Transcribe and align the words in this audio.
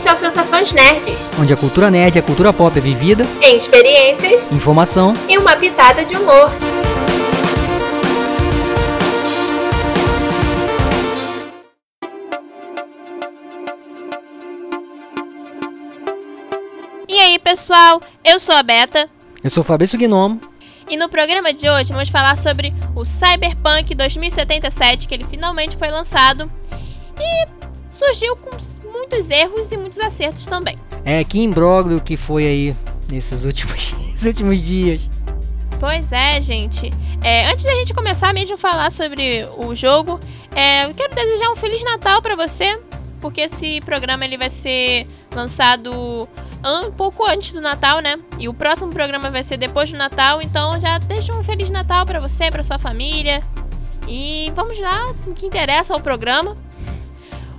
Esse 0.00 0.08
é 0.08 0.12
o 0.14 0.16
Sensações 0.16 0.72
Nerds, 0.72 1.30
onde 1.38 1.52
a 1.52 1.56
cultura 1.58 1.90
nerd 1.90 2.16
e 2.16 2.18
a 2.18 2.22
cultura 2.22 2.54
pop 2.54 2.74
é 2.74 2.80
vivida 2.80 3.22
em 3.42 3.58
experiências, 3.58 4.50
informação 4.50 5.12
e 5.28 5.36
uma 5.36 5.54
pitada 5.54 6.06
de 6.06 6.16
humor. 6.16 6.50
E 17.06 17.20
aí, 17.20 17.38
pessoal? 17.38 18.00
Eu 18.24 18.40
sou 18.40 18.54
a 18.54 18.62
Beta. 18.62 19.06
Eu 19.44 19.50
sou 19.50 19.60
o 19.60 19.66
Fabrício 19.66 19.98
Gnomo. 19.98 20.40
E 20.88 20.96
no 20.96 21.10
programa 21.10 21.52
de 21.52 21.68
hoje 21.68 21.92
vamos 21.92 22.08
falar 22.08 22.38
sobre 22.38 22.72
o 22.96 23.04
Cyberpunk 23.04 23.94
2077, 23.94 25.06
que 25.06 25.14
ele 25.14 25.26
finalmente 25.28 25.76
foi 25.76 25.90
lançado 25.90 26.50
e 27.18 27.46
surgiu 27.92 28.34
com 28.36 28.58
muitos 29.00 29.30
erros 29.30 29.72
e 29.72 29.76
muitos 29.78 29.98
acertos 29.98 30.44
também. 30.44 30.78
É, 31.04 31.24
que 31.24 31.40
imbróglio 31.40 32.00
que 32.00 32.16
foi 32.16 32.46
aí 32.46 32.76
nesses 33.08 33.44
últimos, 33.46 33.94
últimos 34.24 34.62
dias. 34.62 35.08
Pois 35.78 36.12
é, 36.12 36.40
gente. 36.42 36.90
É, 37.24 37.50
antes 37.50 37.64
da 37.64 37.72
gente 37.72 37.94
começar 37.94 38.34
mesmo 38.34 38.54
a 38.54 38.58
falar 38.58 38.92
sobre 38.92 39.48
o 39.56 39.74
jogo, 39.74 40.20
é, 40.54 40.84
eu 40.84 40.94
quero 40.94 41.14
desejar 41.14 41.50
um 41.50 41.56
Feliz 41.56 41.82
Natal 41.82 42.20
para 42.20 42.36
você, 42.36 42.78
porque 43.20 43.42
esse 43.42 43.80
programa 43.80 44.24
ele 44.24 44.36
vai 44.36 44.50
ser 44.50 45.06
lançado 45.34 46.28
um 46.62 46.92
pouco 46.92 47.24
antes 47.24 47.52
do 47.52 47.60
Natal, 47.60 48.00
né? 48.00 48.18
E 48.38 48.48
o 48.48 48.52
próximo 48.52 48.90
programa 48.90 49.30
vai 49.30 49.42
ser 49.42 49.56
depois 49.56 49.90
do 49.90 49.96
Natal, 49.96 50.42
então 50.42 50.78
já 50.78 50.98
deixa 50.98 51.34
um 51.34 51.42
Feliz 51.42 51.70
Natal 51.70 52.04
para 52.04 52.20
você, 52.20 52.50
para 52.50 52.62
sua 52.62 52.78
família. 52.78 53.40
E 54.06 54.52
vamos 54.54 54.78
lá, 54.78 55.06
o 55.26 55.32
que 55.32 55.46
interessa 55.46 55.94
ao 55.94 56.00
programa. 56.00 56.54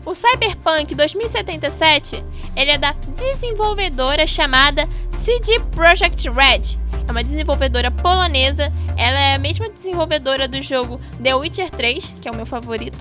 O 0.05 0.15
Cyberpunk 0.15 0.95
2077, 0.95 2.23
ele 2.55 2.71
é 2.71 2.77
da 2.77 2.93
desenvolvedora 3.15 4.25
chamada 4.25 4.87
CD 5.23 5.59
Projekt 5.71 6.27
Red. 6.29 6.79
É 7.07 7.11
uma 7.11 7.23
desenvolvedora 7.23 7.91
polonesa, 7.91 8.71
ela 8.97 9.19
é 9.19 9.35
a 9.35 9.39
mesma 9.39 9.69
desenvolvedora 9.69 10.47
do 10.47 10.61
jogo 10.61 10.99
The 11.21 11.35
Witcher 11.35 11.69
3, 11.69 12.15
que 12.21 12.27
é 12.27 12.31
o 12.31 12.35
meu 12.35 12.45
favorito. 12.45 12.97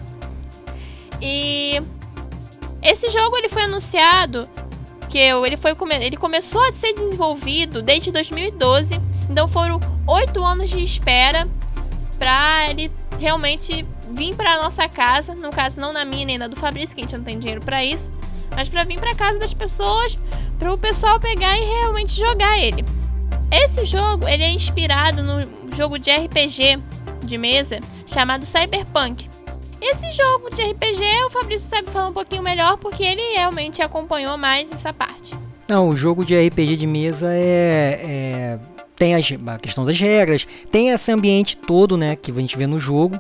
E 1.23 1.81
esse 2.83 3.09
jogo 3.09 3.37
ele 3.37 3.49
foi 3.49 3.63
anunciado 3.63 4.49
que 5.11 5.19
ele 5.19 5.57
foi 5.57 5.75
ele 6.01 6.17
começou 6.17 6.63
a 6.63 6.73
ser 6.73 6.95
desenvolvido 6.95 7.83
desde 7.83 8.13
2012, 8.13 9.01
então 9.29 9.49
foram 9.49 9.81
oito 10.07 10.43
anos 10.45 10.71
de 10.71 10.85
espera 10.85 11.49
para 12.19 12.69
ele 12.71 12.91
realmente 13.19 13.85
vir 14.11 14.35
para 14.35 14.63
nossa 14.63 14.89
casa, 14.89 15.35
no 15.35 15.51
caso 15.51 15.81
não 15.81 15.93
na 15.93 16.05
minha 16.05 16.27
nem 16.27 16.39
na 16.39 16.49
do 16.49 16.57
Fabrício, 16.57 16.95
que 16.95 17.01
a 17.01 17.05
gente 17.05 17.17
não 17.17 17.25
tem 17.25 17.39
dinheiro 17.39 17.61
para 17.61 17.85
isso, 17.85 18.13
mas 18.55 18.69
para 18.69 18.85
vir 18.85 18.99
para 18.99 19.15
casa 19.15 19.39
das 19.39 19.55
pessoas, 19.55 20.19
para 20.59 20.73
o 20.73 20.79
pessoal 20.79 21.19
pegar 21.19 21.57
e 21.57 21.65
realmente 21.65 22.19
jogar 22.19 22.59
ele. 22.59 22.85
Esse 23.51 23.85
jogo 23.85 24.29
ele 24.29 24.43
é 24.43 24.51
inspirado 24.51 25.23
no 25.23 25.41
jogo 25.77 25.99
de 25.99 26.11
RPG 26.11 26.79
de 27.25 27.39
mesa 27.39 27.81
chamado 28.07 28.45
Cyberpunk. 28.45 29.29
Esse 29.81 30.13
jogo 30.13 30.51
de 30.51 30.63
RPG, 30.63 31.25
o 31.27 31.31
Fabrício 31.31 31.69
sabe 31.69 31.91
falar 31.91 32.09
um 32.09 32.13
pouquinho 32.13 32.43
melhor 32.43 32.77
porque 32.77 33.03
ele 33.03 33.23
realmente 33.35 33.81
acompanhou 33.81 34.37
mais 34.37 34.71
essa 34.71 34.93
parte. 34.93 35.35
Não, 35.69 35.89
o 35.89 35.97
jogo 35.97 36.25
de 36.25 36.37
RPG 36.37 36.77
de 36.77 36.87
mesa 36.87 37.29
é, 37.33 38.01
é 38.03 38.59
tem 39.01 39.15
as, 39.15 39.27
a 39.47 39.57
questão 39.57 39.83
das 39.83 39.99
regras, 39.99 40.47
tem 40.71 40.91
esse 40.91 41.11
ambiente 41.11 41.57
todo, 41.57 41.97
né, 41.97 42.17
que 42.17 42.31
a 42.31 42.35
gente 42.35 42.59
vê 42.59 42.67
no 42.67 42.79
jogo, 42.79 43.19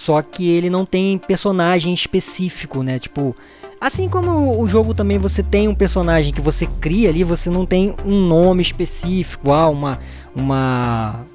só 0.00 0.22
que 0.22 0.48
ele 0.48 0.70
não 0.70 0.86
tem 0.86 1.18
personagem 1.18 1.92
específico, 1.92 2.82
né, 2.82 2.98
tipo, 2.98 3.36
assim 3.78 4.08
como 4.08 4.58
o 4.58 4.66
jogo 4.66 4.94
também 4.94 5.18
você 5.18 5.42
tem 5.42 5.68
um 5.68 5.74
personagem 5.74 6.32
que 6.32 6.40
você 6.40 6.66
cria 6.80 7.10
ali, 7.10 7.22
você 7.22 7.50
não 7.50 7.66
tem 7.66 7.94
um 8.02 8.26
nome 8.26 8.62
específico, 8.62 9.52
ah, 9.52 9.68
uma 9.68 9.98
uma 10.34 11.26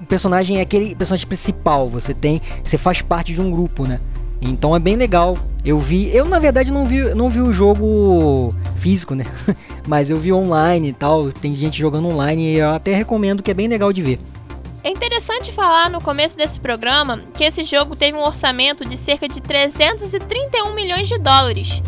um 0.00 0.04
personagem 0.04 0.58
é 0.58 0.60
aquele 0.60 0.94
personagem 0.94 1.26
principal, 1.26 1.88
você 1.88 2.14
tem, 2.14 2.40
você 2.62 2.78
faz 2.78 3.02
parte 3.02 3.34
de 3.34 3.40
um 3.40 3.50
grupo, 3.50 3.88
né? 3.88 3.98
Então 4.40 4.74
é 4.76 4.78
bem 4.78 4.94
legal. 4.94 5.36
Eu 5.64 5.80
vi, 5.80 6.14
eu 6.14 6.24
na 6.24 6.38
verdade 6.38 6.70
não 6.70 6.86
vi, 6.86 7.14
não 7.14 7.28
vi 7.28 7.40
o 7.40 7.52
jogo 7.52 8.54
físico, 8.76 9.16
né? 9.16 9.24
Mas 9.86 10.10
eu 10.10 10.16
vi 10.16 10.32
online 10.32 10.90
e 10.90 10.92
tal. 10.92 11.30
Tem 11.32 11.54
gente 11.54 11.78
jogando 11.78 12.08
online 12.08 12.54
e 12.54 12.58
eu 12.58 12.70
até 12.70 12.94
recomendo 12.94 13.42
que 13.42 13.50
é 13.50 13.54
bem 13.54 13.68
legal 13.68 13.92
de 13.92 14.02
ver. 14.02 14.18
É 14.84 14.90
interessante 14.90 15.52
falar 15.52 15.88
no 15.88 16.00
começo 16.00 16.36
desse 16.36 16.58
programa 16.58 17.22
que 17.34 17.44
esse 17.44 17.62
jogo 17.62 17.94
teve 17.94 18.16
um 18.18 18.22
orçamento 18.22 18.84
de 18.84 18.96
cerca 18.96 19.28
de 19.28 19.40
331 19.40 20.74
milhões 20.74 21.08
de 21.08 21.18
dólares. 21.18 21.80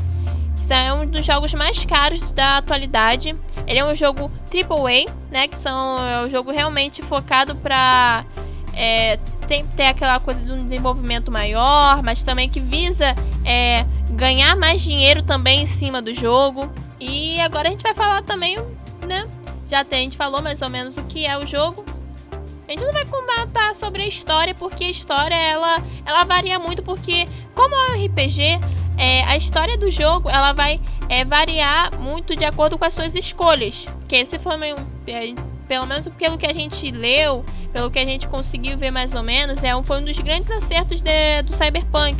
Isso 0.57 0.73
é 0.73 0.93
um 0.93 1.05
dos 1.05 1.27
jogos 1.27 1.53
mais 1.55 1.85
caros 1.85 2.31
da 2.31 2.59
atualidade. 2.59 3.35
Ele 3.67 3.79
é 3.81 3.85
um 3.85 3.97
jogo 3.97 4.31
AAA, 4.49 5.13
né? 5.33 5.49
Que 5.49 5.59
são, 5.59 5.97
é 5.99 6.25
um 6.25 6.29
jogo 6.29 6.53
realmente 6.53 7.03
focado 7.03 7.57
para 7.57 8.25
é, 8.77 9.19
ter 9.77 9.87
aquela 9.87 10.21
coisa 10.21 10.41
de 10.41 10.53
um 10.53 10.65
desenvolvimento 10.65 11.33
maior, 11.33 12.01
mas 12.01 12.23
também 12.23 12.49
que 12.49 12.61
visa 12.61 13.13
é, 13.45 13.85
ganhar 14.11 14.55
mais 14.57 14.81
dinheiro 14.81 15.23
também 15.23 15.63
em 15.63 15.67
cima 15.67 16.01
do 16.01 16.15
jogo. 16.15 16.71
E 17.01 17.41
agora 17.41 17.69
a 17.69 17.71
gente 17.73 17.83
vai 17.83 17.93
falar 17.93 18.23
também, 18.23 18.57
né? 19.07 19.29
Já 19.69 19.85
tem, 19.85 19.99
a 19.99 20.03
gente 20.03 20.17
falou 20.17 20.41
mais 20.41 20.63
ou 20.63 20.71
menos 20.71 20.97
o 20.97 21.03
que 21.05 21.27
é 21.27 21.37
o 21.37 21.45
jogo. 21.45 21.85
Gente 22.75 22.87
não 22.87 22.93
vai 22.93 23.05
comentar 23.05 23.73
sobre 23.77 24.03
a 24.03 24.07
história, 24.07 24.53
porque 24.53 24.83
a 24.83 24.91
história 24.91 25.37
ela, 25.37 25.77
ela 26.05 26.25
varia 26.25 26.59
muito, 26.59 26.83
porque 26.83 27.25
como 27.55 27.73
é 27.73 27.93
um 27.93 28.05
RPG, 28.05 28.59
é, 28.99 29.23
a 29.23 29.37
história 29.37 29.79
do 29.79 29.89
jogo 29.93 30.29
ela 30.29 30.53
vai 30.53 30.81
é, 31.09 31.25
variar 31.25 31.97
muito 32.01 32.35
de 32.35 32.45
acordo 32.45 32.77
com 32.77 32.85
as 32.85 32.93
suas 32.93 33.15
escolhas. 33.15 33.87
Que 34.09 34.17
esse 34.17 34.41
foi 34.41 34.55
é, 35.07 35.35
pelo 35.69 35.87
menos 35.87 36.09
pelo 36.19 36.37
que 36.37 36.47
a 36.47 36.53
gente 36.53 36.91
leu, 36.91 37.45
pelo 37.73 37.93
que 37.93 37.99
a 38.01 38.05
gente 38.05 38.27
conseguiu 38.27 38.77
ver 38.77 38.91
mais 38.91 39.15
ou 39.15 39.23
menos, 39.23 39.63
é 39.63 39.77
um, 39.77 39.85
foi 39.85 40.01
um 40.01 40.05
dos 40.05 40.19
grandes 40.19 40.51
acertos 40.51 41.01
de, 41.01 41.43
do 41.43 41.53
Cyberpunk, 41.53 42.17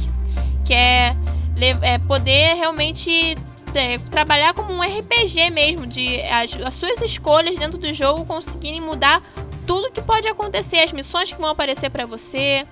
que 0.65 0.73
é, 0.73 1.17
é 1.83 1.99
poder 1.99 2.55
realmente 2.55 3.35
é, 3.75 3.99
trabalhar 4.09 4.55
como 4.55 4.73
um 4.73 4.83
RPG 4.83 5.51
mesmo, 5.51 5.85
de 5.85 6.23
as, 6.23 6.55
as 6.63 6.75
suas 6.75 7.01
escolhas 7.01 7.57
dentro 7.57 7.77
do 7.77 7.93
jogo 7.93 8.25
conseguirem 8.25 8.81
mudar 8.81 9.21
tudo 9.67 9.91
que 9.91 10.03
pode 10.03 10.29
acontecer, 10.29 10.79
as 10.79 10.93
missões 10.93 11.33
que 11.33 11.41
vão 11.41 11.51
aparecer 11.51 11.91
para 11.91 12.07
você, 12.07 12.67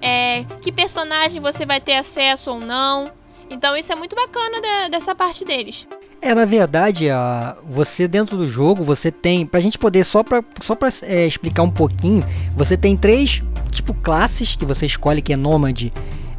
é, 0.00 0.44
que 0.60 0.72
personagem 0.72 1.40
você 1.40 1.64
vai 1.64 1.80
ter 1.80 1.96
acesso 1.96 2.50
ou 2.50 2.60
não. 2.60 3.10
Então 3.48 3.76
isso 3.76 3.92
é 3.92 3.94
muito 3.94 4.16
bacana 4.16 4.60
de, 4.60 4.90
dessa 4.90 5.14
parte 5.14 5.44
deles. 5.44 5.86
É, 6.20 6.34
na 6.34 6.44
verdade, 6.44 7.10
a, 7.10 7.56
você 7.68 8.06
dentro 8.06 8.36
do 8.36 8.48
jogo, 8.48 8.82
você 8.82 9.10
tem, 9.10 9.44
pra 9.44 9.60
gente 9.60 9.78
poder, 9.78 10.04
só 10.04 10.22
pra, 10.22 10.42
só 10.60 10.74
pra 10.74 10.88
é, 11.02 11.26
explicar 11.26 11.62
um 11.62 11.70
pouquinho, 11.70 12.24
você 12.54 12.76
tem 12.76 12.96
três, 12.96 13.42
tipo, 13.70 13.92
classes 13.92 14.54
que 14.54 14.64
você 14.64 14.86
escolhe, 14.86 15.20
que 15.20 15.32
é 15.32 15.36
nômade, 15.36 15.90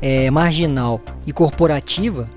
é, 0.01 0.31
marginal 0.31 1.01
e 1.27 1.33
corporativa, 1.33 2.29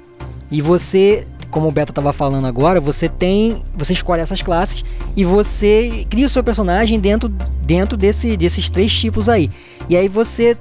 e 0.50 0.60
você, 0.60 1.26
como 1.50 1.68
o 1.68 1.72
Beto 1.72 1.92
tava 1.92 2.12
falando 2.12 2.46
agora, 2.46 2.80
você 2.80 3.08
tem, 3.08 3.62
você 3.74 3.92
escolhe 3.92 4.22
essas 4.22 4.42
classes 4.42 4.84
e 5.16 5.24
você 5.24 6.06
cria 6.10 6.26
o 6.26 6.28
seu 6.28 6.42
personagem 6.42 7.00
dentro, 7.00 7.28
dentro 7.62 7.96
desse, 7.96 8.36
desses 8.36 8.68
três 8.68 8.92
tipos 8.92 9.28
aí. 9.28 9.50
E 9.88 9.96
aí 9.96 10.08
você 10.08 10.56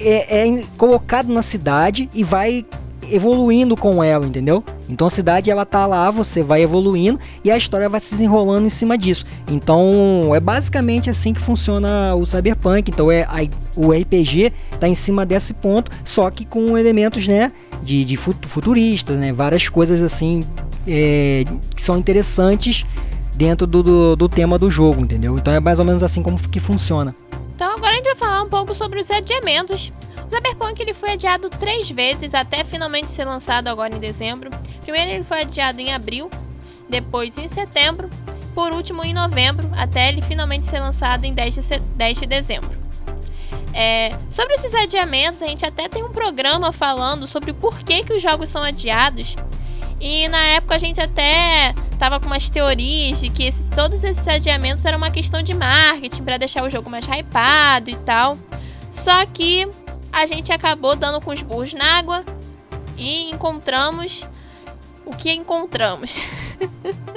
é, 0.00 0.46
é 0.48 0.62
colocado 0.76 1.32
na 1.32 1.42
cidade 1.42 2.08
e 2.14 2.24
vai 2.24 2.64
evoluindo 3.10 3.76
com 3.76 4.02
ela, 4.02 4.26
entendeu? 4.26 4.62
Então 4.88 5.06
a 5.06 5.10
cidade 5.10 5.50
ela 5.50 5.64
tá 5.64 5.86
lá, 5.86 6.10
você 6.10 6.42
vai 6.42 6.62
evoluindo 6.62 7.18
e 7.44 7.50
a 7.50 7.56
história 7.56 7.88
vai 7.88 8.00
se 8.00 8.12
desenrolando 8.12 8.66
em 8.66 8.70
cima 8.70 8.96
disso. 8.96 9.26
Então 9.48 10.32
é 10.34 10.40
basicamente 10.40 11.10
assim 11.10 11.32
que 11.32 11.40
funciona 11.40 12.14
o 12.14 12.24
Cyberpunk. 12.24 12.90
Então 12.90 13.10
é 13.10 13.22
a, 13.24 13.46
o 13.76 13.92
RPG 13.92 14.52
tá 14.80 14.88
em 14.88 14.94
cima 14.94 15.26
desse 15.26 15.52
ponto, 15.54 15.90
só 16.04 16.30
que 16.30 16.44
com 16.44 16.76
elementos, 16.78 17.28
né, 17.28 17.52
de, 17.82 18.04
de 18.04 18.16
futuristas, 18.16 19.16
né, 19.16 19.32
várias 19.32 19.68
coisas 19.68 20.02
assim 20.02 20.44
é, 20.86 21.44
que 21.74 21.82
são 21.82 21.98
interessantes 21.98 22.86
dentro 23.34 23.66
do, 23.66 23.82
do, 23.82 24.16
do 24.16 24.28
tema 24.28 24.58
do 24.58 24.70
jogo, 24.70 25.02
entendeu? 25.02 25.38
Então 25.38 25.52
é 25.52 25.60
mais 25.60 25.78
ou 25.78 25.84
menos 25.84 26.02
assim 26.02 26.22
como 26.22 26.38
que 26.48 26.58
funciona. 26.58 27.14
Então 27.54 27.72
agora 27.72 27.92
a 27.92 27.96
gente 27.96 28.04
vai 28.04 28.16
falar 28.16 28.42
um 28.42 28.48
pouco 28.48 28.74
sobre 28.74 29.00
os 29.00 29.10
adiamentos 29.10 29.92
Cyberpunk 30.30 30.80
ele 30.80 30.92
foi 30.92 31.12
adiado 31.12 31.48
três 31.48 31.90
vezes 31.90 32.34
até 32.34 32.64
finalmente 32.64 33.06
ser 33.06 33.24
lançado 33.24 33.68
agora 33.68 33.94
em 33.94 33.98
dezembro. 33.98 34.50
Primeiro 34.82 35.10
ele 35.10 35.24
foi 35.24 35.42
adiado 35.42 35.80
em 35.80 35.92
abril, 35.92 36.30
depois 36.88 37.36
em 37.38 37.48
setembro, 37.48 38.08
por 38.54 38.72
último 38.72 39.04
em 39.04 39.14
novembro, 39.14 39.68
até 39.76 40.08
ele 40.08 40.22
finalmente 40.22 40.66
ser 40.66 40.80
lançado 40.80 41.24
em 41.24 41.34
10 41.34 41.54
de, 41.54 41.78
10 41.78 42.20
de 42.20 42.26
dezembro. 42.26 42.78
É, 43.74 44.10
sobre 44.30 44.54
esses 44.54 44.74
adiamentos, 44.74 45.42
a 45.42 45.46
gente 45.46 45.64
até 45.64 45.88
tem 45.88 46.02
um 46.02 46.10
programa 46.10 46.72
falando 46.72 47.26
sobre 47.26 47.52
por 47.52 47.78
que, 47.78 48.02
que 48.02 48.12
os 48.12 48.22
jogos 48.22 48.48
são 48.48 48.62
adiados. 48.62 49.36
E 50.00 50.28
na 50.28 50.42
época 50.46 50.76
a 50.76 50.78
gente 50.78 51.00
até 51.00 51.74
tava 51.98 52.18
com 52.20 52.26
umas 52.26 52.48
teorias 52.48 53.20
de 53.20 53.28
que 53.28 53.44
esses, 53.44 53.68
todos 53.70 54.02
esses 54.04 54.26
adiamentos 54.26 54.84
eram 54.84 54.98
uma 54.98 55.10
questão 55.10 55.42
de 55.42 55.54
marketing 55.54 56.22
para 56.22 56.38
deixar 56.38 56.64
o 56.64 56.70
jogo 56.70 56.88
mais 56.88 57.06
hypado 57.06 57.90
e 57.90 57.96
tal. 57.96 58.38
Só 58.90 59.26
que 59.26 59.68
a 60.18 60.26
gente 60.26 60.52
acabou 60.52 60.96
dando 60.96 61.20
com 61.20 61.30
os 61.32 61.42
burros 61.42 61.72
na 61.72 61.98
água 61.98 62.24
e 62.96 63.30
encontramos 63.30 64.22
o 65.04 65.16
que 65.16 65.32
encontramos. 65.32 66.18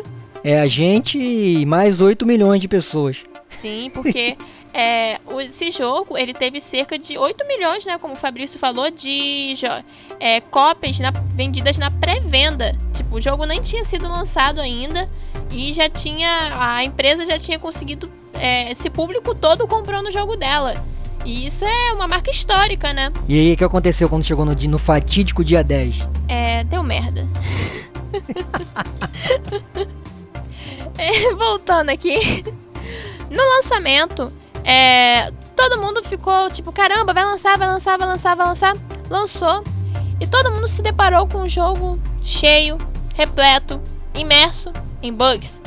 É 0.43 0.59
a 0.59 0.65
gente 0.65 1.19
e 1.19 1.63
mais 1.67 2.01
8 2.01 2.25
milhões 2.25 2.59
de 2.59 2.67
pessoas. 2.67 3.23
Sim, 3.47 3.91
porque 3.93 4.35
é, 4.73 5.19
esse 5.39 5.69
jogo 5.69 6.17
ele 6.17 6.33
teve 6.33 6.59
cerca 6.59 6.97
de 6.97 7.15
8 7.15 7.45
milhões, 7.45 7.85
né, 7.85 7.99
como 7.99 8.15
o 8.15 8.17
Fabrício 8.17 8.57
falou, 8.57 8.89
de 8.89 9.53
é, 10.19 10.41
cópias 10.41 10.99
na, 10.99 11.11
vendidas 11.11 11.77
na 11.77 11.91
pré-venda. 11.91 12.75
Tipo, 12.91 13.17
o 13.17 13.21
jogo 13.21 13.45
nem 13.45 13.61
tinha 13.61 13.83
sido 13.85 14.07
lançado 14.07 14.59
ainda 14.59 15.07
e 15.51 15.71
já 15.73 15.87
tinha 15.87 16.53
a 16.55 16.83
empresa 16.83 17.23
já 17.23 17.37
tinha 17.37 17.59
conseguido 17.59 18.11
é, 18.33 18.71
esse 18.71 18.89
público 18.89 19.35
todo 19.35 19.67
comprando 19.67 20.07
o 20.07 20.11
jogo 20.11 20.35
dela. 20.35 20.73
E 21.23 21.47
isso 21.47 21.63
é 21.63 21.93
uma 21.93 22.07
marca 22.07 22.31
histórica, 22.31 22.93
né? 22.93 23.11
E 23.27 23.39
aí, 23.39 23.53
o 23.53 23.57
que 23.57 23.63
aconteceu 23.63 24.09
quando 24.09 24.23
chegou 24.23 24.45
no, 24.45 24.53
no 24.53 24.77
fatídico 24.77 25.43
dia 25.43 25.63
10? 25.63 26.07
É, 26.27 26.63
deu 26.63 26.83
merda. 26.83 27.27
é, 30.97 31.33
voltando 31.35 31.89
aqui. 31.89 32.43
No 33.29 33.43
lançamento, 33.55 34.31
é, 34.63 35.31
todo 35.55 35.81
mundo 35.81 36.03
ficou 36.03 36.49
tipo, 36.49 36.71
caramba, 36.71 37.13
vai 37.13 37.23
lançar, 37.23 37.57
vai 37.57 37.67
lançar, 37.67 37.97
vai 37.97 38.07
lançar, 38.07 38.35
vai 38.35 38.47
lançar. 38.47 38.75
Lançou. 39.09 39.63
E 40.19 40.27
todo 40.27 40.51
mundo 40.51 40.67
se 40.67 40.81
deparou 40.81 41.27
com 41.27 41.39
um 41.39 41.49
jogo 41.49 41.99
cheio, 42.23 42.77
repleto, 43.15 43.79
imerso 44.13 44.71
em 45.01 45.13
bugs. 45.13 45.61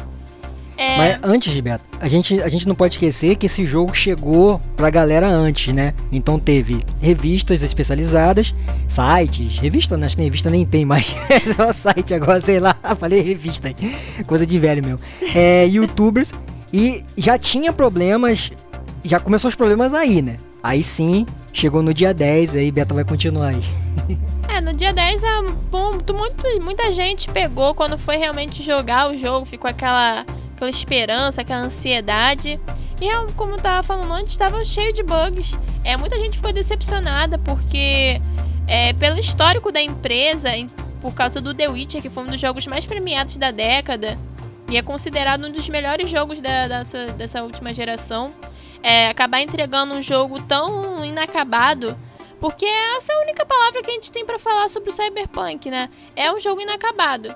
É... 0.76 0.97
Mas 0.97 1.19
antes, 1.23 1.59
Beto, 1.61 1.85
a 2.00 2.09
gente, 2.09 2.41
a 2.43 2.49
gente 2.49 2.67
não 2.67 2.75
pode 2.75 2.94
esquecer 2.94 3.37
que 3.37 3.47
esse 3.47 3.65
jogo 3.65 3.94
chegou 3.94 4.61
pra 4.76 4.91
galera 4.91 5.26
antes, 5.29 5.73
né? 5.73 5.94
Então 6.11 6.38
teve 6.38 6.79
revistas 7.00 7.62
especializadas, 7.62 8.55
sites, 8.88 9.59
revista, 9.59 9.97
acho 10.05 10.17
que 10.17 10.23
revista 10.23 10.50
nem 10.50 10.67
tem 10.67 10.85
mais. 10.85 11.15
é 11.31 11.73
site 11.73 12.15
agora, 12.15 12.41
sei 12.41 12.59
lá, 12.59 12.76
falei 12.99 13.21
revista, 13.21 13.73
coisa 14.26 14.47
de 14.47 14.59
velho 14.59 14.85
meu. 14.85 14.99
É, 15.35 15.67
youtubers, 15.67 16.32
e 16.73 17.03
já 17.17 17.38
tinha 17.38 17.73
problemas, 17.73 18.50
já 19.05 19.21
começou 19.21 19.49
os 19.49 19.55
problemas 19.55 19.94
aí, 19.94 20.21
né? 20.21 20.37
Aí 20.62 20.82
sim, 20.82 21.26
chegou 21.53 21.82
no 21.82 21.93
dia 21.93 22.15
10, 22.15 22.56
aí 22.56 22.73
Beta 22.73 22.94
vai 22.94 23.05
continuar 23.05 23.50
aí. 23.50 23.62
É, 24.47 24.61
no 24.61 24.73
dia 24.73 24.93
10 24.93 25.25
é 25.25 25.43
bom, 25.69 25.99
muito, 26.17 26.62
muita 26.62 26.93
gente 26.93 27.26
pegou 27.29 27.75
quando 27.75 27.99
foi 27.99 28.19
realmente 28.19 28.62
jogar 28.62 29.11
o 29.11 29.19
jogo, 29.19 29.44
ficou 29.44 29.69
aquela 29.69 30.25
aquela 30.64 30.70
esperança, 30.70 31.40
aquela 31.43 31.61
ansiedade. 31.61 32.61
E 33.00 33.08
é, 33.08 33.26
como 33.37 33.52
eu 33.52 33.58
tava 33.58 33.82
falando 33.82 34.12
antes, 34.12 34.32
estava 34.32 34.64
cheio 34.64 34.93
de 34.93 35.02
bugs. 35.02 35.52
É, 35.82 35.96
muita 35.96 36.19
gente 36.19 36.37
ficou 36.37 36.52
decepcionada 36.52 37.38
porque, 37.38 38.20
é, 38.66 38.93
pelo 38.94 39.19
histórico 39.19 39.70
da 39.70 39.81
empresa, 39.81 40.56
em, 40.56 40.66
por 41.02 41.14
causa 41.14 41.40
do 41.40 41.55
The 41.55 41.69
Witcher, 41.69 42.00
que 42.00 42.08
foi 42.08 42.22
um 42.22 42.26
dos 42.26 42.40
jogos 42.40 42.66
mais 42.66 42.87
premiados 42.87 43.37
da 43.37 43.50
década, 43.50 44.19
e 44.69 44.76
é 44.76 44.82
considerado 44.82 45.46
um 45.46 45.52
dos 45.52 45.69
melhores 45.69 46.11
jogos 46.11 46.40
da, 46.40 46.66
dessa, 46.66 47.06
dessa 47.08 47.43
última 47.43 47.75
geração, 47.75 48.32
é, 48.82 49.08
acabar 49.08 49.40
entregando 49.40 49.94
um 49.94 50.02
jogo 50.02 50.40
tão 50.43 51.05
inacabado. 51.05 51.96
Porque 52.40 52.66
essa 52.66 53.12
é 53.12 53.16
a 53.16 53.22
única 53.22 53.46
palavra 53.46 53.82
que 53.82 53.90
a 53.90 53.94
gente 53.94 54.12
tem 54.12 54.25
para 54.25 54.38
falar 54.38 54.69
sobre 54.69 54.90
o 54.90 54.93
Cyberpunk, 54.93 55.70
né? 55.70 55.88
É 56.14 56.31
um 56.31 56.38
jogo 56.38 56.61
inacabado. 56.61 57.34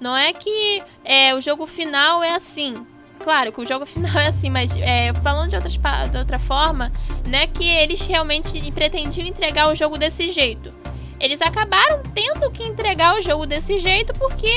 Não 0.00 0.16
é 0.16 0.32
que 0.32 0.82
é, 1.04 1.34
o 1.34 1.40
jogo 1.40 1.66
final 1.66 2.22
é 2.22 2.34
assim. 2.34 2.74
Claro 3.22 3.52
que 3.52 3.60
o 3.60 3.66
jogo 3.66 3.84
final 3.86 4.16
é 4.16 4.28
assim, 4.28 4.48
mas 4.48 4.74
é, 4.76 5.12
falando 5.22 5.50
de, 5.50 5.56
outras, 5.56 5.76
de 6.10 6.16
outra 6.16 6.38
forma, 6.38 6.90
não 7.26 7.38
é 7.38 7.46
que 7.46 7.68
eles 7.68 8.00
realmente 8.06 8.72
pretendiam 8.72 9.26
entregar 9.26 9.68
o 9.70 9.74
jogo 9.74 9.98
desse 9.98 10.30
jeito. 10.30 10.72
Eles 11.20 11.42
acabaram 11.42 12.00
tendo 12.14 12.50
que 12.50 12.62
entregar 12.62 13.18
o 13.18 13.20
jogo 13.20 13.44
desse 13.46 13.78
jeito 13.78 14.14
porque 14.14 14.54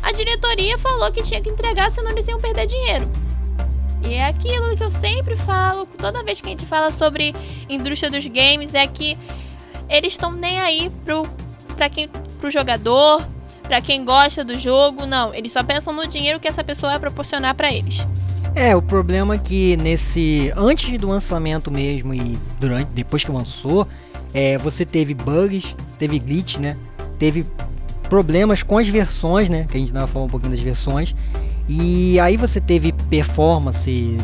a 0.00 0.12
diretoria 0.12 0.78
falou 0.78 1.10
que 1.10 1.22
tinha 1.22 1.40
que 1.40 1.50
entregar, 1.50 1.90
senão 1.90 2.12
eles 2.12 2.28
iam 2.28 2.40
perder 2.40 2.66
dinheiro. 2.66 3.10
E 4.06 4.14
é 4.14 4.26
aquilo 4.26 4.76
que 4.76 4.84
eu 4.84 4.90
sempre 4.90 5.34
falo, 5.34 5.86
toda 5.86 6.22
vez 6.22 6.40
que 6.40 6.46
a 6.46 6.50
gente 6.50 6.66
fala 6.66 6.90
sobre 6.90 7.34
indústria 7.68 8.10
dos 8.10 8.24
games, 8.26 8.74
é 8.74 8.86
que 8.86 9.18
eles 9.88 10.12
estão 10.12 10.30
nem 10.30 10.60
aí 10.60 10.90
pro, 11.04 11.26
pra 11.74 11.88
quem, 11.88 12.06
pro 12.38 12.50
jogador, 12.50 13.26
para 13.64 13.80
quem 13.80 14.04
gosta 14.04 14.44
do 14.44 14.58
jogo, 14.58 15.06
não. 15.06 15.34
Eles 15.34 15.52
só 15.52 15.62
pensam 15.62 15.92
no 15.92 16.06
dinheiro 16.06 16.38
que 16.38 16.46
essa 16.46 16.62
pessoa 16.62 16.92
vai 16.92 17.00
proporcionar 17.00 17.54
para 17.54 17.72
eles. 17.72 18.04
É, 18.54 18.76
o 18.76 18.82
problema 18.82 19.34
é 19.34 19.38
que 19.38 19.76
nesse. 19.78 20.52
Antes 20.56 20.96
do 20.98 21.08
lançamento 21.08 21.70
mesmo 21.70 22.14
e 22.14 22.38
durante. 22.60 22.88
depois 22.94 23.24
que 23.24 23.30
lançou, 23.32 23.88
é, 24.32 24.56
você 24.58 24.84
teve 24.84 25.12
bugs, 25.12 25.74
teve 25.98 26.18
glitch, 26.18 26.58
né? 26.58 26.76
Teve 27.18 27.44
problemas 28.08 28.62
com 28.62 28.78
as 28.78 28.88
versões, 28.88 29.48
né? 29.48 29.66
Que 29.68 29.76
a 29.76 29.80
gente 29.80 29.92
vai 29.92 30.06
falar 30.06 30.26
um 30.26 30.28
pouquinho 30.28 30.52
das 30.52 30.60
versões. 30.60 31.14
E 31.68 32.20
aí 32.20 32.36
você 32.36 32.60
teve 32.60 32.92
performance, 32.92 34.18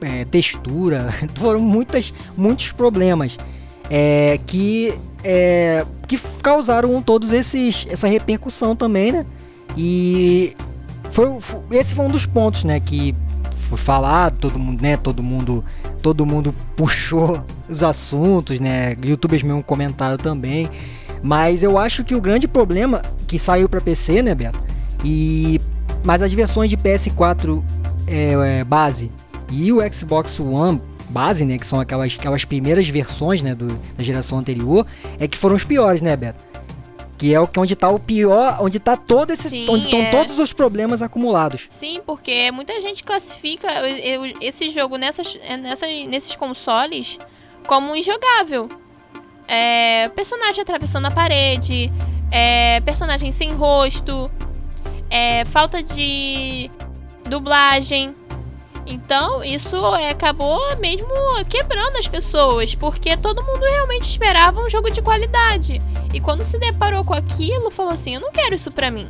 é, 0.00 0.24
textura, 0.24 1.12
foram 1.36 1.60
muitas, 1.60 2.14
muitos 2.36 2.72
problemas 2.72 3.36
é, 3.90 4.38
que 4.46 4.94
é, 5.22 5.84
que 6.06 6.18
causaram 6.42 7.00
todos 7.02 7.32
esses 7.32 7.86
essa 7.90 8.06
repercussão 8.06 8.76
também, 8.76 9.12
né? 9.12 9.26
E 9.76 10.54
foi, 11.10 11.40
foi, 11.40 11.60
esse 11.72 11.94
foi 11.94 12.04
um 12.04 12.10
dos 12.10 12.26
pontos, 12.26 12.64
né, 12.64 12.78
que 12.80 13.14
foi 13.68 13.78
falado, 13.78 14.38
todo 14.38 14.58
mundo, 14.58 14.82
né, 14.82 14.96
todo 14.96 15.22
mundo, 15.22 15.64
todo 16.02 16.26
mundo 16.26 16.54
puxou 16.76 17.42
os 17.68 17.82
assuntos, 17.82 18.60
né? 18.60 18.96
YouTubers 19.02 19.42
mesmo 19.42 19.62
comentaram 19.62 20.16
também. 20.16 20.68
Mas 21.22 21.62
eu 21.62 21.78
acho 21.78 22.04
que 22.04 22.14
o 22.14 22.20
grande 22.20 22.46
problema 22.46 23.02
que 23.26 23.38
saiu 23.38 23.68
para 23.68 23.80
PC, 23.80 24.22
né, 24.22 24.34
Beto? 24.34 24.58
E 25.02 25.60
mas 26.04 26.20
as 26.20 26.32
versões 26.34 26.68
de 26.68 26.76
PS4 26.76 27.62
é, 28.06 28.58
é, 28.60 28.64
base 28.64 29.10
e 29.50 29.72
o 29.72 29.80
Xbox 29.90 30.38
One 30.38 30.80
base, 31.14 31.44
né, 31.44 31.56
que 31.56 31.66
são 31.66 31.78
aquelas, 31.78 32.16
aquelas 32.18 32.44
primeiras 32.44 32.88
versões, 32.88 33.40
né, 33.40 33.54
do, 33.54 33.68
da 33.96 34.02
geração 34.02 34.38
anterior, 34.38 34.84
é 35.20 35.28
que 35.28 35.38
foram 35.38 35.54
os 35.54 35.62
piores, 35.62 36.02
né, 36.02 36.16
Beto? 36.16 36.44
Que 37.16 37.32
é 37.32 37.38
o 37.40 37.46
que 37.46 37.60
onde 37.60 37.76
tá 37.76 37.88
o 37.88 38.00
pior, 38.00 38.58
onde 38.60 38.80
tá 38.80 38.96
todo 38.96 39.30
esse, 39.30 39.48
Sim, 39.48 39.66
onde 39.70 39.84
estão 39.84 40.00
é. 40.00 40.10
todos 40.10 40.40
os 40.40 40.52
problemas 40.52 41.00
acumulados. 41.00 41.68
Sim, 41.70 42.00
porque 42.04 42.50
muita 42.50 42.80
gente 42.80 43.04
classifica 43.04 43.68
esse 44.40 44.68
jogo 44.70 44.96
nessas, 44.96 45.38
nessas, 45.62 45.88
nesses 46.08 46.34
consoles 46.34 47.18
como 47.68 47.94
injogável. 47.94 48.68
É, 49.46 50.08
personagem 50.08 50.60
atravessando 50.60 51.06
a 51.06 51.10
parede, 51.10 51.92
é, 52.32 52.80
personagem 52.80 53.30
sem 53.30 53.52
rosto, 53.52 54.28
é, 55.08 55.44
falta 55.44 55.80
de 55.80 56.68
dublagem, 57.28 58.14
então, 58.86 59.42
isso 59.42 59.76
é, 59.96 60.10
acabou 60.10 60.60
mesmo 60.76 61.08
quebrando 61.48 61.96
as 61.96 62.06
pessoas, 62.06 62.74
porque 62.74 63.16
todo 63.16 63.44
mundo 63.44 63.62
realmente 63.62 64.08
esperava 64.08 64.60
um 64.60 64.68
jogo 64.68 64.90
de 64.90 65.00
qualidade. 65.00 65.78
E 66.12 66.20
quando 66.20 66.42
se 66.42 66.58
deparou 66.58 67.04
com 67.04 67.14
aquilo, 67.14 67.70
falou 67.70 67.92
assim: 67.92 68.14
eu 68.14 68.20
não 68.20 68.30
quero 68.30 68.54
isso 68.54 68.70
pra 68.70 68.90
mim. 68.90 69.08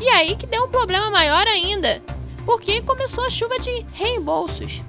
E 0.00 0.08
aí 0.08 0.34
que 0.34 0.46
deu 0.46 0.64
um 0.64 0.68
problema 0.68 1.10
maior 1.10 1.46
ainda, 1.46 2.02
porque 2.44 2.82
começou 2.82 3.24
a 3.24 3.30
chuva 3.30 3.56
de 3.58 3.86
reembolsos. 3.94 4.82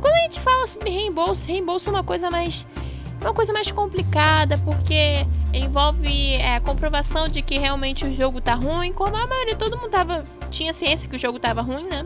Quando 0.00 0.14
a 0.14 0.22
gente 0.22 0.40
fala 0.40 0.66
sobre 0.66 0.88
reembolso, 0.88 1.46
reembolso 1.46 1.90
é 1.90 1.92
uma 1.92 2.04
coisa 2.04 2.30
mais 2.30 2.66
uma 3.20 3.34
coisa 3.34 3.52
mais 3.52 3.70
complicada, 3.70 4.56
porque 4.58 5.16
envolve 5.52 6.36
é, 6.36 6.56
a 6.56 6.60
comprovação 6.60 7.28
de 7.28 7.42
que 7.42 7.58
realmente 7.58 8.06
o 8.06 8.12
jogo 8.14 8.40
tá 8.40 8.54
ruim, 8.54 8.94
como 8.94 9.14
a 9.14 9.26
maioria 9.26 9.56
todo 9.56 9.76
mundo 9.76 9.90
tava 9.90 10.24
tinha 10.50 10.72
ciência 10.72 11.06
que 11.06 11.16
o 11.16 11.18
jogo 11.18 11.38
tava 11.38 11.60
ruim, 11.60 11.84
né? 11.84 12.02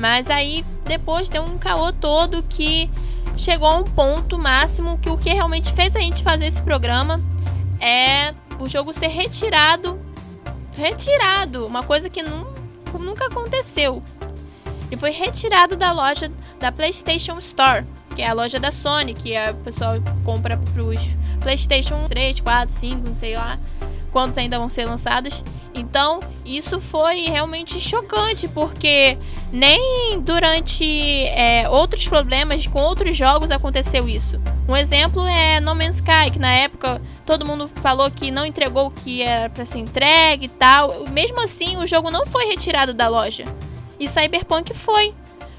Mas 0.00 0.30
aí 0.30 0.64
depois 0.86 1.28
deu 1.28 1.42
um 1.42 1.58
caô 1.58 1.92
todo 1.92 2.42
que 2.42 2.90
chegou 3.36 3.68
a 3.68 3.76
um 3.76 3.84
ponto 3.84 4.38
máximo 4.38 4.98
que 4.98 5.10
o 5.10 5.18
que 5.18 5.28
realmente 5.28 5.72
fez 5.74 5.94
a 5.94 6.00
gente 6.00 6.22
fazer 6.22 6.46
esse 6.46 6.62
programa 6.62 7.20
é 7.78 8.34
o 8.58 8.66
jogo 8.66 8.94
ser 8.94 9.08
retirado. 9.08 9.98
Retirado, 10.72 11.66
uma 11.66 11.82
coisa 11.82 12.08
que 12.08 12.22
nunca 12.98 13.26
aconteceu. 13.26 14.02
E 14.90 14.96
foi 14.96 15.10
retirado 15.10 15.76
da 15.76 15.92
loja 15.92 16.32
da 16.58 16.72
PlayStation 16.72 17.38
Store, 17.38 17.84
que 18.16 18.22
é 18.22 18.28
a 18.28 18.32
loja 18.32 18.58
da 18.58 18.72
Sony, 18.72 19.12
que 19.12 19.36
a 19.36 19.52
pessoal 19.52 19.96
compra 20.24 20.56
pros 20.72 21.00
PlayStation 21.42 22.06
3, 22.06 22.40
4, 22.40 22.74
5, 22.74 23.08
não 23.08 23.14
sei 23.14 23.36
lá 23.36 23.58
quantos 24.10 24.38
ainda 24.38 24.58
vão 24.58 24.68
ser 24.68 24.86
lançados. 24.86 25.44
Então, 25.80 26.20
isso 26.44 26.78
foi 26.78 27.22
realmente 27.22 27.80
chocante, 27.80 28.46
porque 28.46 29.16
nem 29.50 30.20
durante 30.20 30.84
é, 31.28 31.66
outros 31.70 32.06
problemas 32.06 32.66
com 32.66 32.82
outros 32.82 33.16
jogos 33.16 33.50
aconteceu 33.50 34.06
isso. 34.06 34.38
Um 34.68 34.76
exemplo 34.76 35.26
é 35.26 35.58
No 35.58 35.74
Man's 35.74 35.96
Sky, 35.96 36.30
que 36.32 36.38
na 36.38 36.52
época 36.52 37.00
todo 37.24 37.46
mundo 37.46 37.66
falou 37.66 38.10
que 38.10 38.30
não 38.30 38.44
entregou 38.44 38.88
o 38.88 38.90
que 38.90 39.22
era 39.22 39.48
para 39.48 39.64
ser 39.64 39.78
entregue 39.78 40.46
e 40.46 40.48
tal. 40.50 41.08
Mesmo 41.08 41.40
assim, 41.40 41.78
o 41.78 41.86
jogo 41.86 42.10
não 42.10 42.26
foi 42.26 42.44
retirado 42.44 42.92
da 42.92 43.08
loja. 43.08 43.44
E 43.98 44.06
Cyberpunk 44.06 44.74
foi. 44.74 45.14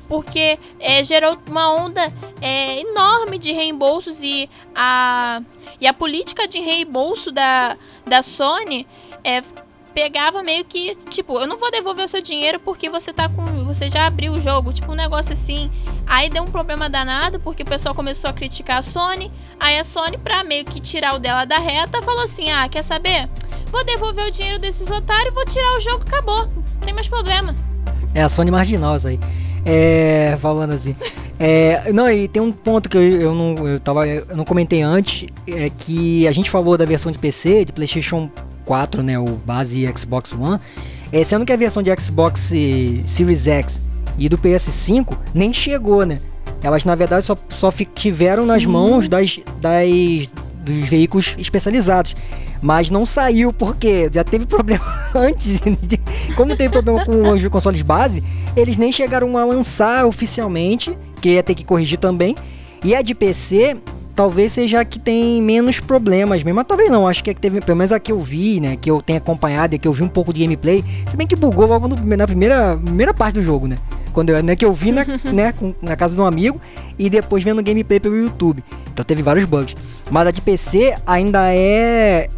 Porque 0.07 0.59
é, 0.79 1.03
gerou 1.03 1.37
uma 1.49 1.73
onda 1.73 2.13
é, 2.41 2.81
enorme 2.81 3.39
de 3.39 3.53
reembolsos 3.53 4.17
e 4.21 4.49
a, 4.75 5.41
e 5.79 5.87
a 5.87 5.93
política 5.93 6.47
de 6.47 6.59
reembolso 6.59 7.31
da, 7.31 7.77
da 8.05 8.21
Sony 8.21 8.85
é, 9.23 9.41
pegava 9.93 10.41
meio 10.41 10.65
que, 10.65 10.95
tipo, 11.09 11.39
eu 11.39 11.47
não 11.47 11.57
vou 11.57 11.71
devolver 11.71 12.05
o 12.05 12.07
seu 12.07 12.21
dinheiro 12.21 12.59
porque 12.59 12.89
você 12.89 13.13
tá 13.13 13.29
com. 13.29 13.43
Você 13.65 13.89
já 13.89 14.07
abriu 14.07 14.33
o 14.33 14.41
jogo, 14.41 14.73
tipo 14.73 14.91
um 14.91 14.95
negócio 14.95 15.33
assim. 15.33 15.69
Aí 16.05 16.29
deu 16.29 16.43
um 16.43 16.47
problema 16.47 16.89
danado, 16.89 17.39
porque 17.39 17.63
o 17.63 17.65
pessoal 17.65 17.93
começou 17.93 18.29
a 18.29 18.33
criticar 18.33 18.77
a 18.77 18.81
Sony. 18.81 19.31
Aí 19.59 19.77
a 19.79 19.83
Sony, 19.83 20.17
pra 20.17 20.43
meio 20.43 20.65
que 20.65 20.81
tirar 20.81 21.15
o 21.15 21.19
dela 21.19 21.45
da 21.45 21.57
reta, 21.57 22.01
falou 22.01 22.23
assim: 22.23 22.49
Ah, 22.49 22.67
quer 22.67 22.83
saber? 22.83 23.29
Vou 23.67 23.83
devolver 23.85 24.27
o 24.27 24.31
dinheiro 24.31 24.59
desses 24.59 24.89
otários, 24.89 25.33
vou 25.33 25.45
tirar 25.45 25.77
o 25.77 25.79
jogo, 25.79 26.03
acabou. 26.05 26.45
Não 26.45 26.81
tem 26.83 26.93
mais 26.93 27.07
problema. 27.07 27.55
É 28.13 28.21
a 28.21 28.29
Sony 28.29 28.51
marginal 28.51 28.97
isso 28.97 29.07
aí. 29.07 29.19
É, 29.65 30.35
falando 30.37 30.71
assim. 30.71 30.95
É, 31.39 31.91
não, 31.91 32.09
e 32.09 32.27
tem 32.27 32.41
um 32.41 32.51
ponto 32.51 32.89
que 32.89 32.97
eu, 32.97 33.01
eu, 33.01 33.35
não, 33.35 33.67
eu, 33.67 33.79
tava, 33.79 34.07
eu 34.07 34.35
não 34.35 34.45
comentei 34.45 34.81
antes, 34.81 35.27
é 35.47 35.69
que 35.69 36.27
a 36.27 36.31
gente 36.31 36.49
falou 36.49 36.77
da 36.77 36.85
versão 36.85 37.11
de 37.11 37.17
PC, 37.17 37.65
de 37.65 37.73
PlayStation 37.73 38.29
4, 38.71 39.03
né, 39.03 39.19
o 39.19 39.31
base 39.45 39.85
Xbox 39.97 40.31
One, 40.31 40.57
é, 41.11 41.21
sendo 41.25 41.45
que 41.45 41.51
a 41.51 41.57
versão 41.57 41.83
de 41.83 41.91
Xbox 41.99 42.53
Series 43.05 43.45
X 43.45 43.81
e 44.17 44.29
do 44.29 44.37
PS5 44.37 45.17
nem 45.33 45.53
chegou, 45.53 46.05
né? 46.05 46.21
Elas 46.63 46.85
na 46.85 46.95
verdade 46.95 47.25
só, 47.25 47.35
só 47.49 47.69
tiveram 47.93 48.43
Sim. 48.43 48.47
nas 48.47 48.65
mãos 48.65 49.09
das, 49.09 49.41
das, 49.59 50.29
dos 50.63 50.87
veículos 50.87 51.35
especializados. 51.37 52.15
Mas 52.61 52.89
não 52.89 53.05
saiu 53.05 53.51
porque 53.51 54.09
já 54.09 54.23
teve 54.23 54.45
problema 54.45 54.85
antes. 55.13 55.61
Como 56.37 56.55
teve 56.55 56.69
problema 56.69 57.03
com 57.03 57.29
os 57.29 57.45
consoles 57.49 57.81
base, 57.81 58.23
eles 58.55 58.77
nem 58.77 58.89
chegaram 58.89 59.37
a 59.37 59.43
lançar 59.43 60.05
oficialmente, 60.05 60.97
que 61.19 61.31
ia 61.31 61.43
ter 61.43 61.55
que 61.55 61.65
corrigir 61.65 61.97
também. 61.97 62.37
E 62.85 62.95
a 62.95 63.01
de 63.01 63.13
PC, 63.13 63.75
talvez 64.21 64.51
seja 64.51 64.81
a 64.81 64.85
que 64.85 64.99
tem 64.99 65.41
menos 65.41 65.79
problemas 65.79 66.43
mesmo. 66.43 66.57
Mas 66.57 66.67
talvez 66.67 66.91
não, 66.91 67.07
acho 67.07 67.23
que, 67.23 67.31
é 67.31 67.33
que 67.33 67.41
teve, 67.41 67.59
pelo 67.59 67.75
menos 67.75 67.91
a 67.91 67.99
que 67.99 68.11
eu 68.11 68.21
vi, 68.21 68.59
né? 68.59 68.75
Que 68.79 68.91
eu 68.91 69.01
tenho 69.01 69.17
acompanhado 69.17 69.73
e 69.73 69.79
que 69.79 69.87
eu 69.87 69.93
vi 69.93 70.03
um 70.03 70.07
pouco 70.07 70.31
de 70.31 70.41
gameplay. 70.41 70.85
Se 71.07 71.17
bem 71.17 71.25
que 71.25 71.35
bugou 71.35 71.65
logo 71.65 71.87
no, 71.87 71.95
na 71.95 72.27
primeira, 72.27 72.77
primeira 72.77 73.15
parte 73.15 73.33
do 73.33 73.41
jogo, 73.41 73.67
né? 73.67 73.79
Quando 74.13 74.29
eu, 74.29 74.43
né, 74.43 74.55
que 74.55 74.63
eu 74.63 74.73
vi 74.73 74.91
na, 74.91 75.03
né, 75.33 75.51
com, 75.53 75.73
na 75.81 75.95
casa 75.95 76.13
de 76.13 76.21
um 76.21 76.25
amigo 76.25 76.61
e 76.99 77.09
depois 77.09 77.43
vendo 77.43 77.63
gameplay 77.63 77.99
pelo 77.99 78.15
YouTube. 78.15 78.63
Então 78.93 79.03
teve 79.03 79.23
vários 79.23 79.45
bugs. 79.45 79.75
Mas 80.11 80.27
a 80.27 80.31
de 80.31 80.39
PC 80.39 80.95
ainda 81.07 81.51
é 81.51 82.29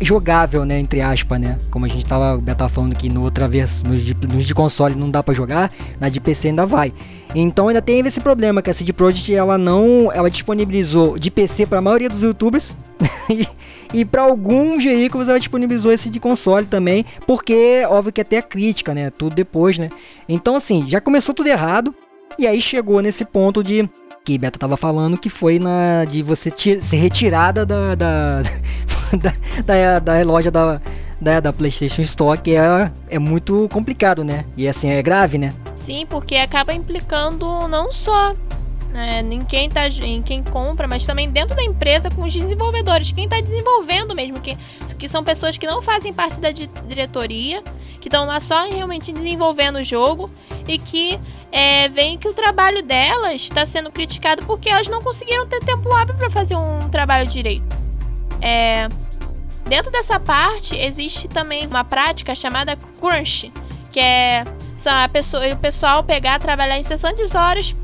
jogável, 0.00 0.64
né, 0.64 0.78
entre 0.78 1.00
aspas, 1.00 1.40
né? 1.40 1.58
Como 1.70 1.84
a 1.84 1.88
gente 1.88 2.04
tava, 2.04 2.40
tava 2.54 2.68
falando 2.68 2.94
que 2.96 3.08
no 3.08 3.22
outra 3.22 3.46
vez, 3.46 3.82
nos 3.82 4.04
de, 4.04 4.14
nos 4.26 4.46
de 4.46 4.54
console 4.54 4.94
não 4.94 5.10
dá 5.10 5.22
para 5.22 5.34
jogar, 5.34 5.70
na 6.00 6.08
de 6.08 6.20
PC 6.20 6.48
ainda 6.48 6.66
vai. 6.66 6.92
Então 7.34 7.68
ainda 7.68 7.82
tem 7.82 8.00
esse 8.00 8.20
problema 8.20 8.62
que 8.62 8.70
a 8.70 8.74
CD 8.74 8.92
Projekt 8.92 9.34
ela 9.34 9.58
não, 9.58 10.10
ela 10.12 10.30
disponibilizou 10.30 11.18
de 11.18 11.30
PC 11.30 11.66
para 11.66 11.78
a 11.78 11.82
maioria 11.82 12.08
dos 12.08 12.22
YouTubers 12.22 12.74
e, 13.30 13.46
e 14.00 14.04
para 14.04 14.22
alguns 14.22 14.84
veículos 14.84 15.28
ela 15.28 15.38
disponibilizou 15.38 15.92
esse 15.92 16.10
de 16.10 16.20
console 16.20 16.66
também, 16.66 17.04
porque 17.26 17.84
óbvio 17.88 18.12
que 18.12 18.20
até 18.20 18.38
a 18.38 18.42
crítica, 18.42 18.94
né, 18.94 19.10
tudo 19.10 19.34
depois, 19.34 19.78
né? 19.78 19.90
Então 20.28 20.56
assim, 20.56 20.84
já 20.88 21.00
começou 21.00 21.34
tudo 21.34 21.48
errado 21.48 21.94
e 22.38 22.46
aí 22.46 22.60
chegou 22.60 23.00
nesse 23.00 23.24
ponto 23.24 23.62
de 23.62 23.88
que 24.24 24.38
Beta 24.38 24.58
tava 24.58 24.76
falando 24.76 25.18
que 25.18 25.28
foi 25.28 25.58
na 25.58 26.06
de 26.06 26.22
você 26.22 26.50
ser 26.50 26.96
retirada 26.96 27.66
da 27.66 27.94
da, 27.94 28.42
da, 29.66 29.98
da, 29.98 29.98
da 29.98 30.22
loja 30.24 30.50
da, 30.50 30.80
da, 31.20 31.40
da, 31.40 31.52
PlayStation 31.52 32.00
Store, 32.00 32.40
que 32.40 32.56
é, 32.56 32.90
é 33.10 33.18
muito 33.18 33.68
complicado, 33.68 34.24
né? 34.24 34.46
E 34.56 34.66
assim, 34.66 34.88
é 34.88 35.02
grave, 35.02 35.36
né? 35.36 35.54
Sim, 35.76 36.06
porque 36.08 36.36
acaba 36.36 36.72
implicando 36.72 37.68
não 37.68 37.92
só 37.92 38.34
né, 38.94 39.20
em, 39.20 39.44
quem 39.44 39.68
tá, 39.68 39.88
em 39.88 40.22
quem 40.22 40.42
compra, 40.42 40.88
mas 40.88 41.04
também 41.04 41.28
dentro 41.28 41.54
da 41.54 41.62
empresa 41.62 42.08
com 42.08 42.22
os 42.22 42.32
desenvolvedores, 42.32 43.12
quem 43.12 43.24
está 43.24 43.40
desenvolvendo 43.40 44.14
mesmo, 44.14 44.40
que, 44.40 44.56
que 45.04 45.08
são 45.08 45.22
pessoas 45.22 45.58
que 45.58 45.66
não 45.66 45.82
fazem 45.82 46.14
parte 46.14 46.40
da 46.40 46.50
diretoria, 46.50 47.62
que 48.00 48.08
estão 48.08 48.24
lá 48.24 48.40
só 48.40 48.66
realmente 48.66 49.12
desenvolvendo 49.12 49.76
o 49.76 49.84
jogo 49.84 50.30
e 50.66 50.78
que 50.78 51.20
é, 51.52 51.90
veem 51.90 52.16
que 52.16 52.26
o 52.26 52.32
trabalho 52.32 52.82
delas 52.82 53.42
está 53.42 53.66
sendo 53.66 53.92
criticado 53.92 54.46
porque 54.46 54.70
elas 54.70 54.88
não 54.88 55.00
conseguiram 55.00 55.46
ter 55.46 55.60
tempo 55.60 55.92
hábil 55.92 56.14
para 56.14 56.30
fazer 56.30 56.56
um 56.56 56.78
trabalho 56.90 57.28
direito. 57.28 57.66
É, 58.40 58.88
dentro 59.66 59.92
dessa 59.92 60.18
parte 60.18 60.74
existe 60.74 61.28
também 61.28 61.66
uma 61.66 61.84
prática 61.84 62.34
chamada 62.34 62.74
crunch, 62.98 63.52
que 63.92 64.00
é 64.00 64.42
a 64.86 65.06
pessoa, 65.10 65.46
o 65.52 65.56
pessoal 65.58 66.02
pegar, 66.02 66.38
trabalhar 66.38 66.78
incessantes 66.78 67.34
horas 67.34 67.76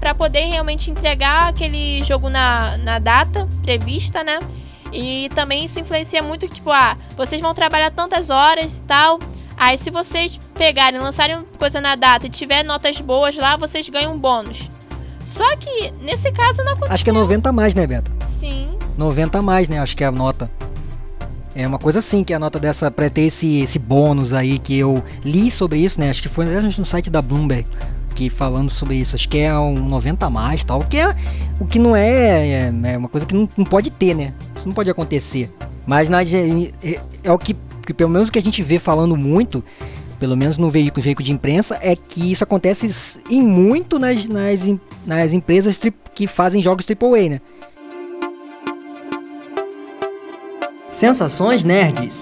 para 0.00 0.12
poder 0.12 0.46
realmente 0.46 0.90
entregar 0.90 1.50
aquele 1.50 2.02
jogo 2.02 2.28
na, 2.28 2.76
na 2.78 2.98
data 2.98 3.48
prevista, 3.62 4.24
né? 4.24 4.40
E 4.94 5.28
também 5.34 5.64
isso 5.64 5.80
influencia 5.80 6.22
muito, 6.22 6.48
tipo, 6.48 6.70
ah, 6.70 6.96
vocês 7.16 7.40
vão 7.40 7.52
trabalhar 7.52 7.90
tantas 7.90 8.30
horas 8.30 8.78
e 8.78 8.82
tal, 8.82 9.18
Aí 9.56 9.78
se 9.78 9.90
vocês 9.90 10.38
pegarem, 10.54 11.00
lançarem 11.00 11.44
coisa 11.58 11.80
na 11.80 11.94
data 11.94 12.26
e 12.26 12.30
tiver 12.30 12.64
notas 12.64 13.00
boas 13.00 13.36
lá, 13.36 13.56
vocês 13.56 13.88
ganham 13.88 14.12
um 14.12 14.18
bônus. 14.18 14.68
Só 15.24 15.56
que 15.56 15.92
nesse 16.02 16.30
caso 16.32 16.62
não 16.64 16.72
aconteceu. 16.72 16.94
Acho 16.94 17.04
que 17.04 17.10
é 17.10 17.12
90 17.12 17.48
a 17.48 17.52
mais, 17.52 17.74
né, 17.74 17.86
Beto? 17.86 18.12
Sim. 18.28 18.76
90 18.98 19.38
a 19.38 19.42
mais, 19.42 19.68
né? 19.68 19.78
Acho 19.78 19.96
que 19.96 20.04
é 20.04 20.06
a 20.06 20.12
nota. 20.12 20.50
É 21.54 21.66
uma 21.66 21.78
coisa 21.78 22.00
assim 22.00 22.24
que 22.24 22.32
é 22.32 22.36
a 22.36 22.38
nota 22.38 22.58
dessa 22.58 22.90
para 22.90 23.08
ter 23.08 23.22
esse, 23.22 23.60
esse 23.60 23.78
bônus 23.78 24.34
aí 24.34 24.58
que 24.58 24.76
eu 24.76 25.02
li 25.24 25.50
sobre 25.50 25.78
isso, 25.78 26.00
né? 26.00 26.10
Acho 26.10 26.20
que 26.20 26.28
foi 26.28 26.44
no 26.44 26.84
site 26.84 27.10
da 27.10 27.22
Bloomberg 27.22 27.66
que 28.14 28.30
falando 28.30 28.70
sobre 28.70 28.96
isso. 28.96 29.16
Acho 29.16 29.28
que 29.28 29.38
é 29.38 29.56
um 29.58 29.74
90 29.88 30.26
a 30.26 30.30
mais, 30.30 30.64
tal, 30.64 30.80
que 30.80 30.96
é 30.96 31.14
o 31.58 31.66
que 31.66 31.78
não 31.78 31.94
é, 31.94 32.48
é, 32.48 32.72
é 32.84 32.96
uma 32.96 33.08
coisa 33.08 33.26
que 33.26 33.34
não, 33.34 33.48
não, 33.56 33.64
pode 33.64 33.90
ter, 33.90 34.14
né? 34.14 34.32
Isso 34.64 34.68
não 34.70 34.74
pode 34.74 34.90
acontecer. 34.90 35.52
Mas 35.86 36.08
na, 36.08 36.22
é, 36.22 37.00
é 37.22 37.30
o 37.30 37.36
que 37.36 37.52
porque 37.52 37.92
pelo 37.92 38.08
menos 38.08 38.30
o 38.30 38.32
que 38.32 38.38
a 38.38 38.42
gente 38.42 38.62
vê 38.62 38.78
falando 38.78 39.14
muito, 39.14 39.62
pelo 40.18 40.34
menos 40.34 40.56
no 40.56 40.70
veículo, 40.70 41.02
veículo 41.02 41.22
de 41.22 41.32
imprensa, 41.32 41.78
é 41.82 41.94
que 41.94 42.32
isso 42.32 42.42
acontece 42.42 43.22
em 43.28 43.42
muito 43.42 43.98
nas, 43.98 44.26
nas, 44.26 44.62
nas 45.04 45.34
empresas 45.34 45.78
que 46.14 46.26
fazem 46.26 46.62
jogos 46.62 46.86
AAA, 46.88 47.28
né? 47.28 47.40
Sensações 50.94 51.62
nerds. 51.62 52.14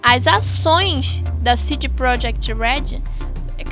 As 0.00 0.28
ações 0.28 1.24
da 1.40 1.56
CD 1.56 1.88
Projekt 1.88 2.52
Red 2.52 3.02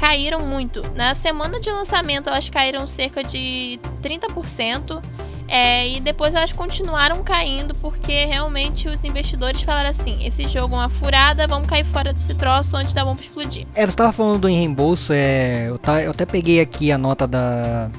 caíram 0.01 0.41
muito. 0.41 0.83
Na 0.97 1.15
semana 1.15 1.61
de 1.61 1.71
lançamento, 1.71 2.29
elas 2.29 2.51
caíram 2.51 2.89
cerca 2.89 3.23
de 3.23 3.79
30%. 4.03 5.01
É, 5.49 5.89
e 5.89 6.01
depois 6.01 6.35
elas 6.35 6.53
continuaram 6.53 7.23
caindo 7.23 7.75
porque 7.77 8.25
realmente 8.25 8.89
os 8.89 9.05
investidores 9.05 9.63
falaram 9.63 9.91
assim: 9.91 10.25
esse 10.27 10.45
jogo 10.49 10.75
é 10.75 10.79
uma 10.79 10.89
furada, 10.89 11.47
vamos 11.47 11.69
cair 11.69 11.85
fora 11.85 12.13
desse 12.13 12.35
troço 12.35 12.77
onde 12.77 12.95
tá 12.95 13.05
bom 13.05 13.15
pra 13.15 13.25
explodir. 13.25 13.67
É, 13.75 13.83
você 13.83 13.91
estava 13.91 14.13
falando 14.13 14.41
do 14.41 14.49
reembolso, 14.49 15.13
é, 15.13 15.69
eu, 15.69 15.79
tá, 15.79 16.03
eu 16.03 16.11
até 16.11 16.27
peguei 16.27 16.61
aqui 16.61 16.91
a 16.91 16.99
nota 16.99 17.27
da, 17.27 17.91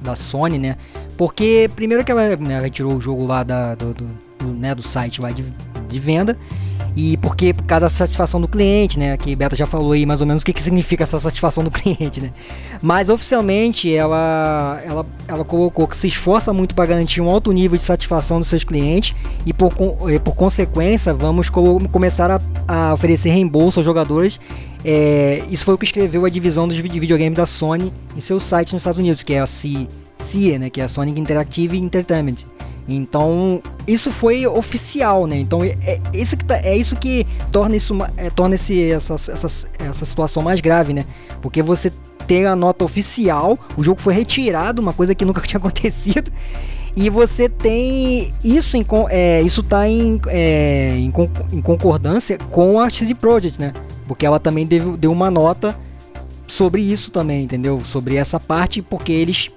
da 0.00 0.16
Sony, 0.16 0.58
né? 0.58 0.76
Porque 1.16 1.70
primeiro 1.76 2.04
que 2.04 2.10
ela, 2.10 2.36
né, 2.36 2.54
ela 2.54 2.62
retirou 2.62 2.94
o 2.94 3.00
jogo 3.00 3.26
lá 3.26 3.42
da, 3.42 3.74
do, 3.74 3.94
do, 3.94 4.08
do, 4.38 4.46
né, 4.46 4.74
do 4.74 4.82
site 4.82 5.20
lá 5.20 5.30
de, 5.30 5.44
de 5.88 6.00
venda 6.00 6.36
e 6.94 7.16
porque 7.16 7.54
por 7.54 7.64
causa 7.64 7.86
da 7.86 7.90
satisfação 7.90 8.40
do 8.40 8.46
cliente, 8.46 8.98
né? 8.98 9.16
Que 9.16 9.34
Beta 9.34 9.56
já 9.56 9.66
falou 9.66 9.92
aí 9.92 10.04
mais 10.04 10.20
ou 10.20 10.26
menos 10.26 10.42
o 10.42 10.46
que, 10.46 10.52
que 10.52 10.62
significa 10.62 11.02
essa 11.04 11.18
satisfação 11.18 11.64
do 11.64 11.70
cliente, 11.72 12.20
né? 12.20 12.30
Mas 12.80 13.08
oficialmente 13.08 13.94
ela, 13.94 14.80
ela, 14.84 15.06
ela 15.26 15.44
colocou 15.44 15.86
que 15.88 15.96
se 15.96 16.06
esforça 16.06 16.52
muito 16.52 16.74
para 16.74 16.86
garantir 16.86 17.20
um 17.20 17.30
alto 17.30 17.50
nível 17.52 17.78
de 17.78 17.84
satisfação 17.84 18.38
dos 18.38 18.48
seus 18.48 18.64
clientes 18.64 19.14
e 19.46 19.52
por, 19.52 19.72
por 19.72 20.34
consequência 20.34 21.14
vamos 21.14 21.50
começar 21.50 22.30
a, 22.30 22.40
a, 22.68 22.92
oferecer 22.92 23.30
reembolso 23.30 23.80
aos 23.80 23.84
jogadores. 23.84 24.38
É, 24.84 25.42
isso 25.48 25.64
foi 25.64 25.74
o 25.74 25.78
que 25.78 25.84
escreveu 25.84 26.24
a 26.24 26.28
divisão 26.28 26.66
de 26.66 26.80
videogames 26.82 27.36
da 27.36 27.46
Sony 27.46 27.92
em 28.16 28.20
seu 28.20 28.40
site 28.40 28.72
nos 28.72 28.82
Estados 28.82 28.98
Unidos, 28.98 29.22
que 29.22 29.34
é 29.34 29.40
a 29.40 29.46
CIE, 29.46 30.58
né? 30.58 30.68
Que 30.68 30.80
é 30.80 30.84
a 30.84 30.88
Sonic 30.88 31.18
Interactive 31.18 31.78
Entertainment. 31.78 32.46
Então, 32.86 33.62
isso 33.86 34.10
foi 34.10 34.46
oficial, 34.46 35.26
né? 35.26 35.36
Então, 35.38 35.62
é, 35.62 35.76
é, 35.82 36.00
isso, 36.12 36.36
que 36.36 36.44
tá, 36.44 36.56
é 36.58 36.76
isso 36.76 36.96
que 36.96 37.26
torna, 37.50 37.76
isso, 37.76 37.96
é, 38.16 38.28
torna 38.30 38.56
esse, 38.56 38.90
essa, 38.90 39.14
essa, 39.14 39.68
essa 39.78 40.04
situação 40.04 40.42
mais 40.42 40.60
grave, 40.60 40.92
né? 40.92 41.04
Porque 41.40 41.62
você 41.62 41.92
tem 42.26 42.46
a 42.46 42.56
nota 42.56 42.84
oficial, 42.84 43.58
o 43.76 43.82
jogo 43.82 44.00
foi 44.00 44.14
retirado, 44.14 44.82
uma 44.82 44.92
coisa 44.92 45.14
que 45.14 45.24
nunca 45.26 45.40
tinha 45.40 45.58
acontecido. 45.58 46.30
E 46.94 47.08
você 47.08 47.48
tem 47.48 48.34
isso 48.44 48.76
em, 48.76 48.84
é, 49.08 49.40
isso 49.40 49.62
tá 49.62 49.88
em, 49.88 50.20
é, 50.26 50.94
em, 50.94 51.12
em, 51.52 51.60
concordância 51.62 52.36
com 52.50 52.78
a 52.78 52.90
CD 52.90 53.14
Projekt, 53.14 53.58
né? 53.58 53.72
Porque 54.06 54.26
ela 54.26 54.38
também 54.38 54.66
deu, 54.66 54.96
deu 54.96 55.10
uma 55.10 55.30
nota 55.30 55.74
sobre 56.46 56.82
isso 56.82 57.10
também, 57.10 57.44
entendeu? 57.44 57.80
Sobre 57.82 58.16
essa 58.16 58.38
parte, 58.38 58.82
porque 58.82 59.10
eles 59.10 59.50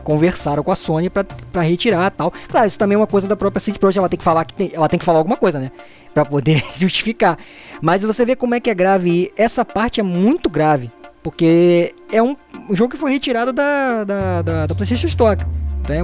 conversaram 0.00 0.62
com 0.62 0.70
a 0.70 0.74
Sony 0.74 1.10
para 1.10 1.62
retirar 1.62 2.10
tal. 2.10 2.32
Claro, 2.48 2.66
isso 2.66 2.78
também 2.78 2.94
é 2.94 2.98
uma 2.98 3.06
coisa 3.06 3.26
da 3.26 3.36
própria 3.36 3.60
CD 3.60 3.78
Projekt, 3.78 3.98
ela 3.98 4.08
tem 4.08 4.18
que 4.18 4.24
falar 4.24 4.44
que 4.44 4.54
tem, 4.54 4.70
ela 4.72 4.88
tem 4.88 4.98
que 4.98 5.04
falar 5.04 5.18
alguma 5.18 5.36
coisa, 5.36 5.58
né? 5.58 5.70
Para 6.14 6.24
poder 6.24 6.62
justificar. 6.74 7.38
Mas 7.80 8.02
você 8.02 8.24
vê 8.24 8.36
como 8.36 8.54
é 8.54 8.60
que 8.60 8.70
é 8.70 8.74
grave, 8.74 9.32
essa 9.36 9.64
parte 9.64 10.00
é 10.00 10.02
muito 10.02 10.48
grave, 10.48 10.90
porque 11.22 11.94
é 12.10 12.22
um, 12.22 12.36
um 12.68 12.74
jogo 12.74 12.90
que 12.92 12.96
foi 12.98 13.12
retirado 13.12 13.52
da, 13.52 14.04
da, 14.04 14.42
da, 14.42 14.66
da 14.66 14.74
PlayStation 14.74 15.06
Store. 15.06 15.44
Então 15.82 15.96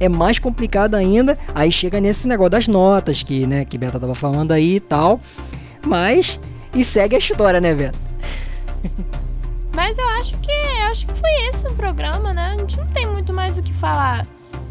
é, 0.00 0.04
é 0.06 0.08
mais 0.08 0.38
complicado 0.38 0.94
ainda. 0.94 1.38
Aí 1.54 1.70
chega 1.70 2.00
nesse 2.00 2.28
negócio 2.28 2.50
das 2.50 2.68
notas 2.68 3.22
que, 3.22 3.46
né, 3.46 3.64
que 3.64 3.78
Beta 3.78 3.98
tava 3.98 4.14
falando 4.14 4.52
aí 4.52 4.76
e 4.76 4.80
tal. 4.80 5.20
Mas 5.86 6.40
e 6.74 6.84
segue 6.84 7.16
a 7.16 7.18
história, 7.18 7.60
né, 7.60 7.74
Beta? 7.74 7.98
Mas 9.76 9.98
eu 9.98 10.08
acho 10.08 10.32
que 10.38 10.50
acho 10.90 11.06
que 11.06 11.12
foi 11.12 11.30
esse 11.48 11.66
o 11.66 11.74
programa, 11.74 12.32
né? 12.32 12.54
A 12.54 12.58
gente 12.58 12.78
não 12.78 12.86
tem 12.88 13.06
muito 13.08 13.34
mais 13.34 13.58
o 13.58 13.62
que 13.62 13.74
falar. 13.74 14.26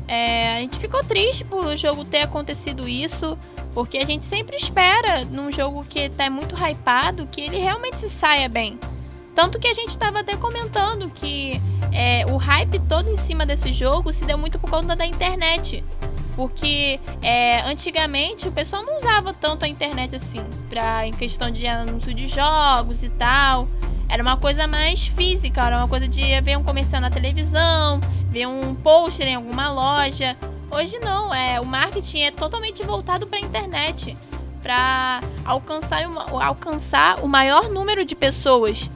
É, 0.08 0.58
a 0.58 0.60
gente 0.62 0.80
ficou 0.80 1.04
triste 1.04 1.44
por 1.44 1.64
o 1.64 1.78
jogo 1.78 2.04
ter 2.04 2.22
acontecido 2.22 2.90
isso, 2.90 3.38
porque 3.72 4.00
a 4.00 4.06
gente 4.06 4.26
sempre 4.26 4.58
espera 4.58 5.24
num 5.26 5.52
jogo 5.52 5.84
que 5.84 6.10
tá 6.10 6.28
muito 6.28 6.56
hypado 6.56 7.28
que 7.28 7.42
ele 7.42 7.60
realmente 7.60 7.98
se 7.98 8.10
saia 8.10 8.50
bem. 8.50 8.80
Tanto 9.36 9.60
que 9.60 9.68
a 9.68 9.76
gente 9.76 9.90
estava 9.90 10.22
até 10.22 10.36
comentando 10.36 11.08
que 11.12 11.62
é, 11.92 12.26
o 12.26 12.38
hype 12.38 12.80
todo 12.88 13.08
em 13.08 13.16
cima 13.16 13.46
desse 13.46 13.72
jogo 13.74 14.12
se 14.12 14.26
deu 14.26 14.40
muito 14.40 14.58
por 14.58 14.72
conta 14.72 14.96
da 14.96 15.06
internet. 15.06 15.84
Porque 16.36 17.00
é, 17.22 17.62
antigamente 17.62 18.48
o 18.48 18.52
pessoal 18.52 18.84
não 18.84 18.98
usava 18.98 19.36
tanto 19.36 19.66
a 19.66 19.68
internet 19.68 20.16
assim, 20.16 20.42
pra, 20.68 21.06
em 21.06 21.12
questão 21.12 21.52
de 21.52 21.68
anúncio 21.68 22.12
de 22.12 22.28
jogos 22.28 23.04
e 23.04 23.10
tal. 23.10 23.68
Era 24.08 24.22
uma 24.22 24.38
coisa 24.38 24.68
mais 24.68 25.08
física, 25.08 25.66
era 25.66 25.78
uma 25.78 25.88
coisa 25.88 26.08
de 26.08 26.40
ver 26.42 26.58
um 26.58 26.64
comercial 26.64 27.02
na 27.02 27.10
televisão, 27.10 28.00
ver 28.30 28.48
um 28.48 28.76
pôster 28.76 29.28
em 29.28 29.36
alguma 29.36 29.72
loja. 29.72 30.38
Hoje 30.72 31.00
não, 31.00 31.34
é 31.34 31.60
o 31.60 31.66
marketing 31.66 32.22
é 32.22 32.32
totalmente 32.32 32.84
voltado 32.84 33.28
para 33.28 33.40
a 33.40 33.42
internet, 33.42 34.18
para 34.62 35.22
alcançar, 35.46 36.04
alcançar 36.42 37.20
o 37.22 37.28
maior 37.28 37.70
número 37.70 38.04
de 38.04 38.16
pessoas. 38.16 38.90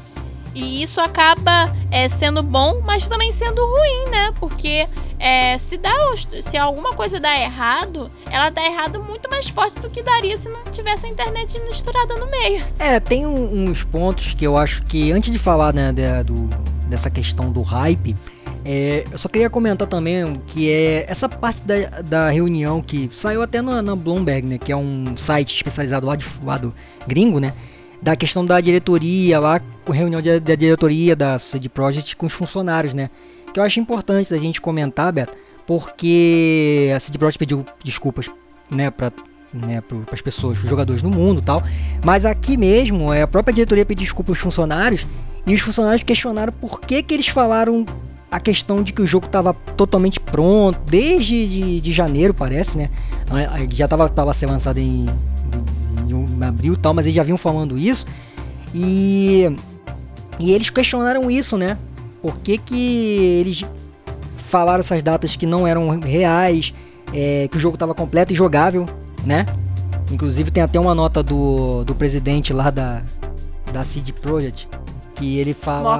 E 0.55 0.81
isso 0.81 0.99
acaba 0.99 1.65
é, 1.91 2.09
sendo 2.09 2.41
bom, 2.41 2.81
mas 2.81 3.07
também 3.07 3.31
sendo 3.31 3.65
ruim, 3.65 4.09
né? 4.09 4.33
Porque 4.39 4.85
é, 5.19 5.57
se, 5.57 5.77
dá, 5.77 5.93
se 6.41 6.57
alguma 6.57 6.93
coisa 6.93 7.19
dá 7.19 7.37
errado, 7.37 8.09
ela 8.31 8.49
dá 8.49 8.63
errado 8.63 9.03
muito 9.03 9.29
mais 9.29 9.49
forte 9.49 9.79
do 9.81 9.89
que 9.89 10.01
daria 10.01 10.37
se 10.37 10.47
não 10.47 10.63
tivesse 10.71 11.05
a 11.05 11.09
internet 11.09 11.59
misturada 11.61 12.15
no 12.15 12.31
meio. 12.31 12.65
É, 12.79 12.99
tem 12.99 13.27
um, 13.27 13.65
uns 13.65 13.83
pontos 13.83 14.33
que 14.33 14.47
eu 14.47 14.57
acho 14.57 14.83
que, 14.83 15.11
antes 15.11 15.29
de 15.29 15.37
falar 15.37 15.73
né, 15.73 15.91
de, 15.91 16.23
do, 16.23 16.49
dessa 16.87 17.09
questão 17.09 17.51
do 17.51 17.61
hype, 17.61 18.15
é, 18.63 19.03
eu 19.11 19.17
só 19.17 19.27
queria 19.27 19.49
comentar 19.49 19.87
também 19.87 20.41
que 20.47 20.71
é 20.71 21.05
essa 21.07 21.27
parte 21.27 21.63
da, 21.63 22.01
da 22.01 22.29
reunião 22.29 22.81
que 22.81 23.09
saiu 23.11 23.41
até 23.41 23.61
na, 23.61 23.81
na 23.81 23.95
Bloomberg, 23.95 24.47
né, 24.47 24.57
que 24.57 24.71
é 24.71 24.75
um 24.75 25.17
site 25.17 25.53
especializado 25.53 26.05
lá, 26.05 26.15
de, 26.15 26.25
lá 26.43 26.57
do 26.57 26.73
gringo, 27.05 27.39
né? 27.39 27.53
da 28.01 28.15
questão 28.15 28.45
da 28.45 28.61
diretoria 28.61 29.39
lá, 29.39 29.61
reunião 29.91 30.21
da 30.21 30.55
diretoria 30.55 31.15
da 31.15 31.37
CD 31.37 31.67
Projekt 31.67 32.15
com 32.15 32.25
os 32.25 32.33
funcionários, 32.33 32.93
né? 32.93 33.09
Que 33.53 33.59
eu 33.59 33.63
acho 33.63 33.79
importante 33.79 34.29
da 34.29 34.37
gente 34.37 34.61
comentar, 34.61 35.11
Beto, 35.11 35.37
porque 35.65 36.91
a 36.95 36.99
CD 36.99 37.17
Projekt 37.17 37.39
pediu 37.39 37.65
desculpas, 37.83 38.29
né, 38.69 38.89
para 38.89 39.11
né, 39.51 39.81
para 39.81 39.97
as 40.13 40.21
pessoas, 40.21 40.63
os 40.63 40.69
jogadores 40.69 41.01
no 41.01 41.09
mundo, 41.09 41.41
tal. 41.41 41.63
Mas 42.05 42.23
aqui 42.23 42.55
mesmo, 42.55 43.11
é 43.11 43.23
a 43.23 43.27
própria 43.27 43.53
diretoria 43.53 43.85
pediu 43.85 44.03
desculpas 44.03 44.35
aos 44.35 44.39
funcionários 44.39 45.07
e 45.45 45.53
os 45.53 45.61
funcionários 45.61 46.03
questionaram 46.03 46.53
por 46.53 46.79
que 46.81 47.01
que 47.01 47.13
eles 47.13 47.27
falaram 47.27 47.83
a 48.31 48.39
questão 48.39 48.83
de 48.83 48.93
que 48.93 49.01
o 49.01 49.07
jogo 49.07 49.25
estava 49.25 49.55
totalmente 49.75 50.19
pronto 50.19 50.79
desde 50.85 51.47
de, 51.47 51.81
de 51.81 51.91
janeiro, 51.91 52.31
parece, 52.31 52.77
né? 52.77 52.89
Já 53.71 53.85
estava 53.85 54.07
tava 54.07 54.33
ser 54.33 54.45
lançado 54.45 54.77
em 54.77 55.07
em 56.07 56.43
abril 56.43 56.75
tal, 56.77 56.93
mas 56.93 57.05
eles 57.05 57.15
já 57.15 57.23
vinham 57.23 57.37
falando 57.37 57.77
isso. 57.77 58.05
E, 58.73 59.49
e 60.39 60.51
eles 60.51 60.69
questionaram 60.69 61.29
isso, 61.29 61.57
né? 61.57 61.77
Por 62.21 62.37
que, 62.39 62.57
que 62.57 63.39
eles 63.39 63.65
falaram 64.49 64.79
essas 64.79 65.01
datas 65.03 65.35
que 65.35 65.45
não 65.45 65.67
eram 65.67 65.99
reais, 65.99 66.73
é, 67.13 67.47
que 67.49 67.57
o 67.57 67.59
jogo 67.59 67.75
estava 67.75 67.93
completo 67.93 68.33
e 68.33 68.35
jogável, 68.35 68.87
né? 69.25 69.45
Inclusive 70.11 70.51
tem 70.51 70.63
até 70.63 70.79
uma 70.79 70.95
nota 70.95 71.21
do, 71.21 71.83
do 71.83 71.93
presidente 71.93 72.51
lá 72.51 72.69
da, 72.69 73.01
da 73.71 73.83
CD 73.83 74.11
Projekt 74.11 74.67
que 75.15 75.37
ele 75.37 75.53
fala. 75.53 75.97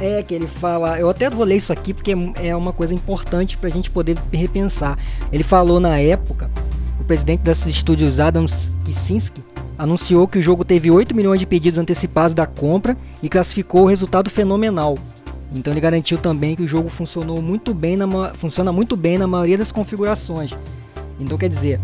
É, 0.00 0.22
que 0.22 0.34
ele 0.34 0.46
fala. 0.46 0.98
Eu 0.98 1.08
até 1.10 1.28
vou 1.28 1.44
ler 1.44 1.56
isso 1.56 1.72
aqui 1.72 1.92
porque 1.92 2.14
é 2.42 2.56
uma 2.56 2.72
coisa 2.72 2.94
importante 2.94 3.58
pra 3.58 3.68
gente 3.68 3.90
poder 3.90 4.16
repensar. 4.32 4.98
Ele 5.30 5.44
falou 5.44 5.78
na 5.78 5.98
época 5.98 6.50
presidente 7.08 7.40
desses 7.40 7.66
estúdios 7.66 8.20
Adam 8.20 8.44
Kicinski 8.84 9.42
anunciou 9.78 10.28
que 10.28 10.38
o 10.38 10.42
jogo 10.42 10.62
teve 10.62 10.90
8 10.90 11.16
milhões 11.16 11.40
de 11.40 11.46
pedidos 11.46 11.78
antecipados 11.78 12.34
da 12.34 12.46
compra 12.46 12.94
e 13.22 13.28
classificou 13.30 13.82
o 13.84 13.86
resultado 13.86 14.28
fenomenal. 14.28 14.98
Então 15.52 15.72
ele 15.72 15.80
garantiu 15.80 16.18
também 16.18 16.54
que 16.54 16.62
o 16.62 16.66
jogo 16.66 16.88
funcionou 16.88 17.40
muito 17.40 17.72
bem 17.72 17.96
na, 17.96 18.06
funciona 18.34 18.72
muito 18.72 18.96
bem 18.96 19.18
na 19.18 19.26
maioria 19.26 19.58
das 19.58 19.72
configurações. 19.72 20.56
Então 21.18 21.38
quer 21.38 21.48
dizer, 21.48 21.80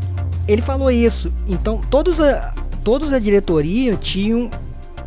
ele 0.47 0.63
falou 0.63 0.91
isso. 0.91 1.33
Então 1.47 1.81
todos 1.91 2.21
a, 2.21 2.55
todos 2.83 3.13
a 3.13 3.19
diretoria 3.19 3.97
tinham 3.97 4.51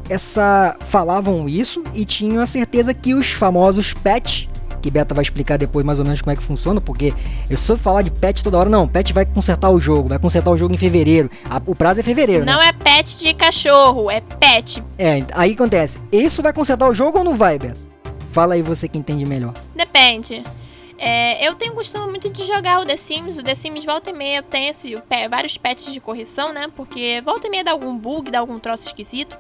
essa 0.10 0.76
falavam 0.82 1.48
isso 1.48 1.84
e 1.94 2.06
tinham 2.06 2.42
a 2.42 2.46
certeza 2.46 2.94
que 2.94 3.14
os 3.14 3.32
famosos 3.32 3.94
patch 3.94 4.48
que 4.82 4.92
Beta 4.92 5.14
vai 5.14 5.24
explicar 5.24 5.58
depois 5.58 5.86
mais 5.86 6.00
ou 6.00 6.06
menos 6.06 6.22
como 6.22 6.32
é 6.32 6.36
que 6.36 6.44
funciona, 6.44 6.80
porque 6.80 7.14
eu 7.50 7.58
só 7.58 7.76
falar 7.76 8.04
de 8.04 8.12
patch 8.12 8.42
toda 8.42 8.58
hora, 8.58 8.70
não, 8.70 8.88
patch 8.88 9.12
vai 9.12 9.26
consertar 9.26 9.70
o 9.70 9.80
jogo, 9.80 10.08
vai 10.08 10.20
consertar 10.20 10.52
o 10.52 10.58
jogo 10.58 10.74
em 10.74 10.78
fevereiro. 10.78 11.30
A, 11.50 11.62
o 11.66 11.76
prazo 11.76 12.00
é 12.00 12.04
fevereiro, 12.04 12.46
Não 12.46 12.60
né? 12.60 12.68
é 12.68 12.72
patch 12.72 13.18
de 13.18 13.34
cachorro, 13.34 14.10
é 14.10 14.22
patch. 14.22 14.78
É, 14.98 15.24
aí 15.34 15.54
acontece. 15.54 15.98
Isso 16.12 16.42
vai 16.42 16.54
consertar 16.54 16.88
o 16.88 16.94
jogo 16.94 17.18
ou 17.18 17.24
não 17.24 17.36
vai, 17.36 17.58
Beta? 17.60 17.87
Fala 18.32 18.54
aí 18.54 18.62
você 18.62 18.88
que 18.88 18.98
entende 18.98 19.26
melhor. 19.26 19.54
Depende. 19.76 20.44
É, 20.98 21.48
eu 21.48 21.54
tenho 21.56 21.74
costume 21.74 22.08
muito 22.08 22.30
de 22.30 22.46
jogar 22.46 22.82
o 22.82 22.86
The 22.86 22.98
Sims. 22.98 23.38
O 23.38 23.44
The 23.44 23.56
Sims 23.56 23.86
volta 23.86 24.10
e 24.10 24.14
meia 24.14 24.42
tem 24.42 24.68
esse, 24.68 24.96
vários 25.30 25.58
patches 25.58 25.94
de 25.94 26.00
correção, 26.00 26.52
né? 26.52 26.72
Porque 26.76 27.22
volta 27.24 27.48
e 27.48 27.50
meia 27.50 27.64
dá 27.64 27.72
algum 27.72 27.96
bug, 27.96 28.32
dá 28.32 28.40
algum 28.40 28.60
troço 28.60 28.88
esquisito. 28.88 29.38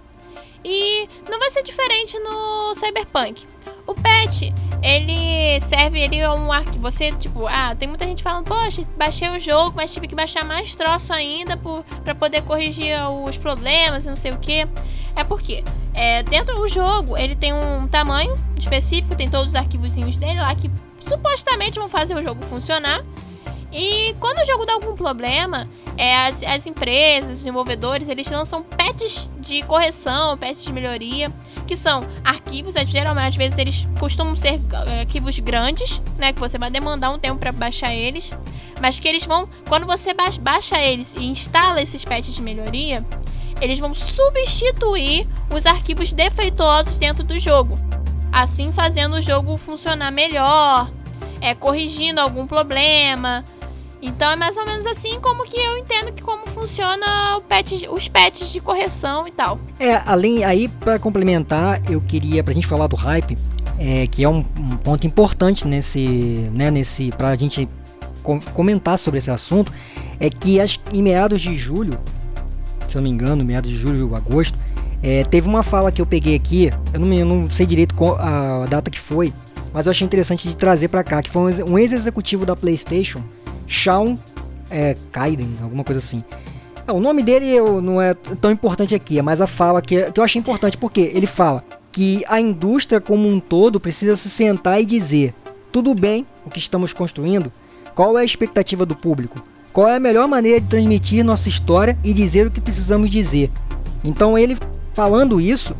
E 0.63 1.07
não 1.29 1.39
vai 1.39 1.49
ser 1.49 1.63
diferente 1.63 2.17
no 2.19 2.75
Cyberpunk. 2.75 3.47
O 3.87 3.95
patch, 3.95 4.51
ele 4.83 5.59
serve, 5.61 5.99
ele 5.99 6.17
é 6.17 6.29
um 6.29 6.51
arquivo. 6.51 6.79
Você, 6.79 7.11
tipo, 7.13 7.47
ah, 7.47 7.73
tem 7.73 7.87
muita 7.87 8.05
gente 8.05 8.21
falando, 8.21 8.45
poxa, 8.45 8.83
baixei 8.97 9.29
o 9.29 9.39
jogo, 9.39 9.73
mas 9.75 9.93
tive 9.93 10.07
que 10.07 10.15
baixar 10.15 10.43
mais 10.43 10.75
troço 10.75 11.13
ainda 11.13 11.57
para 12.03 12.13
poder 12.13 12.43
corrigir 12.43 12.95
os 13.25 13.37
problemas 13.37 14.05
não 14.05 14.15
sei 14.15 14.31
o 14.31 14.37
que. 14.37 14.67
É 15.15 15.23
porque 15.23 15.63
é, 15.93 16.21
dentro 16.23 16.55
do 16.55 16.67
jogo 16.67 17.17
ele 17.17 17.35
tem 17.35 17.53
um 17.53 17.87
tamanho 17.87 18.37
específico, 18.57 19.15
tem 19.15 19.29
todos 19.29 19.49
os 19.49 19.55
arquivozinhos 19.55 20.15
dele 20.17 20.39
lá 20.39 20.53
que 20.53 20.69
supostamente 21.07 21.79
vão 21.79 21.87
fazer 21.87 22.15
o 22.15 22.21
jogo 22.21 22.45
funcionar. 22.45 23.03
E 23.71 24.15
quando 24.19 24.39
o 24.39 24.45
jogo 24.45 24.65
dá 24.65 24.73
algum 24.73 24.95
problema, 24.95 25.67
é, 25.97 26.27
as, 26.27 26.43
as 26.43 26.65
empresas, 26.65 27.31
os 27.31 27.37
desenvolvedores, 27.37 28.07
eles 28.07 28.29
lançam 28.29 28.61
patches 28.63 29.27
de 29.39 29.63
correção, 29.63 30.37
patches 30.37 30.63
de 30.63 30.71
melhoria, 30.71 31.31
que 31.67 31.75
são 31.75 32.01
arquivos, 32.23 32.75
é, 32.75 32.85
geralmente 32.85 33.27
às 33.27 33.35
vezes 33.35 33.57
eles 33.57 33.87
costumam 33.99 34.35
ser 34.35 34.59
é, 34.87 35.01
arquivos 35.01 35.37
grandes, 35.39 36.01
né, 36.17 36.33
que 36.33 36.39
você 36.39 36.57
vai 36.57 36.71
demandar 36.71 37.11
um 37.11 37.19
tempo 37.19 37.37
para 37.37 37.51
baixar 37.51 37.93
eles, 37.93 38.31
mas 38.81 38.99
que 38.99 39.07
eles 39.07 39.25
vão, 39.25 39.47
quando 39.67 39.85
você 39.85 40.13
baixa 40.13 40.79
eles 40.79 41.13
e 41.15 41.25
instala 41.25 41.81
esses 41.81 42.03
patches 42.03 42.35
de 42.35 42.41
melhoria, 42.41 43.05
eles 43.61 43.77
vão 43.79 43.93
substituir 43.93 45.27
os 45.53 45.65
arquivos 45.65 46.13
defeituosos 46.13 46.97
dentro 46.97 47.23
do 47.23 47.37
jogo, 47.37 47.75
assim 48.31 48.71
fazendo 48.71 49.15
o 49.15 49.21
jogo 49.21 49.57
funcionar 49.57 50.11
melhor, 50.11 50.89
é, 51.41 51.53
corrigindo 51.53 52.21
algum 52.21 52.47
problema, 52.47 53.43
então 54.01 54.31
é 54.31 54.35
mais 54.35 54.55
ou 54.57 54.65
menos 54.65 54.85
assim 54.85 55.19
como 55.19 55.43
que 55.43 55.57
eu 55.57 55.77
entendo 55.77 56.11
que 56.11 56.21
como 56.21 56.45
funciona 56.47 57.41
patch, 57.47 57.83
os 57.89 58.07
patches 58.07 58.49
de 58.49 58.59
correção 58.59 59.27
e 59.27 59.31
tal. 59.31 59.59
É, 59.79 60.01
além 60.05 60.43
aí 60.43 60.67
para 60.67 60.99
complementar, 60.99 61.81
eu 61.89 61.99
queria 62.01 62.43
pra 62.43 62.53
gente 62.53 62.67
falar 62.67 62.87
do 62.87 62.95
hype, 62.95 63.37
é, 63.79 64.05
que 64.07 64.23
é 64.23 64.29
um, 64.29 64.45
um, 64.57 64.77
ponto 64.77 65.05
importante 65.07 65.67
nesse, 65.67 66.49
né, 66.53 66.69
nesse 66.69 67.11
pra 67.11 67.35
gente 67.35 67.67
com, 68.21 68.39
comentar 68.39 68.99
sobre 68.99 69.17
esse 69.17 69.31
assunto, 69.31 69.71
é 70.19 70.29
que 70.29 70.59
as, 70.59 70.79
em 70.93 71.01
meados 71.01 71.41
de 71.41 71.57
julho, 71.57 71.97
se 72.87 72.97
eu 72.97 73.01
não 73.01 73.09
me 73.09 73.13
engano, 73.13 73.43
meados 73.43 73.69
de 73.69 73.77
julho, 73.77 74.15
agosto, 74.15 74.57
é, 75.01 75.23
teve 75.23 75.47
uma 75.47 75.63
fala 75.63 75.91
que 75.91 76.01
eu 76.01 76.05
peguei 76.05 76.35
aqui, 76.35 76.71
eu 76.93 76.99
não, 76.99 77.13
eu 77.13 77.25
não 77.25 77.49
sei 77.49 77.65
direito 77.65 77.95
qual, 77.95 78.17
a 78.19 78.65
data 78.67 78.89
que 78.91 78.99
foi, 78.99 79.33
mas 79.73 79.85
eu 79.85 79.91
achei 79.91 80.05
interessante 80.05 80.47
de 80.47 80.55
trazer 80.55 80.87
para 80.87 81.03
cá, 81.03 81.21
que 81.21 81.29
foi 81.29 81.63
um 81.63 81.77
ex-executivo 81.77 82.45
da 82.45 82.55
PlayStation 82.55 83.21
Shawn 83.67 84.17
é, 84.71 84.95
Kaiden, 85.11 85.57
alguma 85.61 85.83
coisa 85.83 85.99
assim. 85.99 86.23
É, 86.87 86.91
o 86.91 86.99
nome 86.99 87.21
dele 87.21 87.47
eu, 87.47 87.81
não 87.81 88.01
é 88.01 88.13
tão 88.13 88.49
importante 88.49 88.95
aqui, 88.95 89.19
é 89.19 89.21
mais 89.21 89.41
a 89.41 89.47
fala 89.47 89.81
que, 89.81 90.11
que 90.11 90.19
eu 90.19 90.23
achei 90.23 90.39
importante, 90.39 90.77
porque 90.77 91.01
ele 91.13 91.27
fala 91.27 91.63
que 91.91 92.23
a 92.27 92.39
indústria 92.39 93.01
como 93.01 93.27
um 93.27 93.39
todo 93.39 93.79
precisa 93.79 94.15
se 94.15 94.29
sentar 94.29 94.81
e 94.81 94.85
dizer: 94.85 95.33
tudo 95.71 95.93
bem 95.93 96.25
o 96.45 96.49
que 96.49 96.59
estamos 96.59 96.93
construindo? 96.93 97.51
Qual 97.93 98.17
é 98.17 98.21
a 98.21 98.25
expectativa 98.25 98.85
do 98.85 98.95
público? 98.95 99.41
Qual 99.73 99.87
é 99.87 99.95
a 99.95 99.99
melhor 99.99 100.27
maneira 100.27 100.61
de 100.61 100.67
transmitir 100.67 101.23
nossa 101.23 101.49
história 101.49 101.97
e 102.03 102.13
dizer 102.13 102.47
o 102.47 102.51
que 102.51 102.61
precisamos 102.61 103.09
dizer? 103.09 103.51
Então 104.03 104.37
ele 104.37 104.57
falando 104.93 105.39
isso, 105.41 105.75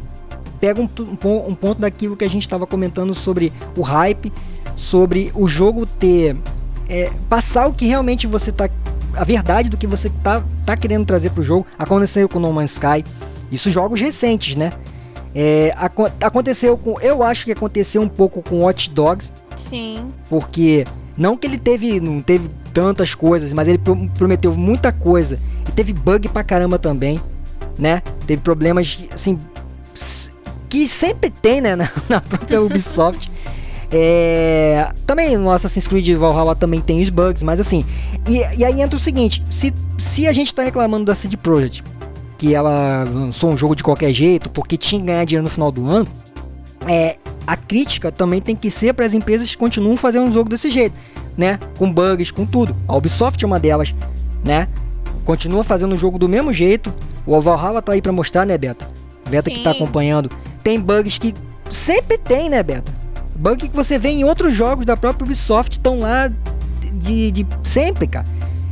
pega 0.60 0.82
um, 0.82 0.90
um, 1.26 1.50
um 1.50 1.56
ponto 1.56 1.82
daquilo 1.82 2.16
que 2.16 2.26
a 2.26 2.30
gente 2.30 2.44
estava 2.44 2.68
comentando 2.68 3.14
sobre 3.16 3.52
o 3.76 3.82
hype, 3.82 4.32
sobre 4.76 5.32
o 5.34 5.48
jogo 5.48 5.86
ter. 5.86 6.36
É, 6.90 7.12
passar 7.30 7.68
o 7.68 7.74
que 7.74 7.86
realmente 7.86 8.28
você 8.28 8.52
tá. 8.52 8.70
A 9.16 9.24
verdade 9.24 9.70
do 9.70 9.78
que 9.78 9.88
você 9.88 10.10
tá, 10.10 10.44
tá 10.66 10.78
querendo 10.78 11.06
trazer 11.06 11.32
pro 11.32 11.44
jogo. 11.44 11.66
Aconteceu 11.78 12.30
com 12.30 12.40
No 12.40 12.54
Man's 12.54 12.74
Sky. 12.74 13.04
Isso 13.52 13.72
jogos 13.72 14.00
recentes, 14.00 14.56
né? 14.56 14.72
É, 15.34 15.74
aconteceu 16.22 16.78
com. 16.78 17.00
Eu 17.00 17.24
acho 17.24 17.46
que 17.46 17.52
aconteceu 17.52 18.02
um 18.02 18.08
pouco 18.08 18.42
com 18.42 18.62
Watch 18.62 18.90
Dogs. 18.92 19.32
Sim. 19.70 20.14
Porque. 20.30 20.86
Não 21.18 21.36
que 21.36 21.48
ele 21.48 21.58
teve. 21.58 22.00
Não 22.00 22.22
teve 22.22 22.50
tantas 22.74 23.16
coisas, 23.16 23.54
mas 23.54 23.68
ele 23.68 23.80
prometeu 24.18 24.54
muita 24.56 24.92
coisa. 24.92 25.40
E 25.68 25.72
teve 25.72 25.94
bug 25.94 26.30
pra 26.30 26.44
caramba 26.44 26.78
também, 26.78 27.20
né? 27.78 28.02
Teve 28.26 28.42
problemas, 28.42 29.00
assim. 29.12 29.40
Que 30.70 30.88
sempre 30.88 31.30
tem, 31.30 31.62
né? 31.62 31.76
Na, 31.76 31.90
na 32.10 32.22
própria 32.22 32.62
Ubisoft. 32.64 33.32
É, 33.92 34.92
também 35.06 35.38
no 35.38 35.50
Assassin's 35.50 35.88
Creed 35.88 36.10
Valhalla 36.18 36.56
também 36.56 36.82
tem 36.82 37.02
os 37.02 37.10
bugs, 37.10 37.42
mas 37.44 37.60
assim. 37.60 37.86
E, 38.28 38.40
e 38.58 38.66
aí 38.66 38.82
entra 38.82 38.98
o 38.98 39.00
seguinte: 39.00 39.44
se, 39.50 39.74
se 39.98 40.28
a 40.28 40.34
gente 40.34 40.54
tá 40.54 40.64
reclamando 40.64 41.06
da 41.06 41.16
CD 41.16 41.38
Projekt, 41.38 41.84
que 42.38 42.54
ela 42.54 43.04
lançou 43.04 43.52
um 43.52 43.58
jogo 43.58 43.76
de 43.76 43.84
qualquer 43.84 44.12
jeito 44.12 44.50
porque 44.50 44.78
tinha 44.78 45.00
que 45.00 45.08
ganhar 45.08 45.26
dinheiro 45.26 45.44
no 45.44 45.50
final 45.50 45.72
do 45.72 45.88
ano, 45.88 46.08
é, 46.86 47.18
a 47.46 47.56
crítica 47.56 48.12
também 48.12 48.42
tem 48.42 48.56
que 48.56 48.70
ser 48.70 48.94
para 48.94 49.06
as 49.06 49.14
empresas 49.14 49.50
que 49.50 49.58
continuam 49.58 49.96
fazendo 49.96 50.26
um 50.26 50.34
jogo 50.34 50.50
desse 50.50 50.70
jeito, 50.70 50.96
né? 51.38 51.58
Com 51.78 51.92
bugs, 51.92 52.30
com 52.32 52.46
tudo. 52.46 52.76
A 52.88 52.96
Ubisoft 52.96 53.42
é 53.42 53.48
uma 53.48 53.60
delas, 53.60 53.96
né? 54.44 54.68
Continua 55.24 55.64
fazendo 55.64 55.94
o 55.94 55.98
jogo 55.98 56.20
do 56.20 56.28
mesmo 56.28 56.54
jeito. 56.54 56.94
O 57.26 57.40
Valhalla 57.40 57.82
tá 57.82 57.94
aí 57.94 58.02
para 58.02 58.12
mostrar, 58.12 58.46
né, 58.46 58.58
Beta? 58.58 58.88
Beta 59.30 59.50
Sim. 59.50 59.56
que 59.56 59.64
tá 59.64 59.72
acompanhando. 59.72 60.30
Tem 60.64 60.80
bugs 60.80 61.18
que 61.18 61.34
sempre 61.70 62.18
tem, 62.18 62.50
né, 62.50 62.62
Beta? 62.64 62.97
Bug 63.38 63.70
que 63.70 63.76
você 63.76 64.00
vê 64.00 64.10
em 64.10 64.24
outros 64.24 64.54
jogos 64.54 64.86
da 64.86 64.98
própria 64.98 65.26
Ubisoft 65.26 65.74
estão 65.74 66.00
lá 66.00 66.30
de, 66.94 67.32
de 67.32 67.48
sempre, 67.64 68.08
cara. 68.08 68.26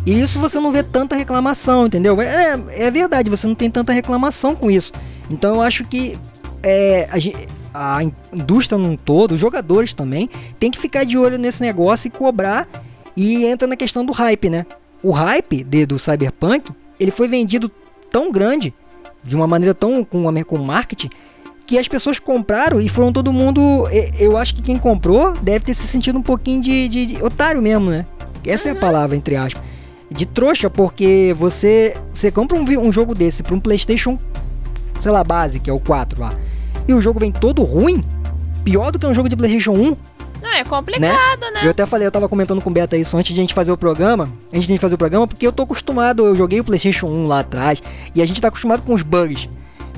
E 0.05 0.19
isso 0.19 0.39
você 0.39 0.59
não 0.59 0.71
vê 0.71 0.83
tanta 0.83 1.15
reclamação, 1.15 1.87
entendeu? 1.87 2.19
É, 2.21 2.59
é 2.69 2.91
verdade, 2.91 3.29
você 3.29 3.47
não 3.47 3.55
tem 3.55 3.69
tanta 3.69 3.91
reclamação 3.91 4.55
com 4.55 4.69
isso. 4.69 4.91
Então 5.29 5.55
eu 5.55 5.61
acho 5.61 5.83
que 5.85 6.17
é, 6.61 7.07
a, 7.73 7.97
a 7.97 8.03
indústria 8.33 8.77
num 8.77 8.95
todo, 8.95 9.33
os 9.33 9.39
jogadores 9.39 9.93
também, 9.93 10.29
tem 10.59 10.69
que 10.69 10.79
ficar 10.79 11.03
de 11.05 11.17
olho 11.17 11.37
nesse 11.37 11.61
negócio 11.61 12.07
e 12.07 12.11
cobrar. 12.11 12.67
E 13.17 13.45
entra 13.45 13.67
na 13.67 13.75
questão 13.75 14.05
do 14.05 14.11
hype, 14.11 14.49
né? 14.49 14.65
O 15.01 15.11
hype 15.11 15.63
de, 15.63 15.85
do 15.85 15.97
Cyberpunk, 15.97 16.71
ele 16.99 17.11
foi 17.11 17.27
vendido 17.27 17.71
tão 18.11 18.31
grande, 18.31 18.73
de 19.23 19.35
uma 19.35 19.47
maneira 19.47 19.73
tão 19.73 20.03
com, 20.03 20.25
com 20.43 20.57
marketing, 20.57 21.09
que 21.65 21.77
as 21.77 21.87
pessoas 21.87 22.19
compraram 22.19 22.79
e 22.79 22.87
foram 22.87 23.11
todo 23.11 23.33
mundo. 23.33 23.61
Eu 24.19 24.37
acho 24.37 24.55
que 24.55 24.61
quem 24.61 24.77
comprou 24.77 25.33
deve 25.41 25.65
ter 25.65 25.73
se 25.73 25.87
sentido 25.87 26.19
um 26.19 26.23
pouquinho 26.23 26.61
de, 26.61 26.87
de, 26.87 27.05
de 27.05 27.23
otário 27.23 27.61
mesmo, 27.61 27.89
né? 27.89 28.05
Essa 28.45 28.69
uhum. 28.69 28.75
é 28.75 28.77
a 28.77 28.79
palavra, 28.81 29.15
entre 29.15 29.35
aspas 29.35 29.75
de 30.09 30.25
trouxa, 30.25 30.69
porque 30.69 31.35
você 31.37 31.95
você 32.13 32.31
compra 32.31 32.57
um, 32.57 32.63
um 32.79 32.91
jogo 32.91 33.15
desse 33.15 33.43
para 33.43 33.55
um 33.55 33.59
PlayStation, 33.59 34.19
sei 34.99 35.11
lá, 35.11 35.23
base, 35.23 35.59
que 35.59 35.69
é 35.69 35.73
o 35.73 35.79
4 35.79 36.19
lá, 36.19 36.33
e 36.87 36.93
o 36.93 37.01
jogo 37.01 37.19
vem 37.19 37.31
todo 37.31 37.63
ruim, 37.63 38.03
pior 38.63 38.91
do 38.91 38.99
que 38.99 39.05
um 39.05 39.13
jogo 39.13 39.29
de 39.29 39.35
PlayStation 39.35 39.71
1. 39.71 39.97
Não, 40.41 40.53
é 40.53 40.63
complicado, 40.63 41.41
né? 41.41 41.51
né? 41.55 41.61
Eu 41.63 41.71
até 41.71 41.85
falei, 41.85 42.05
eu 42.05 42.11
tava 42.11 42.29
comentando 42.29 42.61
com 42.61 42.69
o 42.69 42.73
Beta 42.73 42.95
isso 42.95 43.17
antes 43.17 43.33
de 43.33 43.39
a 43.39 43.43
gente 43.43 43.53
fazer 43.53 43.71
o 43.71 43.77
programa. 43.77 44.25
Antes 44.53 44.67
de 44.67 44.73
a 44.73 44.75
gente 44.75 44.79
fazer 44.79 44.93
o 44.93 44.97
programa, 44.97 45.25
porque 45.25 45.47
eu 45.47 45.51
tô 45.51 45.63
acostumado, 45.63 46.23
eu 46.23 46.35
joguei 46.35 46.59
o 46.59 46.63
PlayStation 46.63 47.07
1 47.07 47.27
lá 47.27 47.39
atrás, 47.39 47.81
e 48.13 48.21
a 48.21 48.25
gente 48.25 48.39
tá 48.39 48.49
acostumado 48.49 48.83
com 48.83 48.93
os 48.93 49.01
bugs 49.01 49.49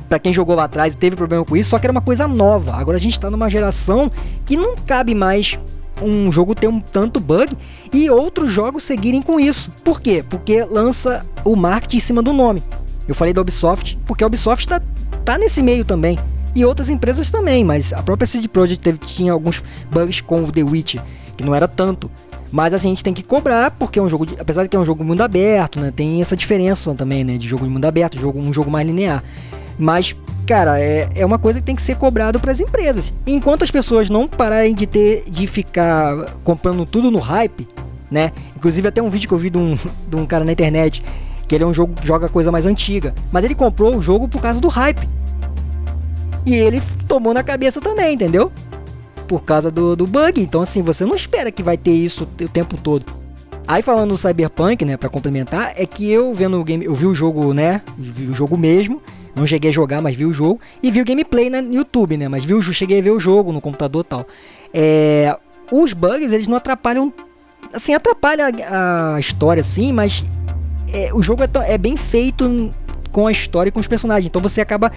para 0.07 0.19
quem 0.19 0.33
jogou 0.33 0.55
lá 0.55 0.65
atrás 0.65 0.93
e 0.93 0.97
teve 0.97 1.15
problema 1.15 1.43
com 1.43 1.55
isso, 1.55 1.69
só 1.69 1.79
que 1.79 1.85
era 1.85 1.91
uma 1.91 2.01
coisa 2.01 2.27
nova. 2.27 2.75
Agora 2.75 2.97
a 2.97 2.99
gente 2.99 3.19
tá 3.19 3.29
numa 3.29 3.49
geração 3.49 4.09
que 4.45 4.55
não 4.55 4.75
cabe 4.75 5.13
mais 5.13 5.59
um 6.01 6.31
jogo 6.31 6.53
ter 6.53 6.67
um 6.67 6.79
tanto 6.79 7.19
bug 7.19 7.55
e 7.91 8.09
outros 8.09 8.51
jogos 8.51 8.83
seguirem 8.83 9.21
com 9.21 9.39
isso. 9.39 9.71
Por 9.83 9.99
quê? 9.99 10.23
Porque 10.27 10.63
lança 10.63 11.25
o 11.43 11.55
marketing 11.55 11.97
em 11.97 12.01
cima 12.01 12.21
do 12.21 12.33
nome. 12.33 12.63
Eu 13.07 13.15
falei 13.15 13.33
da 13.33 13.41
Ubisoft, 13.41 13.97
porque 14.05 14.23
a 14.23 14.27
Ubisoft 14.27 14.65
está 14.65 14.81
tá 15.23 15.37
nesse 15.37 15.63
meio 15.63 15.85
também. 15.85 16.17
E 16.55 16.65
outras 16.65 16.89
empresas 16.89 17.29
também, 17.29 17.63
mas 17.63 17.93
a 17.93 18.01
própria 18.01 18.25
CD 18.25 18.47
Projekt 18.47 18.83
teve, 18.83 18.97
tinha 18.97 19.31
alguns 19.31 19.63
bugs 19.91 20.21
com 20.21 20.43
o 20.43 20.51
The 20.51 20.63
Witch, 20.63 20.95
que 21.35 21.43
não 21.43 21.53
era 21.53 21.67
tanto. 21.67 22.09
Mas 22.51 22.73
assim, 22.73 22.87
a 22.87 22.91
gente 22.91 23.03
tem 23.03 23.13
que 23.13 23.21
cobrar, 23.23 23.71
porque 23.71 23.99
é 23.99 24.01
um 24.01 24.09
jogo, 24.09 24.25
de, 24.25 24.39
apesar 24.39 24.63
de 24.63 24.69
que 24.69 24.75
é 24.75 24.79
um 24.79 24.85
jogo 24.85 25.03
mundo 25.03 25.21
aberto, 25.21 25.79
né? 25.79 25.91
Tem 25.95 26.21
essa 26.21 26.35
diferença 26.35 26.93
também, 26.95 27.23
né? 27.23 27.37
De 27.37 27.47
jogo 27.47 27.65
de 27.65 27.69
mundo 27.69 27.85
aberto, 27.85 28.17
jogo, 28.17 28.39
um 28.39 28.53
jogo 28.53 28.71
mais 28.71 28.87
linear. 28.87 29.23
Mas, 29.77 30.15
cara, 30.47 30.79
é, 30.79 31.09
é 31.15 31.25
uma 31.25 31.37
coisa 31.37 31.59
que 31.59 31.65
tem 31.65 31.75
que 31.75 31.81
ser 31.81 31.95
cobrado 31.95 32.39
para 32.39 32.51
as 32.51 32.59
empresas. 32.59 33.13
Enquanto 33.25 33.63
as 33.63 33.71
pessoas 33.71 34.09
não 34.09 34.27
pararem 34.27 34.73
de 34.73 34.87
ter 34.87 35.23
de 35.29 35.45
ficar 35.47 36.25
comprando 36.43 36.85
tudo 36.85 37.11
no 37.11 37.19
hype, 37.19 37.67
né? 38.09 38.31
Inclusive 38.55 38.87
até 38.87 39.01
um 39.01 39.09
vídeo 39.09 39.27
que 39.27 39.33
eu 39.33 39.37
vi 39.37 39.49
de 39.49 39.57
um, 39.57 39.77
de 40.07 40.15
um 40.15 40.25
cara 40.25 40.43
na 40.43 40.51
internet 40.51 41.03
que 41.47 41.55
ele 41.55 41.63
é 41.63 41.67
um 41.67 41.73
jogo 41.73 41.93
joga 42.03 42.27
coisa 42.27 42.51
mais 42.51 42.65
antiga, 42.65 43.15
mas 43.31 43.45
ele 43.45 43.55
comprou 43.55 43.95
o 43.95 44.01
jogo 44.01 44.27
por 44.27 44.41
causa 44.41 44.59
do 44.59 44.67
hype. 44.67 45.07
E 46.45 46.55
ele 46.55 46.81
tomou 47.07 47.33
na 47.33 47.43
cabeça 47.43 47.79
também, 47.79 48.15
entendeu? 48.15 48.51
Por 49.27 49.43
causa 49.43 49.71
do, 49.71 49.95
do 49.95 50.05
bug. 50.05 50.41
Então 50.41 50.61
assim, 50.61 50.81
você 50.81 51.05
não 51.05 51.15
espera 51.15 51.51
que 51.51 51.63
vai 51.63 51.77
ter 51.77 51.93
isso 51.93 52.23
o 52.23 52.47
tempo 52.49 52.77
todo. 52.77 53.05
Aí 53.67 53.81
falando 53.81 54.11
do 54.11 54.17
Cyberpunk, 54.17 54.85
né, 54.85 54.95
para 54.95 55.09
complementar, 55.09 55.73
é 55.75 55.85
que 55.85 56.09
eu 56.09 56.33
vendo 56.33 56.59
o 56.59 56.63
game, 56.63 56.85
eu 56.85 56.95
vi 56.95 57.05
o 57.05 57.13
jogo, 57.13 57.53
né, 57.53 57.81
vi 57.97 58.27
o 58.27 58.33
jogo 58.33 58.57
mesmo, 58.57 59.01
não 59.37 59.45
cheguei 59.45 59.69
a 59.69 59.73
jogar, 59.73 60.01
mas 60.01 60.15
vi 60.15 60.25
o 60.25 60.33
jogo 60.33 60.59
e 60.81 60.91
vi 60.91 61.01
o 61.01 61.05
gameplay 61.05 61.49
no 61.49 61.73
YouTube, 61.73 62.17
né, 62.17 62.27
mas 62.27 62.43
vi 62.43 62.53
o, 62.53 62.61
cheguei 62.61 62.99
a 62.99 63.01
ver 63.01 63.11
o 63.11 63.19
jogo 63.19 63.51
no 63.51 63.61
computador, 63.61 64.03
tal. 64.03 64.25
É, 64.73 65.37
os 65.71 65.93
bugs 65.93 66.31
eles 66.31 66.47
não 66.47 66.57
atrapalham, 66.57 67.13
assim 67.73 67.93
atrapalha 67.93 68.49
a, 68.69 69.15
a 69.15 69.19
história, 69.19 69.63
sim, 69.63 69.93
mas 69.93 70.23
é, 70.91 71.13
o 71.13 71.21
jogo 71.21 71.43
é, 71.43 71.73
é, 71.73 71.77
bem 71.77 71.97
feito 71.97 72.73
com 73.11 73.27
a 73.27 73.31
história 73.31 73.69
e 73.69 73.71
com 73.71 73.79
os 73.79 73.87
personagens. 73.87 74.27
Então 74.27 74.41
você 74.41 74.61
acaba 74.61 74.91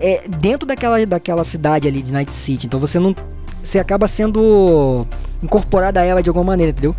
é, 0.00 0.28
dentro 0.28 0.66
daquela, 0.66 1.04
daquela 1.06 1.44
cidade 1.44 1.86
ali 1.86 2.02
de 2.02 2.12
Night 2.12 2.32
City. 2.32 2.66
Então 2.66 2.80
você 2.80 2.98
não, 2.98 3.14
você 3.62 3.78
acaba 3.78 4.08
sendo 4.08 5.06
incorporado 5.42 5.98
a 5.98 6.02
ela 6.02 6.22
de 6.22 6.28
alguma 6.28 6.44
maneira, 6.44 6.70
entendeu? 6.70 6.94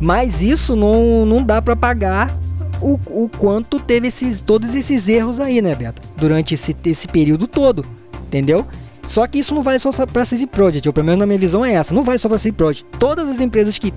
Mas 0.00 0.42
isso 0.42 0.74
não, 0.74 1.24
não 1.24 1.42
dá 1.42 1.62
para 1.62 1.76
pagar 1.76 2.36
o, 2.82 3.24
o 3.24 3.28
quanto 3.28 3.78
teve 3.78 4.08
esses, 4.08 4.40
todos 4.40 4.74
esses 4.74 5.08
erros 5.08 5.38
aí, 5.38 5.62
né, 5.62 5.74
Beta? 5.74 6.02
Durante 6.16 6.54
esse, 6.54 6.76
esse 6.84 7.06
período 7.06 7.46
todo, 7.46 7.84
entendeu? 8.26 8.66
Só 9.04 9.26
que 9.26 9.38
isso 9.38 9.54
não 9.54 9.62
vale 9.62 9.78
só 9.78 9.90
para 10.06 10.24
CD 10.24 10.46
Projekt, 10.46 10.88
ou 10.88 10.92
pelo 10.92 11.06
menos 11.06 11.20
na 11.20 11.26
minha 11.26 11.38
visão 11.38 11.64
é 11.64 11.72
essa, 11.74 11.94
não 11.94 12.02
vale 12.02 12.18
só 12.18 12.28
para 12.28 12.38
CD 12.38 12.56
Projekt. 12.56 12.86
Todas 12.98 13.28
as 13.28 13.40
empresas 13.40 13.78
que, 13.78 13.92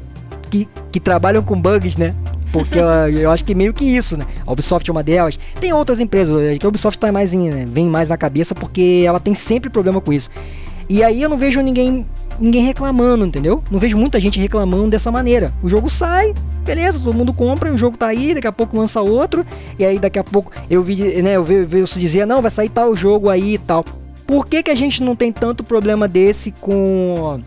que, 0.50 0.68
que 0.92 1.00
trabalham 1.00 1.44
com 1.44 1.60
bugs, 1.60 1.98
né? 1.98 2.16
Porque 2.52 2.78
eu, 2.78 2.86
eu, 3.18 3.32
acho 3.32 3.44
que 3.44 3.56
meio 3.56 3.74
que 3.74 3.86
isso, 3.86 4.18
né? 4.18 4.26
A 4.46 4.52
Ubisoft 4.52 4.90
é 4.90 4.92
uma 4.92 5.04
delas. 5.04 5.38
Tem 5.60 5.74
outras 5.74 6.00
empresas, 6.00 6.42
é 6.42 6.58
que 6.58 6.66
a 6.66 6.70
Ubisoft 6.70 7.00
tá 7.00 7.12
mais 7.12 7.34
em, 7.34 7.50
né? 7.50 7.66
vem 7.68 7.88
mais 7.88 8.10
na 8.10 8.18
cabeça 8.18 8.54
porque 8.56 9.04
ela 9.06 9.20
tem 9.20 9.36
sempre 9.36 9.70
problema 9.70 10.00
com 10.00 10.14
isso. 10.14 10.30
E 10.88 11.04
aí 11.04 11.22
eu 11.22 11.30
não 11.30 11.38
vejo 11.38 11.62
ninguém 11.62 12.06
ninguém 12.40 12.66
reclamando, 12.66 13.26
entendeu? 13.26 13.64
Não 13.70 13.80
vejo 13.80 13.98
muita 13.98 14.20
gente 14.20 14.40
reclamando 14.40 14.90
dessa 14.90 15.12
maneira. 15.12 15.54
O 15.62 15.70
jogo 15.70 15.90
sai, 15.90 16.34
beleza, 16.64 17.00
todo 17.00 17.16
mundo 17.16 17.34
compra, 17.34 17.72
o 17.72 17.78
jogo 17.78 17.98
tá 17.98 18.08
aí, 18.08 18.34
daqui 18.34 18.48
a 18.48 18.52
pouco 18.52 18.78
lança 18.78 19.02
outro, 19.02 19.46
e 19.78 19.86
aí 19.86 20.00
daqui 20.00 20.20
a 20.20 20.24
pouco 20.24 20.52
eu 20.70 20.84
vi, 20.84 21.22
né, 21.22 21.36
eu 21.36 21.44
vi, 21.44 21.56
eu 21.56 21.68
vi 21.68 21.84
dizer, 21.84 22.26
não, 22.26 22.42
vai 22.42 22.52
sair 22.52 22.70
tal 22.70 22.96
jogo 22.96 23.30
aí 23.30 23.54
e 23.54 23.58
tal. 23.58 23.84
Por 24.26 24.48
que, 24.48 24.64
que 24.64 24.72
a 24.72 24.76
gente 24.76 25.04
não 25.04 25.16
tem 25.16 25.32
tanto 25.32 25.64
problema 25.64 26.08
desse 26.08 26.52
com 26.52 27.40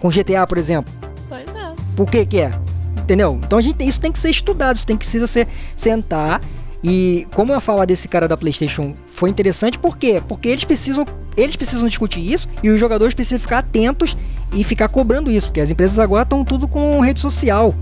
com 0.00 0.10
GTA, 0.10 0.46
por 0.46 0.58
exemplo? 0.58 0.92
Pois 1.28 1.46
é. 1.54 1.74
Por 1.94 2.10
que 2.10 2.24
que 2.24 2.40
é? 2.40 2.52
Entendeu? 2.98 3.38
Então 3.44 3.58
a 3.58 3.62
gente, 3.62 3.86
isso 3.86 4.00
tem 4.00 4.10
que 4.10 4.18
ser 4.18 4.30
estudado, 4.30 4.76
isso 4.76 4.86
tem 4.86 4.96
que 4.96 5.04
precisa 5.04 5.26
ser 5.26 5.46
sentar 5.76 6.40
e 6.88 7.26
como 7.34 7.52
eu 7.52 7.60
falar 7.60 7.84
desse 7.84 8.06
cara 8.06 8.28
da 8.28 8.36
PlayStation 8.36 8.94
foi 9.08 9.28
interessante, 9.28 9.76
por 9.76 9.98
quê? 9.98 10.22
Porque 10.28 10.48
eles 10.48 10.64
precisam, 10.64 11.04
eles 11.36 11.56
precisam 11.56 11.88
discutir 11.88 12.20
isso 12.20 12.48
e 12.62 12.70
os 12.70 12.78
jogadores 12.78 13.12
precisam 13.12 13.40
ficar 13.40 13.58
atentos 13.58 14.16
e 14.52 14.62
ficar 14.62 14.88
cobrando 14.88 15.28
isso, 15.28 15.48
porque 15.48 15.60
as 15.60 15.68
empresas 15.68 15.98
agora 15.98 16.22
estão 16.22 16.44
tudo 16.44 16.68
com 16.68 17.00
rede 17.00 17.18
social. 17.18 17.74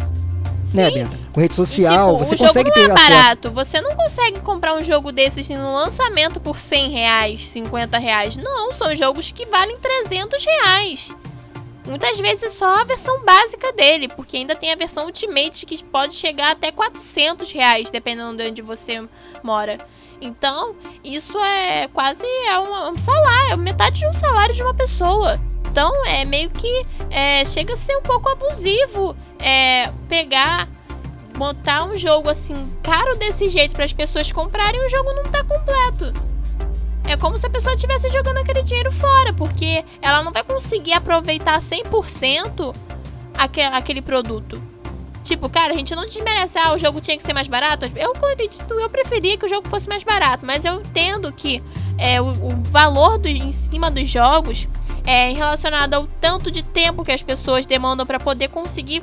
Né, 0.73 0.89
Sim. 0.89 0.95
Né, 0.97 1.05
Benta? 1.05 1.19
Com 1.35 1.41
rede 1.41 1.53
social, 1.53 2.09
e, 2.09 2.13
tipo, 2.13 2.25
você 2.25 2.37
consegue 2.39 2.73
ter 2.73 2.89
não 2.89 2.97
é 2.97 2.99
barato. 2.99 3.51
Você 3.51 3.79
não 3.83 3.95
consegue 3.95 4.41
comprar 4.41 4.75
um 4.75 4.83
jogo 4.83 5.13
desses 5.13 5.51
no 5.51 5.75
lançamento 5.75 6.41
por 6.41 6.59
100 6.59 6.91
reais, 6.91 7.47
50 7.49 7.99
reais. 7.99 8.37
Não, 8.39 8.73
são 8.73 8.97
jogos 8.97 9.31
que 9.31 9.45
valem 9.45 9.77
300 9.77 10.43
reais. 10.47 11.15
Muitas 11.87 12.19
vezes 12.19 12.53
só 12.53 12.81
a 12.81 12.85
versão 12.85 13.23
básica 13.25 13.73
dele, 13.73 14.09
porque 14.09 14.39
ainda 14.39 14.57
tem 14.57 14.73
a 14.73 14.77
versão 14.77 15.05
Ultimate 15.05 15.67
que 15.67 15.85
pode 15.85 16.15
chegar 16.15 16.53
até 16.53 16.73
400 16.73 17.53
reais, 17.53 17.91
dependendo 17.91 18.43
de 18.43 18.49
onde 18.49 18.63
você 18.63 19.07
mora. 19.43 19.79
Então, 20.21 20.75
isso 21.03 21.39
é 21.39 21.87
quase 21.89 22.25
é 22.25 22.59
um, 22.59 22.93
um 22.93 22.97
salário, 22.97 23.53
é 23.53 23.57
metade 23.57 24.01
de 24.01 24.07
um 24.07 24.15
salário 24.15 24.55
de 24.55 24.63
uma 24.63 24.73
pessoa. 24.73 25.39
Então, 25.71 25.93
é 26.07 26.25
meio 26.25 26.49
que 26.51 26.87
é, 27.11 27.45
chega 27.45 27.75
a 27.75 27.77
ser 27.77 27.97
um 27.97 28.03
pouco 28.03 28.31
abusivo 28.31 29.15
é, 29.39 29.91
pegar, 30.09 30.69
montar 31.37 31.85
um 31.85 31.99
jogo 31.99 32.31
assim 32.31 32.55
caro 32.83 33.19
desse 33.19 33.51
jeito 33.51 33.75
para 33.75 33.85
as 33.85 33.93
pessoas 33.93 34.33
comprarem 34.33 34.81
o 34.87 34.89
jogo 34.89 35.13
não 35.13 35.25
tá 35.25 35.45
completo. 35.45 36.35
É 37.09 37.17
como 37.17 37.39
se 37.39 37.47
a 37.47 37.51
pessoa 37.51 37.75
estivesse 37.75 38.09
jogando 38.11 38.39
aquele 38.39 38.63
dinheiro 38.63 38.91
fora, 38.93 39.33
porque 39.33 39.85
ela 40.01 40.23
não 40.23 40.33
vai 40.33 40.43
conseguir 40.43 40.93
aproveitar 40.95 41.59
100% 41.61 42.75
aquele 43.73 44.01
produto. 44.01 44.63
Tipo, 45.23 45.49
cara, 45.49 45.73
a 45.73 45.77
gente 45.77 45.95
não 45.95 46.05
desmerece, 46.05 46.59
ah, 46.59 46.75
o 46.75 46.79
jogo 46.79 47.01
tinha 47.01 47.17
que 47.17 47.23
ser 47.23 47.33
mais 47.33 47.49
barato. 47.49 47.87
Eu 47.97 48.13
eu 48.79 48.91
preferia 48.91 49.39
que 49.39 49.47
o 49.47 49.49
jogo 49.49 49.69
fosse 49.69 49.89
mais 49.89 50.03
barato, 50.03 50.45
mas 50.45 50.65
eu 50.65 50.81
entendo 50.81 51.33
que 51.33 51.63
é, 51.97 52.21
o, 52.21 52.27
o 52.27 52.63
valor 52.71 53.19
do, 53.19 53.29
em 53.29 53.53
cima 53.53 53.91
dos 53.91 54.09
jogos 54.09 54.69
é 55.07 55.33
relacionado 55.33 55.95
ao 55.95 56.07
tanto 56.21 56.51
de 56.51 56.63
tempo 56.63 57.05
que 57.05 57.13
as 57.13 57.23
pessoas 57.23 57.67
demandam 57.67 58.07
para 58.07 58.19
poder 58.19 58.49
conseguir 58.49 59.03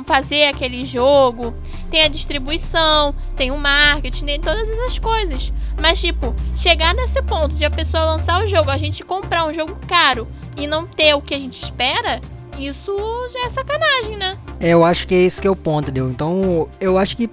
fazer 0.00 0.44
aquele 0.44 0.86
jogo. 0.86 1.52
Tem 1.90 2.04
a 2.04 2.08
distribuição, 2.08 3.12
tem 3.36 3.50
o 3.50 3.58
marketing, 3.58 4.24
tem 4.24 4.40
todas 4.40 4.68
essas 4.68 4.98
coisas. 4.98 5.52
Mas, 5.80 6.00
tipo, 6.00 6.32
chegar 6.56 6.94
nesse 6.94 7.20
ponto 7.22 7.56
de 7.56 7.64
a 7.64 7.70
pessoa 7.70 8.04
lançar 8.04 8.42
o 8.42 8.46
jogo, 8.46 8.70
a 8.70 8.78
gente 8.78 9.02
comprar 9.02 9.46
um 9.46 9.52
jogo 9.52 9.76
caro 9.88 10.28
e 10.56 10.66
não 10.66 10.86
ter 10.86 11.14
o 11.14 11.20
que 11.20 11.34
a 11.34 11.38
gente 11.38 11.60
espera, 11.62 12.20
isso 12.58 12.94
já 13.32 13.46
é 13.46 13.48
sacanagem, 13.50 14.16
né? 14.16 14.36
É, 14.60 14.70
eu 14.70 14.84
acho 14.84 15.06
que 15.06 15.14
é 15.14 15.18
esse 15.18 15.40
que 15.40 15.46
é 15.46 15.50
o 15.50 15.56
ponto, 15.56 15.90
entendeu? 15.90 16.08
Então, 16.08 16.68
eu 16.80 16.96
acho 16.96 17.16
que 17.16 17.28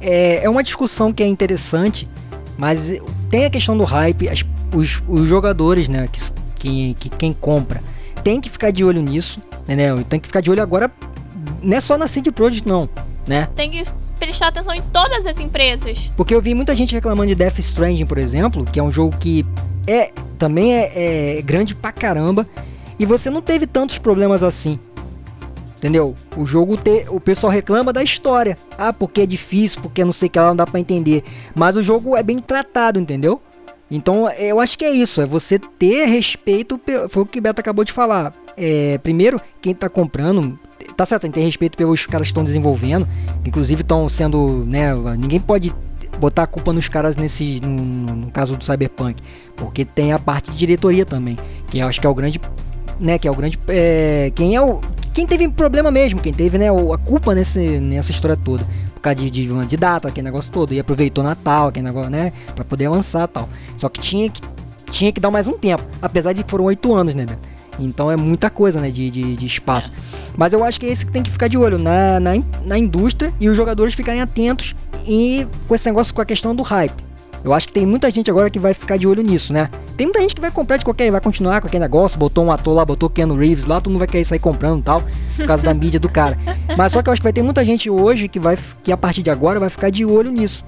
é, 0.00 0.44
é 0.44 0.50
uma 0.50 0.62
discussão 0.62 1.12
que 1.12 1.22
é 1.22 1.26
interessante, 1.26 2.08
mas 2.58 3.00
tem 3.30 3.44
a 3.44 3.50
questão 3.50 3.76
do 3.76 3.84
hype, 3.84 4.28
as, 4.28 4.44
os, 4.74 5.02
os 5.06 5.26
jogadores, 5.26 5.88
né, 5.88 6.08
que, 6.12 6.20
que, 6.54 6.94
que 6.94 7.08
quem 7.08 7.32
compra, 7.32 7.82
tem 8.22 8.40
que 8.40 8.50
ficar 8.50 8.70
de 8.70 8.84
olho 8.84 9.00
nisso, 9.00 9.40
entendeu? 9.60 10.02
Tem 10.04 10.18
que 10.18 10.26
ficar 10.26 10.40
de 10.40 10.50
olho 10.50 10.62
agora, 10.62 10.90
não 11.66 11.76
é 11.76 11.80
só 11.80 11.98
na 11.98 12.06
CD 12.06 12.30
Projekt 12.30 12.66
não, 12.66 12.88
né? 13.26 13.48
Tem 13.54 13.70
que 13.70 13.84
prestar 14.18 14.48
atenção 14.48 14.72
em 14.72 14.82
todas 14.82 15.26
as 15.26 15.38
empresas. 15.38 16.10
Porque 16.16 16.34
eu 16.34 16.40
vi 16.40 16.54
muita 16.54 16.74
gente 16.74 16.94
reclamando 16.94 17.28
de 17.28 17.34
Death 17.34 17.58
Stranding, 17.58 18.06
por 18.06 18.18
exemplo, 18.18 18.64
que 18.64 18.78
é 18.78 18.82
um 18.82 18.90
jogo 18.90 19.16
que 19.18 19.44
é 19.86 20.10
também 20.38 20.74
é, 20.74 21.38
é 21.38 21.42
grande 21.42 21.74
pra 21.74 21.92
caramba, 21.92 22.46
e 22.98 23.04
você 23.04 23.28
não 23.30 23.42
teve 23.42 23.66
tantos 23.66 23.98
problemas 23.98 24.42
assim. 24.42 24.78
Entendeu? 25.76 26.14
O 26.36 26.46
jogo 26.46 26.76
te, 26.76 27.04
o 27.10 27.20
pessoal 27.20 27.52
reclama 27.52 27.92
da 27.92 28.02
história. 28.02 28.56
Ah, 28.78 28.92
porque 28.92 29.20
é 29.20 29.26
difícil, 29.26 29.82
porque 29.82 30.04
não 30.04 30.12
sei 30.12 30.28
o 30.28 30.30
que 30.30 30.38
lá 30.38 30.48
não 30.48 30.56
dá 30.56 30.66
para 30.66 30.80
entender. 30.80 31.22
Mas 31.54 31.76
o 31.76 31.82
jogo 31.82 32.16
é 32.16 32.22
bem 32.22 32.38
tratado, 32.38 32.98
entendeu? 32.98 33.42
Então, 33.90 34.28
eu 34.30 34.58
acho 34.58 34.76
que 34.78 34.84
é 34.84 34.90
isso, 34.90 35.20
é 35.20 35.26
você 35.26 35.58
ter 35.58 36.06
respeito, 36.06 36.80
foi 37.08 37.22
o 37.22 37.26
que 37.26 37.38
o 37.38 37.42
Beto 37.42 37.60
acabou 37.60 37.84
de 37.84 37.92
falar. 37.92 38.34
É, 38.56 38.98
primeiro, 38.98 39.40
quem 39.60 39.74
tá 39.74 39.88
comprando, 39.88 40.58
tá 40.96 41.04
certo, 41.04 41.22
tem 41.22 41.30
que 41.30 41.38
ter 41.38 41.44
respeito 41.44 41.76
pelos 41.76 42.06
caras 42.06 42.26
que 42.26 42.30
estão 42.30 42.42
desenvolvendo, 42.42 43.06
inclusive 43.44 43.82
estão 43.82 44.08
sendo, 44.08 44.64
né, 44.66 44.94
ninguém 45.18 45.38
pode 45.38 45.72
botar 46.18 46.44
a 46.44 46.46
culpa 46.46 46.72
nos 46.72 46.88
caras 46.88 47.16
nesse, 47.16 47.60
no, 47.60 47.76
no, 48.16 48.30
caso 48.30 48.56
do 48.56 48.64
Cyberpunk, 48.64 49.22
porque 49.54 49.84
tem 49.84 50.12
a 50.12 50.18
parte 50.18 50.50
de 50.50 50.56
diretoria 50.56 51.04
também, 51.04 51.36
que 51.68 51.78
eu 51.78 51.86
acho 51.86 52.00
que 52.00 52.06
é 52.06 52.10
o 52.10 52.14
grande, 52.14 52.40
né, 52.98 53.18
que 53.18 53.28
é 53.28 53.30
o 53.30 53.34
grande, 53.34 53.58
é, 53.68 54.32
quem 54.34 54.56
é 54.56 54.60
o, 54.60 54.80
quem 55.12 55.26
teve 55.26 55.48
problema 55.50 55.90
mesmo, 55.90 56.20
quem 56.20 56.32
teve, 56.32 56.56
né, 56.56 56.68
a 56.70 56.98
culpa 56.98 57.34
nesse, 57.34 57.78
nessa 57.78 58.10
história 58.10 58.36
toda 58.36 58.66
por 58.96 59.00
causa 59.02 59.16
de, 59.16 59.30
de, 59.30 59.66
de 59.66 59.76
data, 59.76 60.08
aquele 60.08 60.24
negócio 60.24 60.50
todo. 60.50 60.72
E 60.72 60.80
aproveitou 60.80 61.22
Natal, 61.22 61.68
aquele 61.68 61.84
negócio, 61.84 62.10
né? 62.10 62.32
Pra 62.54 62.64
poder 62.64 62.86
avançar 62.86 63.28
tal. 63.28 63.48
Só 63.76 63.88
que 63.88 64.00
tinha 64.00 64.28
que, 64.28 64.40
tinha 64.90 65.12
que 65.12 65.20
dar 65.20 65.30
mais 65.30 65.46
um 65.46 65.52
tempo. 65.52 65.84
Apesar 66.00 66.32
de 66.32 66.42
que 66.42 66.50
foram 66.50 66.64
oito 66.64 66.94
anos, 66.94 67.14
né, 67.14 67.26
Beto? 67.26 67.55
Então 67.78 68.10
é 68.10 68.16
muita 68.16 68.48
coisa, 68.48 68.80
né, 68.80 68.90
de, 68.90 69.10
de, 69.10 69.36
de, 69.36 69.46
espaço. 69.46 69.92
Mas 70.36 70.52
eu 70.52 70.64
acho 70.64 70.80
que 70.80 70.86
é 70.86 70.88
esse 70.90 71.04
que 71.04 71.12
tem 71.12 71.22
que 71.22 71.30
ficar 71.30 71.48
de 71.48 71.58
olho 71.58 71.78
na, 71.78 72.18
na, 72.20 72.32
na 72.64 72.78
indústria 72.78 73.32
e 73.38 73.48
os 73.48 73.56
jogadores 73.56 73.94
ficarem 73.94 74.20
atentos 74.20 74.74
e 75.06 75.46
com 75.68 75.74
esse 75.74 75.86
negócio 75.86 76.14
com 76.14 76.20
a 76.20 76.24
questão 76.24 76.54
do 76.54 76.62
hype. 76.62 77.06
Eu 77.44 77.52
acho 77.52 77.68
que 77.68 77.72
tem 77.74 77.86
muita 77.86 78.10
gente 78.10 78.28
agora 78.28 78.50
que 78.50 78.58
vai 78.58 78.74
ficar 78.74 78.96
de 78.96 79.06
olho 79.06 79.22
nisso, 79.22 79.52
né? 79.52 79.70
Tem 79.96 80.06
muita 80.06 80.20
gente 80.20 80.34
que 80.34 80.40
vai 80.40 80.50
comprar 80.50 80.78
de 80.78 80.84
qualquer, 80.84 81.10
vai 81.12 81.20
continuar 81.20 81.60
com 81.60 81.68
aquele 81.68 81.82
negócio, 81.82 82.18
botou 82.18 82.44
um 82.44 82.50
ator 82.50 82.74
lá, 82.74 82.84
botou 82.84 83.08
Keanu 83.08 83.36
Reeves 83.36 83.66
lá, 83.66 83.80
todo 83.80 83.92
mundo 83.92 84.00
vai 84.00 84.08
querer 84.08 84.24
sair 84.24 84.40
comprando 84.40 84.82
tal, 84.82 85.02
por 85.36 85.46
causa 85.46 85.62
da 85.62 85.72
mídia 85.74 86.00
do 86.00 86.08
cara. 86.08 86.36
Mas 86.76 86.92
só 86.92 87.02
que 87.02 87.08
eu 87.08 87.12
acho 87.12 87.20
que 87.20 87.24
vai 87.24 87.32
ter 87.32 87.42
muita 87.42 87.64
gente 87.64 87.88
hoje 87.88 88.26
que 88.26 88.40
vai 88.40 88.58
que 88.82 88.90
a 88.90 88.96
partir 88.96 89.22
de 89.22 89.30
agora 89.30 89.60
vai 89.60 89.70
ficar 89.70 89.90
de 89.90 90.04
olho 90.04 90.30
nisso. 90.30 90.64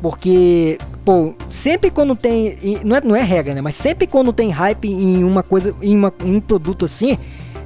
Porque, 0.00 0.78
pô, 1.08 1.34
sempre 1.48 1.90
quando 1.90 2.14
tem. 2.14 2.54
Não 2.84 2.94
é, 2.94 3.00
não 3.00 3.16
é 3.16 3.22
regra, 3.22 3.54
né? 3.54 3.62
Mas 3.62 3.76
sempre 3.76 4.06
quando 4.06 4.30
tem 4.30 4.50
hype 4.50 4.86
em 4.86 5.24
uma 5.24 5.42
coisa, 5.42 5.74
em, 5.80 5.96
uma, 5.96 6.12
um 6.22 6.38
produto 6.38 6.84
assim, 6.84 7.16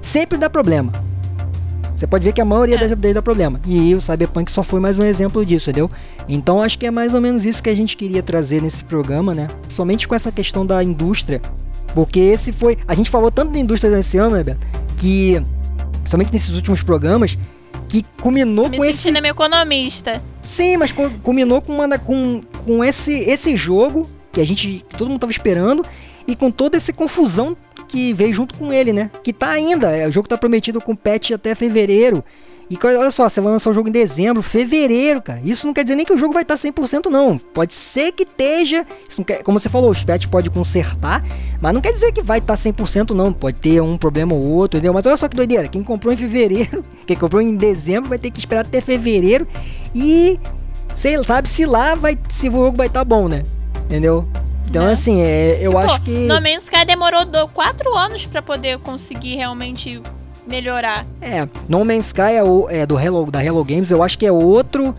sempre 0.00 0.38
dá 0.38 0.48
problema. 0.48 0.92
Você 1.82 2.06
pode 2.06 2.22
ver 2.22 2.32
que 2.32 2.40
a 2.40 2.44
maioria 2.44 2.76
é. 2.76 2.78
das 2.78 2.90
vezes 2.92 3.14
dá 3.14 3.20
problema. 3.20 3.60
E 3.66 3.96
o 3.96 4.00
Cyberpunk 4.00 4.48
só 4.48 4.62
foi 4.62 4.78
mais 4.78 4.96
um 4.96 5.02
exemplo 5.02 5.44
disso, 5.44 5.70
entendeu? 5.70 5.90
Então 6.28 6.62
acho 6.62 6.78
que 6.78 6.86
é 6.86 6.90
mais 6.92 7.14
ou 7.14 7.20
menos 7.20 7.44
isso 7.44 7.60
que 7.60 7.68
a 7.68 7.74
gente 7.74 7.96
queria 7.96 8.22
trazer 8.22 8.62
nesse 8.62 8.84
programa, 8.84 9.34
né? 9.34 9.48
Somente 9.68 10.06
com 10.06 10.14
essa 10.14 10.30
questão 10.30 10.64
da 10.64 10.80
indústria. 10.80 11.42
Porque 11.96 12.20
esse 12.20 12.52
foi. 12.52 12.76
A 12.86 12.94
gente 12.94 13.10
falou 13.10 13.28
tanto 13.28 13.50
da 13.50 13.58
indústria 13.58 13.92
nesse 13.92 14.18
ano, 14.18 14.36
né, 14.36 14.44
Beto? 14.44 14.64
Que. 14.98 15.42
Somente 16.06 16.32
nesses 16.32 16.54
últimos 16.54 16.80
programas. 16.84 17.36
Que 17.92 18.02
culminou 18.22 18.70
Me 18.70 18.78
com 18.78 18.84
esse. 18.86 19.12
meio 19.12 19.26
economista. 19.32 20.22
Sim, 20.42 20.78
mas 20.78 20.92
culminou 21.22 21.60
com, 21.60 21.74
uma, 21.74 21.98
com, 21.98 22.40
com 22.64 22.82
esse, 22.82 23.12
esse 23.20 23.54
jogo 23.54 24.08
que 24.32 24.40
a 24.40 24.46
gente. 24.46 24.82
Que 24.88 24.96
todo 24.96 25.10
mundo 25.10 25.20
tava 25.20 25.30
esperando. 25.30 25.84
E 26.26 26.34
com 26.34 26.50
toda 26.50 26.78
essa 26.78 26.90
confusão 26.90 27.54
que 27.86 28.14
veio 28.14 28.32
junto 28.32 28.56
com 28.56 28.72
ele, 28.72 28.94
né? 28.94 29.10
Que 29.22 29.30
tá 29.30 29.50
ainda, 29.50 29.90
é, 29.90 30.08
o 30.08 30.10
jogo 30.10 30.26
tá 30.26 30.38
prometido 30.38 30.80
com 30.80 30.96
patch 30.96 31.32
até 31.32 31.54
fevereiro. 31.54 32.24
E 32.72 32.86
olha 32.86 33.10
só, 33.10 33.28
você 33.28 33.38
vai 33.38 33.52
lançar 33.52 33.68
o 33.68 33.74
jogo 33.74 33.90
em 33.90 33.92
dezembro, 33.92 34.42
fevereiro, 34.42 35.20
cara. 35.20 35.42
Isso 35.44 35.66
não 35.66 35.74
quer 35.74 35.82
dizer 35.84 35.94
nem 35.94 36.06
que 36.06 36.12
o 36.12 36.16
jogo 36.16 36.32
vai 36.32 36.40
estar 36.40 36.56
tá 36.56 36.62
100% 36.62 37.10
não. 37.10 37.36
Pode 37.36 37.74
ser 37.74 38.12
que 38.12 38.22
esteja, 38.22 38.86
quer, 39.26 39.42
como 39.42 39.60
você 39.60 39.68
falou, 39.68 39.90
os 39.90 40.02
patch 40.02 40.26
pode 40.28 40.48
consertar, 40.48 41.22
mas 41.60 41.74
não 41.74 41.82
quer 41.82 41.92
dizer 41.92 42.12
que 42.12 42.22
vai 42.22 42.38
estar 42.38 42.56
tá 42.56 42.58
100% 42.58 43.10
não. 43.10 43.30
Pode 43.30 43.58
ter 43.58 43.82
um 43.82 43.98
problema 43.98 44.32
ou 44.32 44.40
outro, 44.40 44.78
entendeu? 44.78 44.94
Mas 44.94 45.04
olha 45.04 45.18
só 45.18 45.28
que 45.28 45.36
doideira, 45.36 45.68
quem 45.68 45.82
comprou 45.82 46.14
em 46.14 46.16
fevereiro, 46.16 46.82
quem 47.06 47.14
comprou 47.14 47.42
em 47.42 47.54
dezembro 47.56 48.08
vai 48.08 48.18
ter 48.18 48.30
que 48.30 48.38
esperar 48.38 48.64
até 48.64 48.80
fevereiro 48.80 49.46
e 49.94 50.40
sei, 50.94 51.22
sabe 51.24 51.50
se 51.50 51.66
lá 51.66 51.94
vai 51.94 52.16
se 52.30 52.48
o 52.48 52.52
jogo 52.52 52.78
vai 52.78 52.86
estar 52.86 53.00
tá 53.00 53.04
bom, 53.04 53.28
né? 53.28 53.42
Entendeu? 53.84 54.26
Então, 54.66 54.86
né? 54.86 54.92
assim, 54.92 55.20
é, 55.20 55.58
eu 55.60 55.72
tipo, 55.72 55.78
acho 55.78 56.00
que. 56.00 56.26
No 56.26 56.40
Man's 56.40 56.64
Sky 56.64 56.86
demorou 56.86 57.26
quatro 57.52 57.94
anos 57.94 58.24
para 58.24 58.40
poder 58.40 58.78
conseguir 58.78 59.36
realmente 59.36 60.00
melhorar. 60.46 61.06
É, 61.20 61.48
No 61.68 61.84
Man's 61.84 62.06
Sky 62.06 62.34
é, 62.34 62.42
o, 62.44 62.68
é 62.68 62.86
do 62.86 62.98
Hello, 62.98 63.30
da 63.30 63.44
Hello 63.44 63.64
Games, 63.64 63.90
eu 63.90 64.02
acho 64.02 64.18
que 64.18 64.26
é 64.26 64.32
outro, 64.32 64.94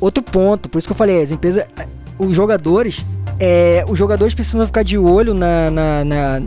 outro 0.00 0.22
ponto. 0.22 0.68
Por 0.68 0.78
isso 0.78 0.88
que 0.88 0.92
eu 0.92 0.96
falei, 0.96 1.22
as 1.22 1.30
empresas. 1.30 1.64
Os 2.18 2.34
jogadores. 2.34 3.04
É, 3.40 3.84
os 3.88 3.98
jogadores 3.98 4.32
precisam 4.32 4.64
ficar 4.64 4.84
de 4.84 4.96
olho 4.96 5.34
na, 5.34 5.70
na, 5.70 6.04
na 6.04 6.42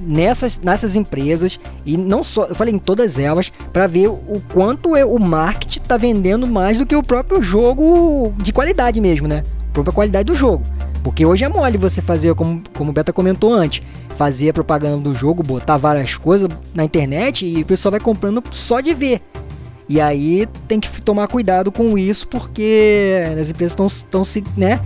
nessas, 0.00 0.58
nessas 0.60 0.96
empresas 0.96 1.60
e 1.84 1.96
não 1.96 2.22
só, 2.22 2.46
eu 2.46 2.54
falei 2.54 2.74
em 2.74 2.78
todas 2.78 3.18
elas, 3.18 3.52
para 3.72 3.86
ver 3.86 4.08
o 4.08 4.42
quanto 4.52 4.96
é, 4.96 5.04
o 5.04 5.18
marketing 5.18 5.80
está 5.80 5.96
vendendo 5.96 6.46
mais 6.46 6.78
do 6.78 6.86
que 6.86 6.96
o 6.96 7.02
próprio 7.02 7.42
jogo 7.42 8.32
de 8.38 8.52
qualidade 8.52 9.00
mesmo, 9.00 9.28
né? 9.28 9.42
A 9.68 9.72
própria 9.72 9.94
qualidade 9.94 10.24
do 10.24 10.34
jogo. 10.34 10.64
Porque 11.02 11.26
hoje 11.26 11.44
é 11.44 11.48
mole 11.48 11.76
você 11.76 12.00
fazer, 12.00 12.34
como, 12.34 12.62
como 12.76 12.90
o 12.90 12.92
Beta 12.92 13.12
comentou 13.12 13.52
antes, 13.52 13.82
fazer 14.16 14.50
a 14.50 14.52
propaganda 14.52 14.98
do 14.98 15.14
jogo, 15.14 15.42
botar 15.42 15.76
várias 15.76 16.16
coisas 16.16 16.48
na 16.74 16.84
internet 16.84 17.44
e 17.44 17.62
o 17.62 17.66
pessoal 17.66 17.90
vai 17.90 18.00
comprando 18.00 18.42
só 18.50 18.80
de 18.80 18.94
ver. 18.94 19.20
E 19.88 20.00
aí 20.00 20.46
tem 20.68 20.78
que 20.80 21.02
tomar 21.02 21.26
cuidado 21.28 21.72
com 21.72 21.98
isso, 21.98 22.28
porque 22.28 23.14
as 23.38 23.50
empresas 23.50 23.72
estão 23.72 24.22
né, 24.56 24.80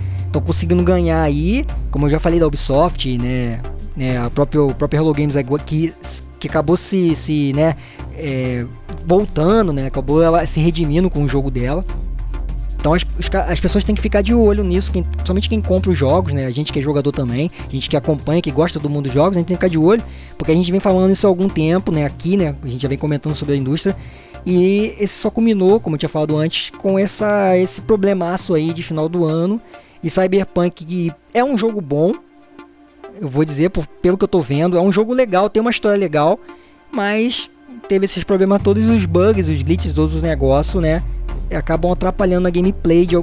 conseguindo 0.45 0.83
ganhar 0.83 1.23
aí, 1.23 1.65
como 1.91 2.07
eu 2.07 2.11
já 2.11 2.19
falei 2.19 2.41
da 2.41 2.47
Ubisoft, 2.47 3.17
né? 3.19 3.61
né 3.97 4.19
a 4.19 4.31
própria, 4.31 4.63
a 4.63 4.97
Hello 4.97 5.13
Games 5.13 5.35
que, 5.65 5.93
que 6.39 6.49
acabou 6.49 6.77
se, 6.77 7.15
se 7.15 7.53
né, 7.53 7.75
é, 8.15 8.65
voltando, 9.07 9.73
né? 9.73 9.87
Acabou 9.87 10.23
ela 10.23 10.47
se 10.47 10.61
redimindo 10.61 11.09
com 11.09 11.23
o 11.23 11.29
jogo 11.29 11.51
dela. 11.51 11.85
Então 13.19 13.41
as, 13.41 13.51
as 13.51 13.61
pessoas 13.61 13.85
têm 13.85 13.95
que 13.95 14.01
ficar 14.01 14.23
de 14.23 14.35
olho 14.35 14.63
nisso, 14.63 14.93
quem, 14.93 15.07
somente 15.25 15.49
quem 15.49 15.61
compra 15.61 15.91
os 15.91 15.97
jogos, 15.97 16.33
né? 16.33 16.47
A 16.47 16.51
gente 16.51 16.73
que 16.73 16.79
é 16.79 16.83
jogador 16.83 17.13
também, 17.13 17.51
a 17.67 17.71
gente 17.71 17.89
que 17.89 17.97
acompanha, 17.97 18.41
que 18.41 18.51
gosta 18.51 18.79
do 18.79 18.89
mundo 18.89 19.05
dos 19.05 19.13
jogos, 19.13 19.37
a 19.37 19.41
gente 19.41 19.49
tem 19.49 19.57
que 19.57 19.65
ficar 19.65 19.71
de 19.71 19.79
olho, 19.79 20.03
porque 20.37 20.53
a 20.53 20.55
gente 20.55 20.71
vem 20.71 20.81
falando 20.81 21.11
isso 21.11 21.27
há 21.27 21.31
algum 21.31 21.49
tempo, 21.49 21.91
né? 21.91 22.05
Aqui, 22.05 22.37
né? 22.37 22.55
A 22.63 22.69
gente 22.69 22.83
já 22.83 22.89
vem 22.89 22.99
comentando 22.99 23.35
sobre 23.35 23.55
a 23.55 23.57
indústria. 23.57 23.97
E 24.45 24.95
esse 25.01 25.15
só 25.15 25.29
culminou, 25.29 25.81
como 25.81 25.97
eu 25.97 25.99
tinha 25.99 26.09
falado 26.09 26.37
antes, 26.37 26.71
com 26.71 26.99
essa, 26.99 27.57
esse 27.59 27.81
problemaço 27.81 28.55
aí 28.55 28.73
de 28.73 28.83
final 28.83 29.09
do 29.09 29.25
ano. 29.25 29.61
E 30.03 30.09
Cyberpunk 30.09 31.11
é 31.35 31.43
um 31.43 31.59
jogo 31.59 31.81
bom, 31.81 32.15
eu 33.21 33.27
vou 33.27 33.45
dizer, 33.45 33.71
por, 33.71 33.87
pelo 33.87 34.17
que 34.17 34.23
eu 34.23 34.29
tô 34.29 34.41
vendo, 34.41 34.77
é 34.77 34.81
um 34.81 34.93
jogo 34.93 35.13
legal, 35.13 35.49
tem 35.49 35.61
uma 35.61 35.71
história 35.71 35.99
legal, 35.99 36.39
mas 36.93 37.51
teve 37.89 38.05
esses 38.05 38.23
problemas 38.23 38.63
todos, 38.63 38.89
os 38.89 39.07
bugs, 39.07 39.49
os 39.49 39.63
glitches, 39.63 39.93
todos 39.93 40.15
os 40.15 40.23
negócios, 40.23 40.81
né? 40.81 41.03
Acabam 41.55 41.93
atrapalhando 41.93 42.49
a 42.49 42.51
gameplay 42.51 43.07
de, 43.07 43.17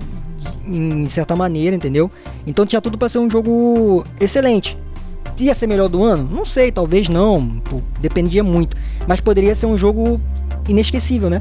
em 0.65 1.07
certa 1.07 1.35
maneira, 1.35 1.75
entendeu? 1.75 2.11
Então 2.45 2.65
tinha 2.65 2.81
tudo 2.81 2.97
para 2.97 3.09
ser 3.09 3.19
um 3.19 3.29
jogo 3.29 4.03
excelente. 4.19 4.77
Ia 5.39 5.55
ser 5.55 5.67
melhor 5.67 5.89
do 5.89 6.03
ano? 6.03 6.29
Não 6.31 6.45
sei, 6.45 6.71
talvez 6.71 7.09
não, 7.09 7.61
dependia 7.99 8.43
muito. 8.43 8.77
Mas 9.07 9.19
poderia 9.19 9.55
ser 9.55 9.65
um 9.65 9.75
jogo 9.75 10.21
inesquecível, 10.67 11.29
né? 11.29 11.39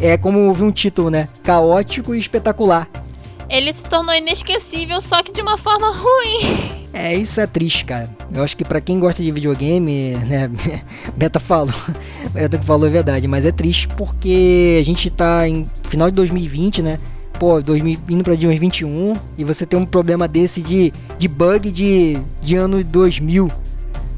É 0.00 0.16
como 0.16 0.52
vi 0.52 0.62
um 0.62 0.70
título, 0.70 1.10
né? 1.10 1.28
Caótico 1.42 2.14
e 2.14 2.18
espetacular. 2.18 2.88
Ele 3.52 3.70
se 3.74 3.84
tornou 3.84 4.14
inesquecível, 4.14 4.98
só 5.02 5.22
que 5.22 5.30
de 5.30 5.42
uma 5.42 5.58
forma 5.58 5.92
ruim. 5.92 6.86
É, 6.90 7.14
isso 7.14 7.38
é 7.38 7.46
triste, 7.46 7.84
cara. 7.84 8.08
Eu 8.32 8.42
acho 8.42 8.56
que 8.56 8.64
para 8.64 8.80
quem 8.80 8.98
gosta 8.98 9.22
de 9.22 9.30
videogame, 9.30 10.16
né, 10.24 10.50
Beta 11.14 11.38
falou, 11.38 11.74
Beta 12.32 12.56
que 12.56 12.64
falou 12.64 12.86
é 12.86 12.90
verdade, 12.90 13.28
mas 13.28 13.44
é 13.44 13.52
triste 13.52 13.88
porque 13.88 14.78
a 14.80 14.84
gente 14.84 15.10
tá 15.10 15.46
em 15.46 15.70
final 15.84 16.08
de 16.08 16.16
2020, 16.16 16.80
né? 16.80 16.98
Pô, 17.38 17.60
2000, 17.60 17.98
indo 18.08 18.24
pra 18.24 18.32
2021 18.32 19.14
e 19.36 19.44
você 19.44 19.66
tem 19.66 19.78
um 19.78 19.84
problema 19.84 20.26
desse 20.26 20.62
de, 20.62 20.90
de 21.18 21.28
bug 21.28 21.70
de, 21.70 22.18
de 22.40 22.56
ano 22.56 22.82
2000, 22.82 23.52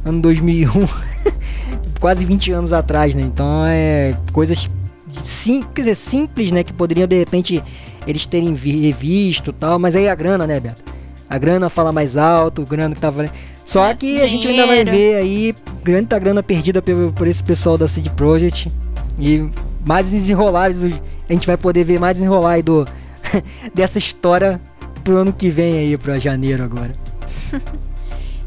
ano 0.05 0.23
2001, 0.23 0.87
quase 1.99 2.25
20 2.25 2.53
anos 2.53 2.73
atrás, 2.73 3.17
né? 3.17 3.23
Então 3.23 3.67
é 3.67 4.17
coisas 4.33 4.71
sim, 5.17 5.65
quer 5.75 5.83
dizer, 5.83 5.95
simples, 5.95 6.53
né, 6.53 6.63
que 6.63 6.73
poderiam 6.73 7.07
de 7.07 7.19
repente 7.19 7.63
eles 8.07 8.27
terem 8.27 8.55
revisto, 8.55 9.53
tal, 9.53 9.79
mas 9.79 9.97
aí 9.97 10.09
a 10.09 10.15
grana, 10.15 10.47
né, 10.47 10.61
Beto? 10.61 10.95
a 11.29 11.39
grana 11.39 11.69
fala 11.69 11.93
mais 11.93 12.17
alto, 12.17 12.63
o 12.63 12.67
grana 12.67 12.95
que 12.95 13.01
tava. 13.01 13.27
Só 13.65 13.87
é, 13.87 13.95
que 13.95 14.21
a 14.23 14.29
gente 14.29 14.47
ainda 14.47 14.67
vai 14.67 14.85
ver 14.85 15.17
aí 15.17 15.55
grande 15.83 16.09
grana 16.21 16.43
perdida 16.43 16.83
por, 16.83 17.13
por 17.13 17.27
esse 17.27 17.43
pessoal 17.43 17.79
da 17.79 17.89
CD 17.89 18.11
Projekt. 18.11 18.71
E 19.19 19.49
mais 19.87 20.11
desenrolar, 20.11 20.71
a 20.71 21.33
gente 21.33 21.47
vai 21.47 21.57
poder 21.57 21.85
ver 21.85 21.99
mais 21.99 22.15
desenrolar 22.15 22.53
aí 22.53 22.63
do, 22.63 22.87
dessa 23.75 23.99
história 23.99 24.61
pro 25.03 25.17
ano 25.17 25.33
que 25.33 25.51
vem 25.51 25.79
aí, 25.79 25.97
pra 25.97 26.19
janeiro 26.19 26.63
agora. 26.63 26.93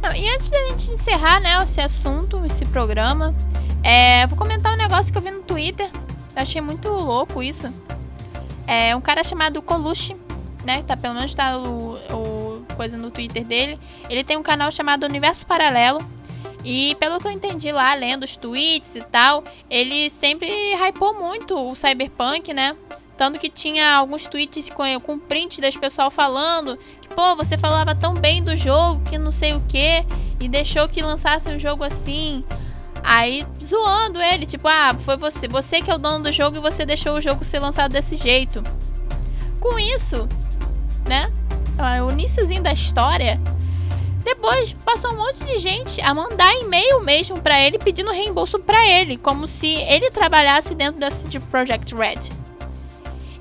Não, 0.02 0.16
e 0.16 0.30
antes 0.30 0.50
da 0.50 0.58
gente 0.70 0.92
encerrar, 0.92 1.42
né, 1.42 1.60
esse 1.62 1.82
assunto, 1.82 2.46
esse 2.46 2.64
programa, 2.66 3.36
é, 3.84 4.26
vou 4.28 4.38
comentar 4.38 4.74
um 4.74 4.78
negócio 4.78 5.12
que 5.12 5.18
eu 5.18 5.22
vi 5.22 5.32
no 5.32 5.42
Twitter. 5.42 5.90
Eu 6.38 6.44
achei 6.44 6.62
muito 6.62 6.88
louco 6.88 7.42
isso. 7.42 7.68
É 8.68 8.96
um 8.96 9.02
cara 9.02 9.24
chamado 9.24 9.60
Coluche, 9.60 10.16
né? 10.64 10.84
Tá, 10.84 10.96
pelo 10.96 11.16
menos 11.16 11.34
tá 11.34 11.58
o, 11.58 11.96
o 12.14 12.66
coisa 12.76 12.96
no 12.96 13.10
Twitter 13.10 13.44
dele. 13.44 13.80
Ele 14.08 14.24
tem 14.24 14.38
um 14.38 14.44
canal 14.44 14.72
chamado 14.72 15.04
Universo 15.04 15.48
Paralelo. 15.48 16.00
E 16.64 16.96
pelo 17.00 17.18
que 17.20 17.28
eu 17.28 17.32
entendi 17.32 17.72
lá, 17.72 17.92
lendo 17.96 18.24
os 18.24 18.36
tweets 18.36 18.96
e 18.96 19.02
tal, 19.02 19.44
ele 19.68 20.12
sempre 20.12 20.48
hypou 20.76 21.20
muito 21.20 21.56
o 21.56 21.74
Cyberpunk, 21.74 22.54
né? 22.54 22.76
Tanto 23.18 23.40
que 23.40 23.50
tinha 23.50 23.96
alguns 23.96 24.28
tweets 24.28 24.70
com, 24.70 24.84
com 25.00 25.18
print 25.18 25.60
das 25.60 25.76
pessoal 25.76 26.12
falando 26.12 26.78
que, 27.02 27.08
pô, 27.08 27.36
você 27.36 27.58
falava 27.58 27.96
tão 27.96 28.14
bem 28.14 28.44
do 28.44 28.56
jogo 28.56 29.02
que 29.10 29.18
não 29.18 29.32
sei 29.32 29.54
o 29.54 29.62
que, 29.62 30.06
e 30.40 30.48
deixou 30.48 30.88
que 30.88 31.02
lançasse 31.02 31.50
um 31.50 31.60
jogo 31.60 31.84
assim. 31.84 32.44
Aí 33.04 33.46
zoando 33.64 34.22
ele, 34.22 34.46
tipo, 34.46 34.68
ah, 34.68 34.96
foi 35.06 35.18
você, 35.18 35.48
você 35.48 35.82
que 35.82 35.90
é 35.90 35.96
o 35.96 35.98
dono 35.98 36.26
do 36.26 36.32
jogo 36.32 36.58
e 36.58 36.62
você 36.62 36.86
deixou 36.86 37.18
o 37.18 37.22
jogo 37.22 37.44
ser 37.44 37.60
lançado 37.60 37.92
desse 37.92 38.16
jeito. 38.16 38.64
Com 39.60 39.80
isso, 39.80 40.28
né? 41.06 41.32
o 42.06 42.12
iníciozinho 42.12 42.64
da 42.64 42.74
história, 42.74 43.40
depois 44.24 44.74
passou 44.84 45.14
um 45.14 45.18
monte 45.18 45.46
de 45.46 45.58
gente 45.60 46.02
a 46.02 46.14
mandar 46.14 46.54
e-mail 46.56 47.02
mesmo 47.02 47.40
para 47.40 47.60
ele 47.62 47.78
pedindo 47.78 48.12
reembolso 48.12 48.60
para 48.60 48.86
ele, 48.86 49.18
como 49.18 49.48
se 49.48 49.68
ele 49.68 50.10
trabalhasse 50.10 50.76
dentro 50.76 51.00
da 51.00 51.10
CD 51.10 51.40
Projekt 51.40 51.94
Red. 51.96 52.30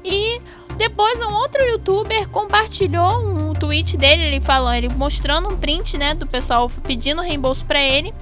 E 0.05 0.41
depois 0.77 1.21
um 1.21 1.35
outro 1.35 1.61
youtuber 1.65 2.29
compartilhou 2.29 3.27
um 3.27 3.53
tweet 3.55 3.97
dele, 3.97 4.25
ele 4.25 4.41
falando, 4.41 4.75
ele 4.77 4.89
mostrando 4.95 5.49
um 5.49 5.57
print, 5.57 5.97
né, 5.97 6.15
do 6.15 6.27
pessoal 6.27 6.71
pedindo 6.85 7.23
reembolso 7.23 7.65
para 7.65 7.81
ele. 7.81 8.15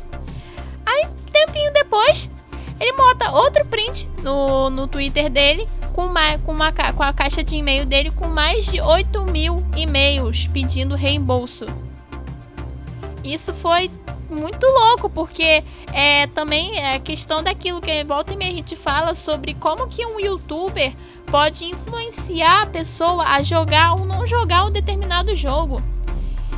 Aí, 0.87 1.07
tempinho 1.35 1.73
depois, 1.73 2.31
ele 2.81 2.92
bota 2.92 3.31
outro 3.33 3.64
print 3.66 4.09
no, 4.23 4.70
no 4.70 4.87
Twitter 4.87 5.29
dele 5.29 5.68
com, 5.92 6.07
uma, 6.07 6.38
com, 6.38 6.53
uma, 6.53 6.73
com 6.73 7.03
a 7.03 7.12
caixa 7.12 7.42
de 7.42 7.57
e-mail 7.57 7.85
dele 7.87 8.11
com 8.11 8.29
mais 8.29 8.66
de 8.66 8.81
8 8.81 9.25
mil 9.25 9.57
e-mails 9.77 10.47
pedindo 10.49 10.94
reembolso. 10.94 11.66
Isso 13.23 13.55
foi 13.55 13.90
muito 14.29 14.66
louco, 14.66 15.09
porque 15.11 15.62
é 15.92 16.27
também 16.29 16.79
é 16.79 16.99
questão 16.99 17.42
daquilo 17.42 17.81
que 17.81 18.03
volta 18.05 18.33
e 18.33 18.37
meia 18.37 18.53
a 18.53 18.57
gente 18.57 18.77
fala 18.77 19.14
sobre 19.14 19.55
como 19.55 19.88
que 19.88 20.05
um 20.05 20.18
youtuber 20.18 20.92
pode 21.27 21.64
influenciar 21.64 22.62
a 22.62 22.66
pessoa 22.66 23.25
a 23.25 23.42
jogar 23.42 23.94
ou 23.94 24.05
não 24.05 24.27
jogar 24.27 24.66
um 24.66 24.70
determinado 24.70 25.35
jogo. 25.35 25.81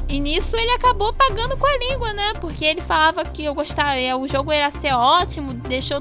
E 0.08 0.20
nisso 0.20 0.56
ele 0.56 0.70
acabou 0.72 1.12
pagando 1.12 1.56
com 1.56 1.66
a 1.66 1.76
língua, 1.78 2.12
né? 2.12 2.32
Porque 2.40 2.64
ele 2.64 2.80
falava 2.80 3.24
que 3.24 3.44
eu 3.44 3.54
gostava, 3.54 3.96
é, 3.96 4.14
o 4.14 4.28
jogo 4.28 4.52
ia 4.52 4.70
ser 4.70 4.92
ótimo, 4.92 5.52
deixou 5.52 6.00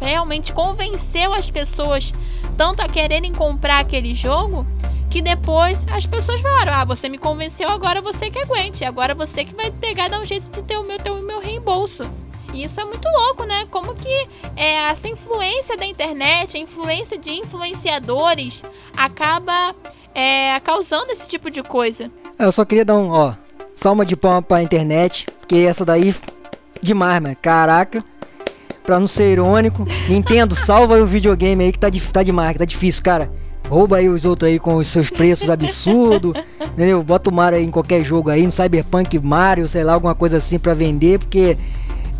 realmente 0.00 0.52
convenceu 0.52 1.32
as 1.32 1.50
pessoas 1.50 2.12
tanto 2.56 2.82
a 2.82 2.88
quererem 2.88 3.32
comprar 3.32 3.78
aquele 3.78 4.14
jogo 4.14 4.66
que 5.08 5.22
depois 5.22 5.86
as 5.88 6.04
pessoas 6.04 6.40
falaram: 6.40 6.74
"Ah, 6.74 6.84
você 6.84 7.08
me 7.08 7.16
convenceu, 7.16 7.70
agora 7.70 8.02
você 8.02 8.30
que 8.30 8.38
aguente, 8.38 8.84
agora 8.84 9.14
você 9.14 9.44
que 9.44 9.54
vai 9.54 9.70
pegar 9.70 10.08
dar 10.08 10.20
um 10.20 10.24
jeito 10.24 10.50
de 10.50 10.62
ter 10.62 10.76
o 10.76 10.84
meu 10.84 10.98
ter 10.98 11.10
o 11.10 11.22
meu 11.22 11.40
reembolso". 11.40 12.02
E 12.52 12.64
isso 12.64 12.80
é 12.80 12.84
muito 12.84 13.08
louco, 13.08 13.44
né? 13.44 13.66
Como 13.70 13.94
que 13.94 14.28
é, 14.56 14.74
essa 14.90 15.08
influência 15.08 15.76
da 15.76 15.86
internet, 15.86 16.56
a 16.56 16.60
influência 16.60 17.16
de 17.16 17.30
influenciadores 17.30 18.62
acaba 18.96 19.74
é, 20.14 20.58
causando 20.60 21.10
esse 21.10 21.28
tipo 21.28 21.50
de 21.50 21.62
coisa. 21.62 22.10
Eu 22.38 22.52
só 22.52 22.64
queria 22.64 22.84
dar 22.84 22.96
um, 22.96 23.10
ó, 23.10 23.32
salma 23.74 24.04
de 24.04 24.16
palma 24.16 24.42
pra 24.42 24.62
internet, 24.62 25.26
porque 25.40 25.56
essa 25.56 25.84
daí, 25.84 26.14
demais, 26.82 27.20
mano. 27.22 27.36
Caraca. 27.40 28.02
Pra 28.82 28.98
não 28.98 29.06
ser 29.06 29.32
irônico, 29.32 29.86
Nintendo, 30.08 30.54
salva 30.54 30.98
o 30.98 31.06
videogame 31.06 31.64
aí 31.64 31.70
que 31.70 31.78
tá, 31.78 31.88
tá 32.12 32.22
demais, 32.22 32.52
que 32.52 32.58
tá 32.58 32.64
difícil, 32.64 33.02
cara. 33.02 33.30
Rouba 33.68 33.98
aí 33.98 34.08
os 34.08 34.24
outros 34.24 34.50
aí 34.50 34.58
com 34.58 34.76
os 34.76 34.88
seus 34.88 35.10
preços 35.10 35.48
absurdos, 35.48 36.32
entendeu? 36.60 37.00
Bota 37.04 37.30
o 37.30 37.32
Mario 37.32 37.58
aí 37.58 37.64
em 37.64 37.70
qualquer 37.70 38.02
jogo 38.02 38.30
aí, 38.30 38.42
no 38.42 38.50
Cyberpunk 38.50 39.16
Mario, 39.20 39.68
sei 39.68 39.84
lá, 39.84 39.92
alguma 39.92 40.14
coisa 40.14 40.38
assim 40.38 40.58
pra 40.58 40.74
vender, 40.74 41.20
porque 41.20 41.56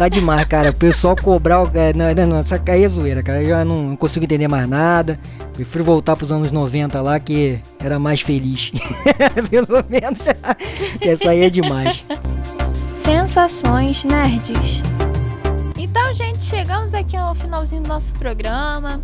tá 0.00 0.08
demais, 0.08 0.48
cara. 0.48 0.70
O 0.70 0.74
pessoal 0.74 1.14
cobrar. 1.14 1.58
É, 1.74 1.92
não, 1.92 2.06
não, 2.26 2.38
essa 2.38 2.58
aí 2.68 2.84
é 2.84 2.88
zoeira, 2.88 3.22
cara. 3.22 3.42
Eu 3.42 3.48
já 3.50 3.64
não, 3.66 3.82
não 3.88 3.96
consigo 3.96 4.24
entender 4.24 4.48
mais 4.48 4.66
nada. 4.66 5.20
Prefiro 5.52 5.84
voltar 5.84 6.16
pros 6.16 6.32
anos 6.32 6.50
90 6.50 7.02
lá, 7.02 7.20
que 7.20 7.60
era 7.78 7.98
mais 7.98 8.22
feliz. 8.22 8.72
Pelo 9.50 9.84
menos. 9.90 10.20
essa 11.02 11.28
aí 11.28 11.42
é 11.42 11.50
demais. 11.50 12.06
Sensações 12.90 14.02
Nerds. 14.04 14.82
Então, 15.76 16.14
gente, 16.14 16.42
chegamos 16.44 16.94
aqui 16.94 17.14
ao 17.14 17.34
finalzinho 17.34 17.82
do 17.82 17.88
nosso 17.88 18.14
programa. 18.14 19.02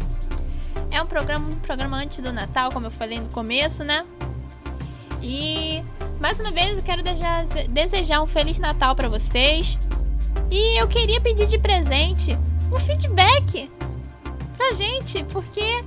É 0.91 1.03
um 1.03 1.07
programa, 1.07 1.47
um 1.47 1.57
programa 1.57 1.99
antes 1.99 2.21
do 2.21 2.33
Natal, 2.33 2.71
como 2.73 2.87
eu 2.87 2.91
falei 2.91 3.21
no 3.21 3.29
começo, 3.29 3.85
né? 3.85 4.03
E 5.23 5.85
mais 6.19 6.41
uma 6.41 6.51
vez 6.51 6.79
eu 6.79 6.83
quero 6.83 7.03
desejar, 7.03 7.45
desejar 7.69 8.23
um 8.23 8.27
Feliz 8.27 8.57
Natal 8.59 8.97
para 8.97 9.11
vocês. 9.11 9.79
E 10.51 10.81
eu 10.81 10.87
queria 10.87 11.21
pedir 11.21 11.47
de 11.47 11.59
presente 11.59 12.33
um 12.73 12.79
feedback 12.81 13.71
pra 14.57 14.73
gente, 14.75 15.25
porque 15.25 15.85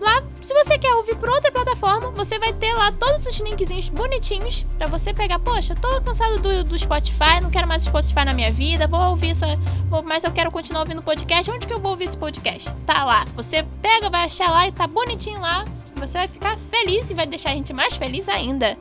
lá, 0.00 0.22
se 0.42 0.52
você 0.52 0.78
quer 0.78 0.92
ouvir 0.94 1.16
por 1.16 1.28
outra 1.28 1.50
plataforma, 1.52 2.10
você 2.10 2.38
vai 2.38 2.52
ter 2.52 2.72
lá 2.74 2.90
todos 2.92 3.26
os 3.26 3.38
linkzinhos 3.38 3.88
bonitinhos 3.88 4.66
pra 4.76 4.86
você 4.86 5.12
pegar. 5.12 5.38
Poxa, 5.38 5.74
tô 5.74 6.00
cansado 6.00 6.42
do, 6.42 6.64
do 6.64 6.78
Spotify, 6.78 7.40
não 7.42 7.50
quero 7.50 7.68
mais 7.68 7.84
Spotify 7.84 8.24
na 8.24 8.34
minha 8.34 8.52
vida, 8.52 8.86
vou 8.86 9.00
ouvir 9.10 9.30
essa. 9.30 9.46
Vou, 9.88 10.02
mas 10.02 10.24
eu 10.24 10.32
quero 10.32 10.50
continuar 10.50 10.80
ouvindo 10.80 11.02
podcast. 11.02 11.50
Onde 11.50 11.66
que 11.66 11.74
eu 11.74 11.80
vou 11.80 11.92
ouvir 11.92 12.04
esse 12.04 12.16
podcast? 12.16 12.70
Tá 12.86 13.04
lá. 13.04 13.24
Você 13.34 13.62
pega, 13.80 14.10
vai 14.10 14.24
achar 14.24 14.50
lá 14.50 14.66
e 14.66 14.72
tá 14.72 14.86
bonitinho 14.86 15.40
lá. 15.40 15.64
Você 15.96 16.18
vai 16.18 16.28
ficar 16.28 16.58
feliz 16.58 17.08
e 17.10 17.14
vai 17.14 17.26
deixar 17.26 17.50
a 17.50 17.54
gente 17.54 17.72
mais 17.72 17.94
feliz 17.94 18.28
ainda. 18.28 18.76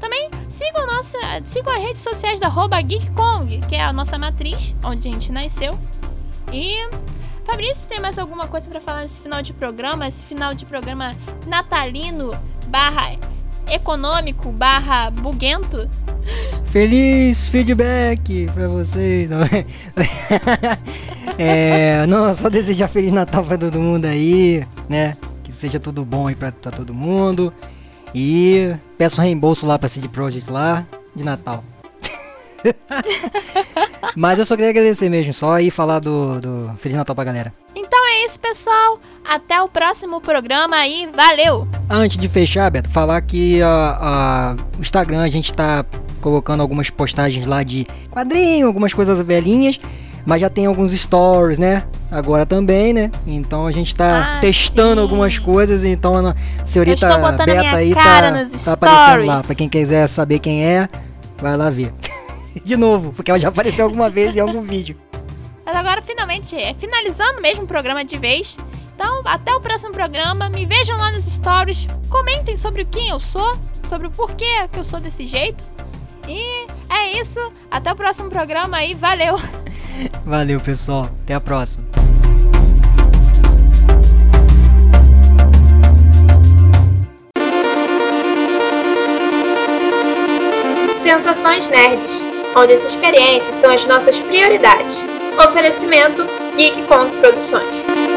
Também 0.00 0.30
sigam, 0.58 0.86
nossa, 0.88 1.18
sigam 1.44 1.72
as 1.72 1.82
redes 1.82 2.02
sociais 2.02 2.40
da 2.40 2.50
GeekKong, 2.80 3.60
que 3.68 3.76
é 3.76 3.82
a 3.82 3.92
nossa 3.92 4.18
matriz, 4.18 4.74
onde 4.82 5.08
a 5.08 5.12
gente 5.12 5.30
nasceu. 5.30 5.72
E 6.52 6.78
Fabrício, 7.44 7.84
tem 7.88 8.00
mais 8.00 8.18
alguma 8.18 8.48
coisa 8.48 8.68
para 8.68 8.80
falar 8.80 9.02
nesse 9.02 9.20
final 9.20 9.40
de 9.40 9.52
programa? 9.52 10.08
Esse 10.08 10.26
final 10.26 10.52
de 10.52 10.66
programa 10.66 11.14
natalino 11.46 12.32
barra 12.66 13.16
econômico 13.70 14.50
barra 14.50 15.10
buguento? 15.10 15.88
Feliz 16.66 17.48
feedback 17.48 18.50
pra 18.52 18.66
vocês. 18.66 19.30
é, 21.38 22.04
não, 22.06 22.34
só 22.34 22.50
desejar 22.50 22.88
Feliz 22.88 23.12
Natal 23.12 23.44
pra 23.44 23.56
todo 23.56 23.78
mundo 23.78 24.06
aí, 24.06 24.66
né? 24.88 25.16
Que 25.44 25.52
seja 25.52 25.78
tudo 25.78 26.04
bom 26.04 26.26
aí 26.26 26.34
pra, 26.34 26.50
pra 26.50 26.72
todo 26.72 26.92
mundo. 26.92 27.52
E 28.14 28.74
peço 28.96 29.20
um 29.20 29.24
reembolso 29.24 29.66
lá 29.66 29.78
pra 29.78 29.88
CD 29.88 30.08
Projekt 30.08 30.50
lá 30.50 30.86
de 31.14 31.24
Natal. 31.24 31.62
Mas 34.16 34.38
eu 34.38 34.44
só 34.44 34.56
queria 34.56 34.70
agradecer 34.70 35.08
mesmo, 35.08 35.32
só 35.32 35.60
ir 35.60 35.70
falar 35.70 36.00
do, 36.00 36.40
do 36.40 36.72
Feliz 36.78 36.96
Natal 36.96 37.14
pra 37.14 37.24
galera. 37.24 37.52
Então 37.74 38.06
é 38.08 38.24
isso, 38.24 38.38
pessoal. 38.40 38.98
Até 39.24 39.60
o 39.62 39.68
próximo 39.68 40.20
programa 40.20 40.76
aí. 40.76 41.08
Valeu! 41.14 41.68
Antes 41.88 42.16
de 42.16 42.28
fechar, 42.28 42.70
Beto, 42.70 42.90
falar 42.90 43.20
que 43.20 43.62
a, 43.62 43.98
a, 44.00 44.56
o 44.76 44.80
Instagram 44.80 45.22
a 45.22 45.28
gente 45.28 45.52
tá 45.52 45.84
colocando 46.20 46.60
algumas 46.60 46.90
postagens 46.90 47.46
lá 47.46 47.62
de 47.62 47.86
quadrinho, 48.10 48.66
algumas 48.66 48.92
coisas 48.92 49.22
velhinhas. 49.22 49.78
Mas 50.26 50.40
já 50.40 50.50
tem 50.50 50.66
alguns 50.66 50.92
stories, 50.92 51.58
né? 51.58 51.84
Agora 52.10 52.44
também, 52.46 52.92
né? 52.92 53.10
Então 53.26 53.66
a 53.66 53.72
gente 53.72 53.94
tá 53.94 54.36
Ah, 54.36 54.40
testando 54.40 54.94
sim. 54.96 55.00
algumas 55.00 55.38
coisas. 55.38 55.84
Então 55.84 56.14
a 56.26 56.34
senhorita 56.64 57.06
Beta 57.46 57.76
aí 57.76 57.94
tá, 57.94 58.02
tá 58.64 58.72
aparecendo 58.72 59.26
lá. 59.26 59.42
Pra 59.42 59.54
quem 59.54 59.68
quiser 59.68 60.06
saber 60.06 60.38
quem 60.38 60.64
é, 60.64 60.88
vai 61.40 61.56
lá 61.56 61.70
ver. 61.70 61.92
De 62.64 62.76
novo, 62.76 63.12
porque 63.12 63.30
ela 63.30 63.38
já 63.38 63.48
apareceu 63.48 63.84
alguma 63.84 64.10
vez 64.10 64.36
em 64.36 64.40
algum 64.40 64.62
vídeo. 64.62 64.96
Mas 65.64 65.76
agora, 65.76 66.00
finalmente, 66.00 66.56
é 66.56 66.72
finalizando 66.72 67.40
mesmo 67.42 67.64
o 67.64 67.66
programa 67.66 68.04
de 68.04 68.16
vez. 68.16 68.56
Então, 68.94 69.20
até 69.24 69.54
o 69.54 69.60
próximo 69.60 69.92
programa. 69.92 70.48
Me 70.48 70.64
vejam 70.66 70.96
lá 70.96 71.12
nos 71.12 71.24
stories. 71.24 71.86
Comentem 72.08 72.56
sobre 72.56 72.84
quem 72.86 73.10
eu 73.10 73.20
sou, 73.20 73.54
sobre 73.84 74.06
o 74.06 74.10
porquê 74.10 74.66
que 74.72 74.78
eu 74.78 74.84
sou 74.84 74.98
desse 74.98 75.26
jeito. 75.26 75.62
E 76.26 76.66
é 76.90 77.20
isso. 77.20 77.38
Até 77.70 77.92
o 77.92 77.96
próximo 77.96 78.28
programa 78.30 78.78
aí. 78.78 78.94
Valeu! 78.94 79.36
Valeu, 80.24 80.60
pessoal. 80.60 81.08
Até 81.22 81.34
a 81.34 81.40
próxima. 81.40 81.84
Sensações 90.96 91.68
Nerds, 91.68 92.22
onde 92.56 92.74
as 92.74 92.84
experiências 92.84 93.54
são 93.54 93.70
as 93.70 93.86
nossas 93.86 94.18
prioridades. 94.18 95.02
Oferecimento 95.38 96.26
Geek 96.56 96.82
Kong 96.82 97.10
Produções. 97.18 98.07